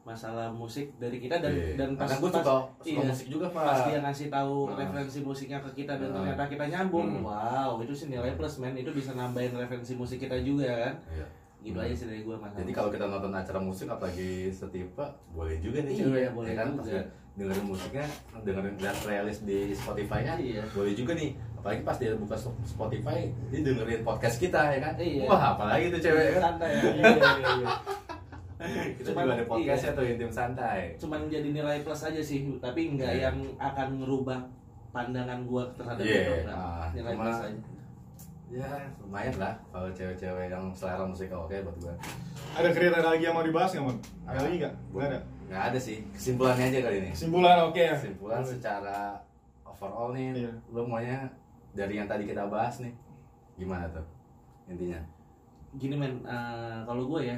masalah 0.07 0.47
musik 0.47 0.87
dari 0.95 1.19
kita 1.19 1.37
dan 1.37 1.51
Iya. 1.51 1.75
dan 1.75 1.89
pas 1.93 2.07
Karena 2.07 2.15
gue 2.17 2.29
pas- 2.29 2.39
suka, 2.39 2.55
suka 2.79 2.87
iya, 2.87 2.99
musik 3.03 3.27
juga 3.27 3.45
pak 3.49 3.63
pas 3.65 3.79
dia 3.83 3.99
ngasih 3.99 4.27
tahu 4.29 4.55
Nah. 4.65 4.75
referensi 4.79 5.19
musiknya 5.19 5.59
ke 5.59 5.69
kita 5.75 5.93
dan 5.93 6.07
Nah. 6.07 6.15
ternyata 6.17 6.43
kita 6.47 6.65
nyambung. 6.65 7.07
Hmm. 7.13 7.27
Wow, 7.27 7.71
itu 7.79 7.91
sih 7.93 8.07
nilai 8.07 8.31
plus 8.33 8.55
men. 8.57 8.73
Itu 8.73 8.89
bisa 8.89 9.11
nambahin 9.11 9.51
referensi 9.51 9.93
musik 9.93 10.17
kita 10.17 10.39
juga 10.39 10.71
kan. 10.81 10.95
Iya. 11.09 11.27
Gitu 11.59 11.75
Hmm. 11.75 11.83
aja 11.83 11.93
sih 11.93 12.07
dari 12.07 12.21
gua 12.21 12.37
masalah. 12.37 12.57
Jadi 12.57 12.71
kalau 12.71 12.89
kita 12.89 13.05
nonton 13.05 13.33
acara 13.33 13.59
musik 13.59 13.87
apalagi 13.87 14.29
setipe 14.47 15.03
boleh 15.29 15.59
juga 15.59 15.77
nih 15.81 15.91
Iya, 15.91 15.99
cewek 16.01 16.27
boleh 16.31 16.47
ya 16.47 16.55
kan 16.55 16.67
juga. 16.71 16.79
pas 16.79 16.89
dengerin 17.37 17.65
musiknya 17.67 18.05
dengerin 18.39 18.75
lihat 18.79 18.97
playlist 18.97 19.41
di 19.43 19.59
Spotify-nya 19.69 20.33
Iya. 20.35 20.63
boleh 20.71 20.93
juga 20.93 21.13
nih 21.13 21.29
apalagi 21.53 21.81
pas 21.83 21.93
dia 21.95 22.15
buka 22.15 22.33
Spotify 22.63 23.29
dia 23.51 23.59
dengerin 23.61 24.01
podcast 24.01 24.37
kita 24.39 24.57
ya 24.71 24.79
kan 24.79 24.93
Iya. 24.95 25.25
wah 25.25 25.53
apalagi 25.53 25.91
tuh 25.91 25.99
cewek 25.99 26.33
kan 26.33 26.57
santai 26.57 26.69
ya. 26.71 26.81
iya 26.87 27.03
iya 27.11 27.31
iya 27.59 27.69
kita 28.57 29.07
Cuman- 29.07 29.23
juga 29.23 29.35
ada 29.35 29.45
podcastnya 29.45 29.91
iya. 29.91 29.97
tuh 29.97 30.05
intim 30.07 30.31
santai 30.31 30.79
Cuman 30.95 31.19
jadi 31.27 31.47
nilai 31.47 31.77
plus 31.79 32.01
aja 32.03 32.17
sih, 32.19 32.39
tapi 32.57 32.89
nggak 32.91 33.11
Iya. 33.11 33.23
yang 33.27 33.37
akan 33.55 33.87
ngerubah 33.99 34.39
pandangan 34.89 35.39
gua 35.43 35.63
terhadap 35.71 36.01
Iya, 36.01 36.19
itu. 36.19 36.33
Nggak. 36.43 36.57
ah, 36.57 36.85
nilai 36.91 37.13
cuma- 37.13 37.23
plus 37.23 37.39
aja. 37.43 37.61
ya 38.47 38.71
lumayan 38.97 39.35
lah 39.35 39.51
kalau 39.67 39.91
cewek-cewek 39.91 40.47
yang 40.47 40.71
selera 40.71 41.03
musik 41.03 41.27
oke 41.27 41.51
buat 41.51 41.77
gue 41.77 41.93
ada 42.55 42.71
kriteria 42.71 43.03
lagi 43.05 43.19
yang 43.21 43.35
mau 43.35 43.43
dibahas 43.43 43.75
nggak 43.75 43.83
mon 43.83 43.97
ada 44.23 44.39
lagi 44.39 44.55
nggak 44.57 44.73
nggak 44.87 45.03
ada 45.05 45.19
nggak 45.45 45.63
ada 45.67 45.75
sih 45.77 45.99
kesimpulannya 46.09 46.65
aja 46.65 46.79
kali 46.81 46.95
ini 46.97 47.09
kesimpulan 47.11 47.59
oke 47.61 47.75
ya 47.77 47.91
kesimpulan 47.91 48.39
secara 48.41 49.19
overall 49.61 50.15
nih 50.15 50.31
Iya. 50.39 50.51
lu 50.71 50.79
maunya 50.81 51.27
dari 51.75 51.93
yang 51.93 52.07
tadi 52.07 52.23
kita 52.23 52.47
bahas 52.47 52.79
nih 52.79 52.95
gimana 53.57 53.83
tuh 53.91 54.07
intinya 54.65 55.03
gini 55.73 55.99
men 55.99 56.23
eh, 56.23 56.79
kalau 56.81 57.03
gue 57.05 57.27
ya 57.27 57.35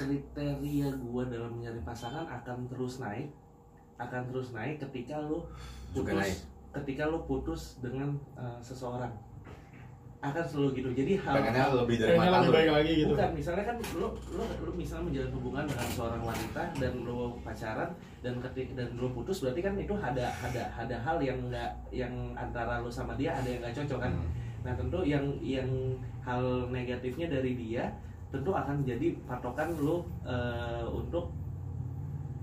kriteria 0.00 0.88
gue 0.96 1.22
dalam 1.28 1.50
mencari 1.60 1.80
pasangan 1.84 2.24
akan 2.24 2.64
terus 2.72 2.96
naik 3.04 3.28
akan 4.00 4.32
terus 4.32 4.56
naik 4.56 4.80
ketika 4.80 5.20
lo 5.20 5.44
Juga 5.92 6.16
putus 6.16 6.24
naik. 6.24 6.36
ketika 6.80 7.02
lo 7.12 7.18
putus 7.28 7.62
dengan 7.84 8.16
eh, 8.40 8.58
seseorang. 8.64 9.12
Akan 10.20 10.44
selalu 10.44 10.84
gitu. 10.84 10.88
Jadi 10.92 11.12
hal 11.16 11.32
pengennya 11.32 11.72
lebih 11.80 11.96
dari 11.96 12.12
mantan 12.12 12.44
lebih 12.44 12.52
baik 12.52 12.70
lagi 12.76 12.92
gitu. 13.04 13.12
Bukan 13.16 13.30
misalnya 13.32 13.64
kan 13.72 13.76
lo 13.96 14.08
lo 14.36 14.44
lo 14.44 14.70
misalnya 14.76 15.04
menjalin 15.08 15.32
hubungan 15.32 15.64
dengan 15.64 15.88
seorang 15.96 16.22
wanita 16.24 16.62
dan 16.76 16.92
lo 17.08 17.20
pacaran 17.40 17.90
dan 18.20 18.34
ketik 18.44 18.68
dan 18.76 18.88
lo 19.00 19.08
putus 19.16 19.40
berarti 19.40 19.60
kan 19.64 19.74
itu 19.80 19.96
ada 19.96 20.28
ada 20.44 20.62
ada 20.76 20.96
hal 21.00 21.16
yang 21.24 21.40
enggak 21.48 21.72
yang 21.88 22.12
antara 22.36 22.84
lo 22.84 22.92
sama 22.92 23.16
dia 23.16 23.32
ada 23.32 23.48
yang 23.48 23.64
nggak 23.64 23.76
cocok 23.80 24.00
kan? 24.00 24.12
Hmm. 24.12 24.28
Nah 24.60 24.72
tentu 24.76 25.00
yang 25.08 25.24
yang 25.40 25.68
hal 26.20 26.68
negatifnya 26.68 27.32
dari 27.32 27.56
dia 27.56 27.88
tentu 28.30 28.50
akan 28.54 28.86
jadi 28.86 29.18
patokan 29.26 29.74
lo 29.82 30.06
eh, 30.22 30.86
untuk 30.86 31.34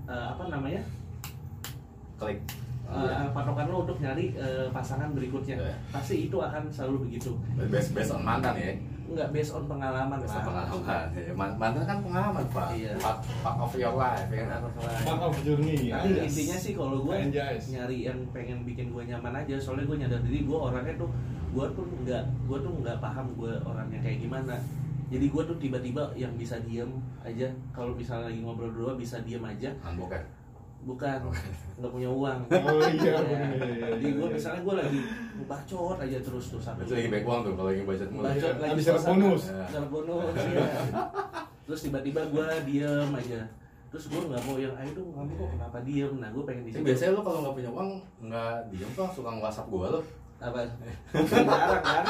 eh, 0.04 0.26
apa 0.28 0.52
namanya? 0.52 0.84
Klik. 2.20 2.38
Eh, 2.88 3.28
patokan 3.36 3.66
lo 3.68 3.84
untuk 3.88 4.00
nyari 4.00 4.32
eh, 4.36 4.68
pasangan 4.68 5.12
berikutnya. 5.12 5.56
Iya. 5.56 5.74
pasti 5.88 6.28
itu 6.28 6.36
akan 6.36 6.68
selalu 6.68 7.08
begitu. 7.08 7.36
Based 7.68 7.92
based 7.96 8.12
on 8.12 8.20
mantan 8.24 8.54
ya? 8.56 8.72
Nggak 9.08 9.28
based 9.32 9.56
on 9.56 9.64
pengalaman 9.64 10.20
based 10.20 10.36
on 10.36 10.44
pengalaman 10.44 11.08
Ya, 11.16 11.32
man- 11.32 11.56
mantan 11.56 11.84
kan 11.88 11.98
pengalaman 12.04 12.44
pak. 12.52 12.68
Iya. 12.76 12.92
part, 13.00 13.18
part 13.40 13.58
of 13.60 13.72
your 13.72 13.96
life 13.96 14.28
ya 14.28 14.44
kan? 14.44 14.60
Part 15.08 15.20
of 15.24 15.36
journey. 15.40 15.88
Tapi 15.88 16.08
Anjas. 16.12 16.24
intinya 16.28 16.56
sih 16.60 16.72
kalau 16.76 17.00
gue 17.00 17.16
nyari 17.32 17.98
yang 18.04 18.20
pengen 18.36 18.68
bikin 18.68 18.92
gue 18.92 19.02
nyaman 19.08 19.32
aja 19.40 19.56
soalnya 19.56 19.88
gue 19.88 19.96
nyadar 20.04 20.20
diri 20.20 20.44
gue 20.44 20.58
orangnya 20.60 20.92
tuh 21.00 21.08
gue 21.48 21.66
tuh 21.72 21.86
nggak 22.04 22.22
gue 22.44 22.58
tuh 22.60 22.72
nggak 22.84 22.96
paham 23.00 23.26
gue 23.40 23.52
orangnya 23.64 23.98
kayak 24.04 24.20
gimana 24.20 24.60
jadi 25.08 25.26
gue 25.26 25.42
tuh 25.44 25.56
tiba-tiba 25.56 26.02
yang 26.14 26.32
bisa 26.34 26.60
diem 26.60 26.88
aja. 27.20 27.48
Kalau 27.70 27.92
misalnya 27.92 28.28
lagi 28.28 28.40
ngobrol 28.40 28.68
berdua 28.68 28.92
bisa 28.94 29.16
diem 29.20 29.40
aja. 29.40 29.72
Handbook 29.80 30.10
kan 30.10 30.24
bukan. 30.78 31.18
Nggak 31.76 31.90
punya 31.90 32.06
uang. 32.08 32.38
Oh 32.54 32.80
iya, 32.86 33.02
Ya. 33.02 33.18
bener, 33.18 33.50
iya, 33.50 33.66
iya, 33.66 33.86
jadi 33.98 34.08
gue 34.14 34.24
iya. 34.24 34.34
misalnya 34.34 34.60
gue 34.62 34.74
lagi 34.78 35.00
bacot 35.42 35.98
aja 35.98 36.18
terus 36.18 36.44
tuh 36.48 36.60
sampai 36.62 36.86
itu 36.86 36.94
lagi 36.94 37.08
baik 37.10 37.24
uang 37.26 37.40
tuh 37.42 37.52
kalau 37.52 37.68
lagi 37.68 37.82
budget 37.82 38.08
mulai 38.08 38.30
bacot 38.30 38.46
Iya, 38.46 38.52
lagi 38.54 38.70
habis 38.70 38.84
dapat 38.84 39.00
suasana, 39.00 39.12
bonus. 39.18 39.42
dapat 39.68 39.88
bonus 39.90 40.34
iya. 40.48 40.66
terus 41.64 41.80
tiba-tiba 41.82 42.20
gue 42.24 42.46
diem 42.64 43.10
aja. 43.12 43.40
Terus 43.88 44.04
gue 44.06 44.20
nggak 44.22 44.42
mau 44.44 44.56
yang 44.56 44.74
ayo 44.76 44.90
dong 44.94 45.10
kamu 45.10 45.32
kok 45.34 45.48
kenapa 45.50 45.78
diem? 45.82 46.12
Nah 46.14 46.28
gue 46.28 46.42
pengen 46.44 46.62
di 46.62 46.70
biasanya 46.78 47.10
lo 47.10 47.20
kalau 47.22 47.38
nggak 47.42 47.54
punya 47.56 47.70
uang 47.72 47.88
nggak 48.22 48.54
diem 48.68 48.90
tuh 48.92 49.08
suka 49.10 49.28
nge-whatsapp 49.32 49.66
gue 49.66 49.86
lo 49.88 50.00
apa 50.38 50.58
jarang 51.42 51.82
kan 51.82 52.04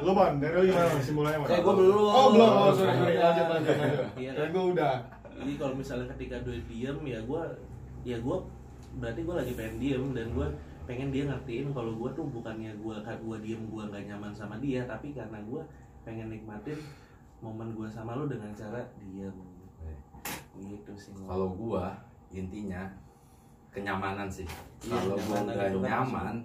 Lu 0.00 0.16
ban, 0.16 0.40
dari 0.40 0.56
lu 0.56 0.72
gimana 0.72 0.88
kesimpulannya? 0.96 1.44
Ban? 1.44 1.48
Eh, 1.52 1.60
gua 1.60 1.74
belum. 1.76 2.00
Oh 2.00 2.26
belum, 2.32 2.48
oh 2.48 2.72
sorry, 2.72 2.96
sorry. 2.96 3.12
Iya. 3.12 3.20
lanjut 3.20 3.46
lanjut 3.52 3.74
lanjut. 3.76 4.00
Iya. 4.16 4.30
Kayak 4.32 4.50
gue 4.56 4.64
udah. 4.72 4.94
jadi 5.40 5.52
kalau 5.60 5.74
misalnya 5.76 6.06
ketika 6.16 6.36
dia 6.40 6.60
diem 6.64 6.98
ya 7.04 7.20
gue 7.20 7.42
ya 8.08 8.16
gue 8.16 8.36
berarti 8.96 9.20
gue 9.20 9.34
lagi 9.36 9.52
pengen 9.56 9.76
diem 9.76 10.04
dan 10.16 10.26
gue 10.32 10.46
pengen 10.88 11.08
dia 11.12 11.24
ngertiin 11.28 11.68
kalau 11.76 11.92
gue 11.96 12.10
tuh 12.16 12.24
bukannya 12.32 12.72
gue 12.80 12.96
gue 13.04 13.36
diem 13.44 13.62
gue 13.68 13.82
nggak 13.92 14.04
nyaman 14.08 14.32
sama 14.32 14.56
dia 14.60 14.88
tapi 14.88 15.12
karena 15.12 15.36
gue 15.44 15.60
pengen 16.04 16.32
nikmatin 16.32 16.80
momen 17.44 17.76
gue 17.76 17.88
sama 17.88 18.16
lo 18.16 18.24
dengan 18.24 18.52
cara 18.56 18.84
diem 19.00 19.36
gitu 20.60 20.92
sih 20.98 21.12
kalau 21.24 21.54
gua 21.56 21.96
intinya 22.30 22.90
kenyamanan 23.70 24.26
sih. 24.26 24.46
Iya, 24.84 24.98
kalau 24.98 25.16
kenyamanan 25.16 25.52
nggak 25.54 25.70
nyaman 25.78 26.36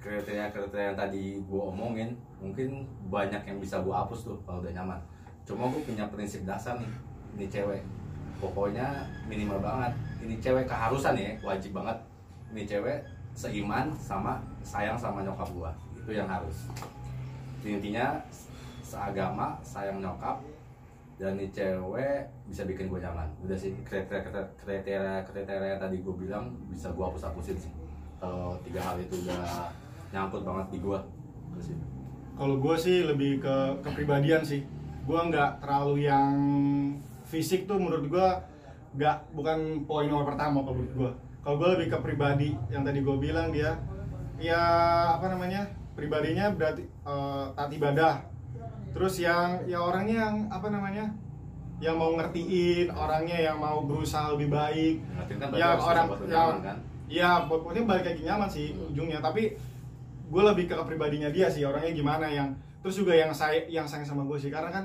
kriteria-kriteria 0.00 0.86
yang 0.92 0.98
tadi 0.98 1.24
gua 1.44 1.68
omongin 1.68 2.16
mungkin 2.40 2.88
banyak 3.12 3.44
yang 3.44 3.58
bisa 3.60 3.84
gua 3.84 4.04
hapus 4.04 4.32
tuh 4.32 4.36
kalau 4.48 4.64
udah 4.64 4.72
nyaman. 4.72 5.00
Cuma 5.44 5.68
gua 5.68 5.80
punya 5.84 6.08
prinsip 6.08 6.44
dasar 6.48 6.80
nih 6.80 6.92
ini 7.36 7.46
cewek. 7.48 7.82
Pokoknya 8.40 9.04
minimal 9.28 9.60
banget. 9.60 9.92
Ini 10.24 10.40
cewek 10.40 10.64
keharusan 10.64 11.16
ya 11.16 11.36
wajib 11.44 11.76
banget. 11.76 11.96
Ini 12.52 12.62
cewek 12.64 12.98
seiman 13.36 13.92
sama 13.96 14.40
sayang 14.64 14.96
sama 14.96 15.20
nyokap 15.20 15.48
gua. 15.52 15.70
Itu 15.96 16.16
yang 16.16 16.28
harus. 16.28 16.68
Intinya 17.60 18.16
seagama 18.80 19.60
sayang 19.60 20.00
nyokap 20.00 20.40
dan 21.20 21.36
nih 21.36 21.52
cewek 21.52 22.24
bisa 22.48 22.64
bikin 22.64 22.88
gue 22.88 22.96
nyaman 22.96 23.28
udah 23.44 23.52
sih 23.52 23.76
kriteria 23.84 24.56
kriteria 24.56 25.20
kriteria 25.28 25.76
yang 25.76 25.80
tadi 25.80 26.00
gue 26.00 26.14
bilang 26.16 26.48
bisa 26.72 26.88
gue 26.96 27.04
hapus 27.04 27.28
hapusin 27.28 27.60
sih 27.60 27.72
kalau 28.16 28.56
tiga 28.64 28.80
hal 28.80 28.96
itu 28.96 29.20
udah 29.28 29.68
nyangkut 30.12 30.42
banget 30.44 30.66
di 30.72 30.78
gue 30.80 31.00
Kalau 32.40 32.56
gue 32.56 32.76
sih 32.78 33.04
lebih 33.04 33.42
ke 33.42 33.56
kepribadian 33.84 34.40
sih. 34.40 34.64
Gue 35.04 35.18
nggak 35.18 35.60
terlalu 35.60 36.08
yang 36.08 36.36
fisik 37.28 37.68
tuh 37.68 37.76
menurut 37.76 38.06
gue 38.08 38.28
nggak 38.96 39.16
bukan 39.36 39.84
poin 39.84 40.08
nomor 40.08 40.24
pertama 40.24 40.64
kalau 40.64 40.80
menurut 40.80 40.94
gue. 40.94 41.10
Kalau 41.40 41.56
gue 41.60 41.68
lebih 41.76 41.86
ke 41.92 41.98
pribadi 42.00 42.48
yang 42.72 42.80
tadi 42.86 43.04
gue 43.04 43.16
bilang 43.20 43.52
dia 43.52 43.76
ya 44.40 44.62
apa 45.20 45.28
namanya 45.28 45.68
pribadinya 45.92 46.48
berarti 46.54 46.84
eh, 46.86 47.44
taat 47.52 47.70
ibadah. 47.76 48.14
Terus 48.90 49.14
yang 49.22 49.62
ya 49.70 49.78
orangnya 49.78 50.16
yang 50.26 50.36
apa 50.50 50.68
namanya 50.68 51.06
yang 51.80 51.96
mau 51.96 52.12
ngertiin 52.12 52.92
orangnya 52.92 53.38
yang 53.40 53.56
mau 53.56 53.80
berusaha 53.86 54.36
lebih 54.36 54.52
baik. 54.52 54.94
Kan 55.40 55.48
ya 55.56 55.74
harus 55.74 55.84
orang 55.86 56.06
lu 56.10 56.14
ya 56.26 56.28
nyaman 56.28 56.58
kan? 56.60 56.76
ya 57.10 57.30
pokoknya 57.48 57.82
balik 57.88 58.04
lagi 58.06 58.22
nyaman 58.26 58.48
sih 58.50 58.76
ujungnya. 58.76 59.22
Tapi 59.24 59.56
gue 60.30 60.42
lebih 60.44 60.70
ke 60.70 60.74
kepribadiannya 60.76 61.30
dia 61.32 61.48
sih 61.48 61.64
orangnya 61.64 61.90
gimana 61.90 62.26
yang 62.28 62.52
terus 62.84 63.00
juga 63.00 63.16
yang 63.16 63.32
saya 63.32 63.64
yang 63.66 63.88
sayang 63.88 64.04
sama 64.04 64.22
gue 64.28 64.38
sih. 64.38 64.52
Karena 64.52 64.68
kan 64.68 64.84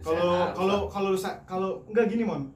kalau 0.00 0.54
kalau 0.54 0.78
kalau 0.88 1.10
kalau 1.44 1.70
enggak 1.90 2.08
gini 2.08 2.24
mon. 2.24 2.48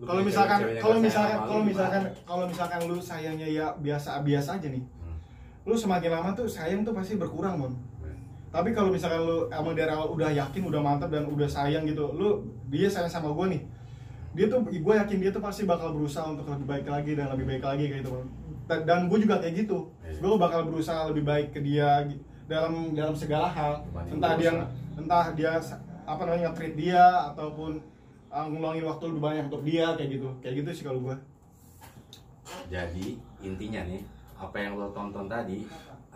Kalau 0.00 0.20
misalkan 0.24 0.58
yang 0.64 0.80
kalau 0.80 0.96
nggak 0.96 1.06
misalkan 1.08 1.38
kalau 1.44 1.62
misalkan 1.64 2.02
kalau 2.24 2.44
misalkan 2.48 2.80
lu 2.88 2.96
sayangnya 3.00 3.48
ya 3.48 3.66
biasa 3.80 4.20
biasa 4.24 4.56
aja 4.60 4.68
nih 4.68 4.80
Hmm. 4.80 5.16
lu 5.64 5.72
semakin 5.76 6.12
lama 6.12 6.36
tuh 6.36 6.44
sayang 6.48 6.84
tuh 6.84 6.92
pasti 6.92 7.16
berkurang 7.16 7.56
mon 7.56 7.72
tapi 8.50 8.74
kalau 8.74 8.90
misalkan 8.90 9.22
lu 9.22 9.46
emang 9.50 9.74
dari 9.78 9.90
awal 9.94 10.10
udah 10.10 10.30
yakin 10.34 10.62
udah 10.66 10.80
mantap 10.82 11.10
dan 11.14 11.26
udah 11.26 11.46
sayang 11.46 11.86
gitu 11.86 12.10
lu 12.14 12.42
dia 12.66 12.90
sayang 12.90 13.10
sama 13.10 13.30
gue 13.30 13.58
nih. 13.58 13.62
Dia 14.30 14.46
tuh 14.46 14.62
gue 14.62 14.94
yakin 14.94 15.18
dia 15.18 15.30
tuh 15.34 15.42
pasti 15.42 15.66
bakal 15.66 15.90
berusaha 15.94 16.22
untuk 16.30 16.46
lebih 16.46 16.66
baik 16.66 16.86
lagi 16.86 17.12
dan 17.18 17.34
lebih 17.34 17.46
baik 17.50 17.64
lagi 17.66 17.84
kayak 17.90 18.02
gitu 18.06 18.22
dan, 18.78 19.10
gue 19.10 19.18
juga 19.18 19.42
kayak 19.42 19.66
gitu. 19.66 19.90
Iya. 20.06 20.22
gue 20.22 20.38
bakal 20.38 20.60
berusaha 20.70 21.10
lebih 21.10 21.24
baik 21.26 21.48
ke 21.50 21.58
dia 21.58 22.06
dalam 22.46 22.94
dalam 22.94 23.14
segala 23.18 23.50
hal. 23.50 23.82
Entah 24.06 24.38
dia 24.38 24.52
entah 24.94 25.26
dia 25.34 25.58
apa 26.06 26.20
namanya 26.26 26.50
nge-treat 26.50 26.74
dia 26.78 27.04
ataupun 27.34 27.82
uh, 28.30 28.46
ngeluangin 28.46 28.86
waktu 28.86 29.04
lebih 29.10 29.22
banyak 29.22 29.44
untuk 29.50 29.62
dia 29.66 29.86
kayak 29.98 30.10
gitu. 30.18 30.28
Kayak 30.38 30.54
gitu 30.62 30.70
sih 30.70 30.84
kalau 30.86 31.00
gue 31.02 31.16
jadi 32.66 33.14
intinya 33.46 33.86
nih 33.86 34.02
apa 34.34 34.56
yang 34.58 34.74
lo 34.74 34.90
tonton 34.90 35.30
tadi 35.30 35.70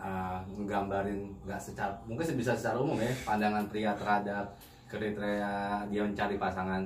uh, 0.05 0.37
nggambarin 0.53 1.33
nggak 1.41 1.57
secara 1.57 1.97
mungkin 2.05 2.37
bisa 2.37 2.53
secara 2.53 2.77
umum 2.77 3.01
ya 3.01 3.09
pandangan 3.25 3.65
pria 3.65 3.97
terhadap 3.97 4.53
kriteria 4.85 5.81
dia 5.89 6.01
mencari 6.05 6.37
pasangan. 6.37 6.85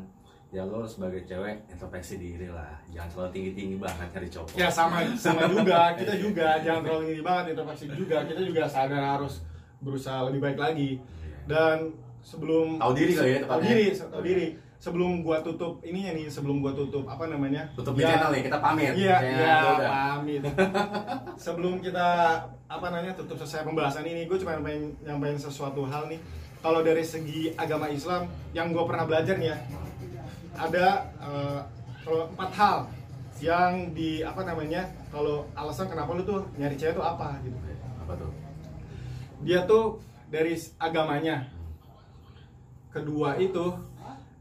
Ya 0.50 0.66
lo 0.66 0.82
sebagai 0.82 1.30
cewek 1.30 1.70
introspeksi 1.70 2.18
diri 2.18 2.50
lah. 2.50 2.74
Jangan 2.90 3.06
terlalu 3.14 3.30
tinggi 3.38 3.52
tinggi 3.54 3.76
banget 3.78 4.10
cari 4.10 4.28
cowok. 4.34 4.58
Ya 4.58 4.66
sama 4.66 5.06
sama 5.14 5.46
juga. 5.46 5.94
Kita 5.94 6.18
juga 6.18 6.58
jangan 6.66 6.82
terlalu 6.90 7.06
ini 7.14 7.22
banget 7.22 7.54
introspeksi 7.54 7.86
juga. 7.94 8.26
Kita 8.26 8.42
juga 8.42 8.66
sadar 8.66 9.04
harus 9.20 9.46
berusaha 9.78 10.26
lebih 10.26 10.42
baik 10.42 10.58
lagi. 10.58 10.98
Dan 11.46 11.94
sebelum 12.26 12.82
Tahu 12.82 12.94
diri 12.98 13.14
kali 13.14 13.30
ya, 13.30 13.40
tahu 13.46 13.62
diri 13.62 13.86
tahu 13.94 14.22
diri 14.26 14.48
sebelum 14.80 15.22
gua 15.22 15.44
tutup 15.44 15.84
ininya 15.84 16.16
nih 16.16 16.32
sebelum 16.32 16.64
gua 16.64 16.72
tutup 16.72 17.06
apa 17.06 17.28
namanya? 17.28 17.68
Tutup 17.76 18.00
di 18.00 18.08
channel 18.08 18.32
nih 18.32 18.44
kita 18.48 18.60
pamit. 18.64 18.92
Iya 18.96 19.18
iya 19.20 19.56
pamit. 19.78 20.42
Sebelum 21.44 21.80
kita 21.80 22.08
apa 22.68 22.86
namanya 22.92 23.16
tutup 23.16 23.40
selesai 23.40 23.64
pembahasan 23.64 24.04
ini 24.04 24.28
gue 24.28 24.38
cuma 24.44 24.60
pengen 24.60 24.92
nyampein 25.04 25.40
sesuatu 25.40 25.88
hal 25.88 26.12
nih. 26.12 26.20
Kalau 26.60 26.84
dari 26.84 27.04
segi 27.04 27.56
agama 27.56 27.88
Islam 27.88 28.28
yang 28.52 28.76
gue 28.76 28.84
pernah 28.84 29.08
belajar 29.08 29.40
nih 29.40 29.56
ya 29.56 29.58
ada 30.60 31.08
eh, 31.24 31.60
kalau 32.04 32.28
empat 32.36 32.52
hal 32.60 32.78
yang 33.40 33.96
di 33.96 34.20
apa 34.20 34.44
namanya 34.44 34.84
kalau 35.08 35.48
alasan 35.56 35.88
kenapa 35.88 36.12
lu 36.12 36.24
tuh 36.28 36.44
nyari 36.60 36.76
cewek 36.76 37.00
tuh 37.00 37.06
apa 37.06 37.40
gitu. 37.48 37.56
Apa 38.04 38.14
tuh? 38.20 38.32
Dia 39.48 39.64
tuh 39.64 40.04
dari 40.28 40.60
agamanya. 40.76 41.48
Kedua 42.92 43.40
itu 43.40 43.72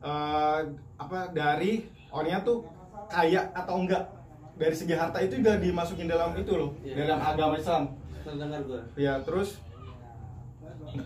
eh, 0.00 0.60
apa 0.96 1.18
dari 1.30 1.72
orangnya 2.08 2.40
tuh 2.40 2.64
kaya 3.06 3.48
atau 3.52 3.78
enggak. 3.78 4.04
Dari 4.58 4.74
segi 4.74 4.90
harta 4.90 5.22
itu 5.22 5.38
juga 5.38 5.54
dimasukin 5.54 6.06
dalam 6.06 6.34
itu 6.34 6.50
loh 6.50 6.74
Iya. 6.82 7.06
dalam 7.06 7.20
agama 7.22 7.54
Islam. 7.54 7.82
Terdengar 8.26 8.60
gue 8.60 8.80
ya 8.98 9.14
terus 9.22 9.62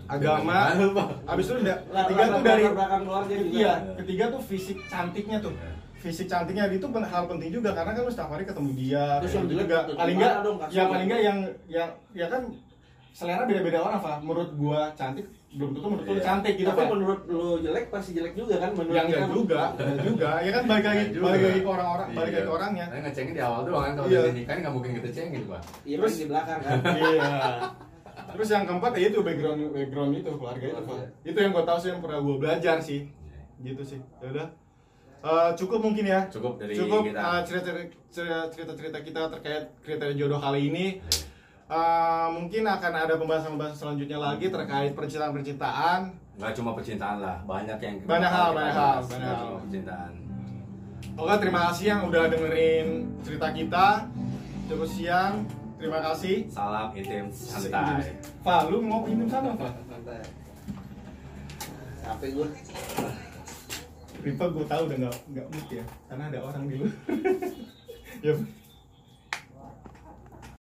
agama 0.07 0.71
habis 1.23 1.45
itu 1.45 1.53
udah 1.59 1.77
ketiga 1.85 2.23
tuh 2.29 2.41
dari 2.41 2.63
iya 3.51 3.73
ketiga 3.99 4.23
tuh 4.31 4.41
fisik 4.41 4.77
cantiknya 4.87 5.37
tuh. 5.37 5.53
Fisik 5.95 6.27
cantiknya 6.27 6.67
itu 6.67 6.83
hal 6.83 7.23
penting 7.27 7.49
juga 7.51 7.71
karena 7.71 7.95
kan 7.95 8.03
lu 8.03 8.11
setiap 8.11 8.31
hari 8.31 8.43
ketemu 8.43 8.69
dia 8.75 9.05
Terus 9.23 9.33
yang 9.33 9.45
juga. 9.47 9.77
paling 9.95 10.15
enggak 10.19 10.33
ya 10.67 10.83
paling 10.87 11.05
enggak 11.07 11.21
yang 11.21 11.37
yang 11.69 11.89
ya 12.11 12.25
kan 12.27 12.41
selera 13.13 13.45
beda-beda 13.45 13.79
orang 13.79 14.01
Pak. 14.01 14.17
Menurut 14.19 14.49
gua 14.57 14.91
cantik 14.97 15.29
belum 15.53 15.69
tentu 15.71 15.87
menurut 15.87 16.05
lu 16.05 16.13
Iya. 16.13 16.23
cantik 16.23 16.53
gitu 16.55 16.65
tapi 16.67 16.79
Pak. 16.79 16.89
menurut 16.89 17.21
lu 17.25 17.45
jelek 17.61 17.85
pasti 17.87 18.11
jelek 18.11 18.33
juga 18.33 18.55
kan 18.57 18.69
menurut 18.71 18.89
yang 18.91 19.05
enggak 19.05 19.21
kita? 19.21 19.33
juga 19.33 19.61
enggak 19.71 19.97
juga. 20.01 20.29
Ya 20.41 20.51
kan 20.51 20.63
balik 20.65 20.85
lagi 20.85 21.03
balik 21.15 21.41
lagi 21.43 21.59
ke 21.59 21.69
orang-orang 21.69 22.07
balik 22.09 22.17
Iya. 22.25 22.33
lagi 22.33 22.41
ke 22.41 22.51
orangnya. 22.51 22.85
Saya 22.87 23.01
ngecengin 23.01 23.33
di 23.33 23.41
awal 23.41 23.61
doang 23.63 23.83
kan 23.83 23.93
kalau 23.93 24.07
Iya. 24.07 24.19
udah 24.19 24.33
nikahin 24.33 24.59
nggak 24.59 24.73
mungkin 24.73 24.91
kita 24.95 25.09
cengin 25.11 25.43
pak. 25.45 25.61
Iya 25.83 25.95
Terus- 25.95 26.17
di 26.17 26.25
belakang 26.25 26.59
kan. 26.59 26.77
Iya. 26.99 27.29
Terus 28.13 28.49
yang 28.49 28.63
keempat 28.63 28.91
ya 28.93 29.05
itu 29.07 29.19
background 29.19 29.59
background 29.69 30.11
itu 30.15 30.29
keluarga 30.31 30.63
itu 30.63 30.73
Pak. 30.75 30.83
Keluarga. 30.85 31.07
itu 31.23 31.37
yang 31.37 31.51
gua 31.51 31.63
tahu 31.63 31.77
sih 31.77 31.89
yang 31.89 32.01
pernah 32.01 32.19
gua 32.19 32.35
belajar 32.39 32.75
sih. 32.79 32.99
Gitu 33.59 33.81
sih. 33.83 33.99
Ya 34.19 34.27
udah. 34.29 34.47
Eh, 35.23 35.49
cukup 35.55 35.79
mungkin 35.81 36.05
ya. 36.05 36.19
Cukup 36.27 36.57
dari 36.57 36.73
cukup 36.73 37.01
kita. 37.05 37.15
uh, 37.15 37.41
cerita 37.41 37.69
cerita 38.11 38.73
cerita 38.73 38.99
kita 38.99 39.21
terkait 39.29 39.63
kriteria 39.79 40.15
jodoh 40.15 40.37
kali 40.37 40.67
ini 40.67 40.85
Uh, 41.73 42.29
mungkin 42.37 42.69
akan 42.69 42.93
ada 42.93 43.17
pembahasan-pembahasan 43.17 43.73
selanjutnya 43.73 44.21
lagi 44.21 44.53
terkait 44.53 44.93
percintaan-percintaan 44.93 45.99
nggak 46.37 46.53
cuma 46.53 46.77
percintaan 46.77 47.17
lah 47.17 47.41
banyak 47.49 47.81
yang 47.81 47.95
Banyak 48.05 48.29
hal, 48.29 48.53
banyak 48.53 48.75
hal, 48.77 48.97
banyak 49.01 49.25
hal. 49.25 49.41
cuma 49.41 49.57
percintaan 49.65 50.11
Oke, 51.13 51.33
terima 51.45 51.69
kasih 51.69 51.85
yang 51.93 52.01
udah 52.09 52.25
dengerin 52.25 52.87
cerita 53.21 53.53
kita. 53.53 54.09
Cukup 54.65 54.89
siang. 54.89 55.45
Terima 55.77 56.01
kasih. 56.01 56.49
Salam 56.49 56.89
intim 56.97 57.29
santai. 57.29 58.17
Pak, 58.41 58.73
lu 58.73 58.81
mau 58.81 59.05
minum 59.05 59.29
sana, 59.29 59.53
Pak? 59.53 59.77
Santai. 62.01 62.29
Gue. 62.33 62.49
Riva 64.25 64.45
gue 64.47 64.65
tahu 64.65 64.81
udah 64.89 64.97
nggak 65.05 65.15
nggak 65.37 65.47
mood 65.53 65.67
ya, 65.69 65.83
karena 66.09 66.23
ada 66.31 66.39
orang 66.41 66.63
di 66.65 66.75
luar. 66.81 66.93
ya, 68.25 68.33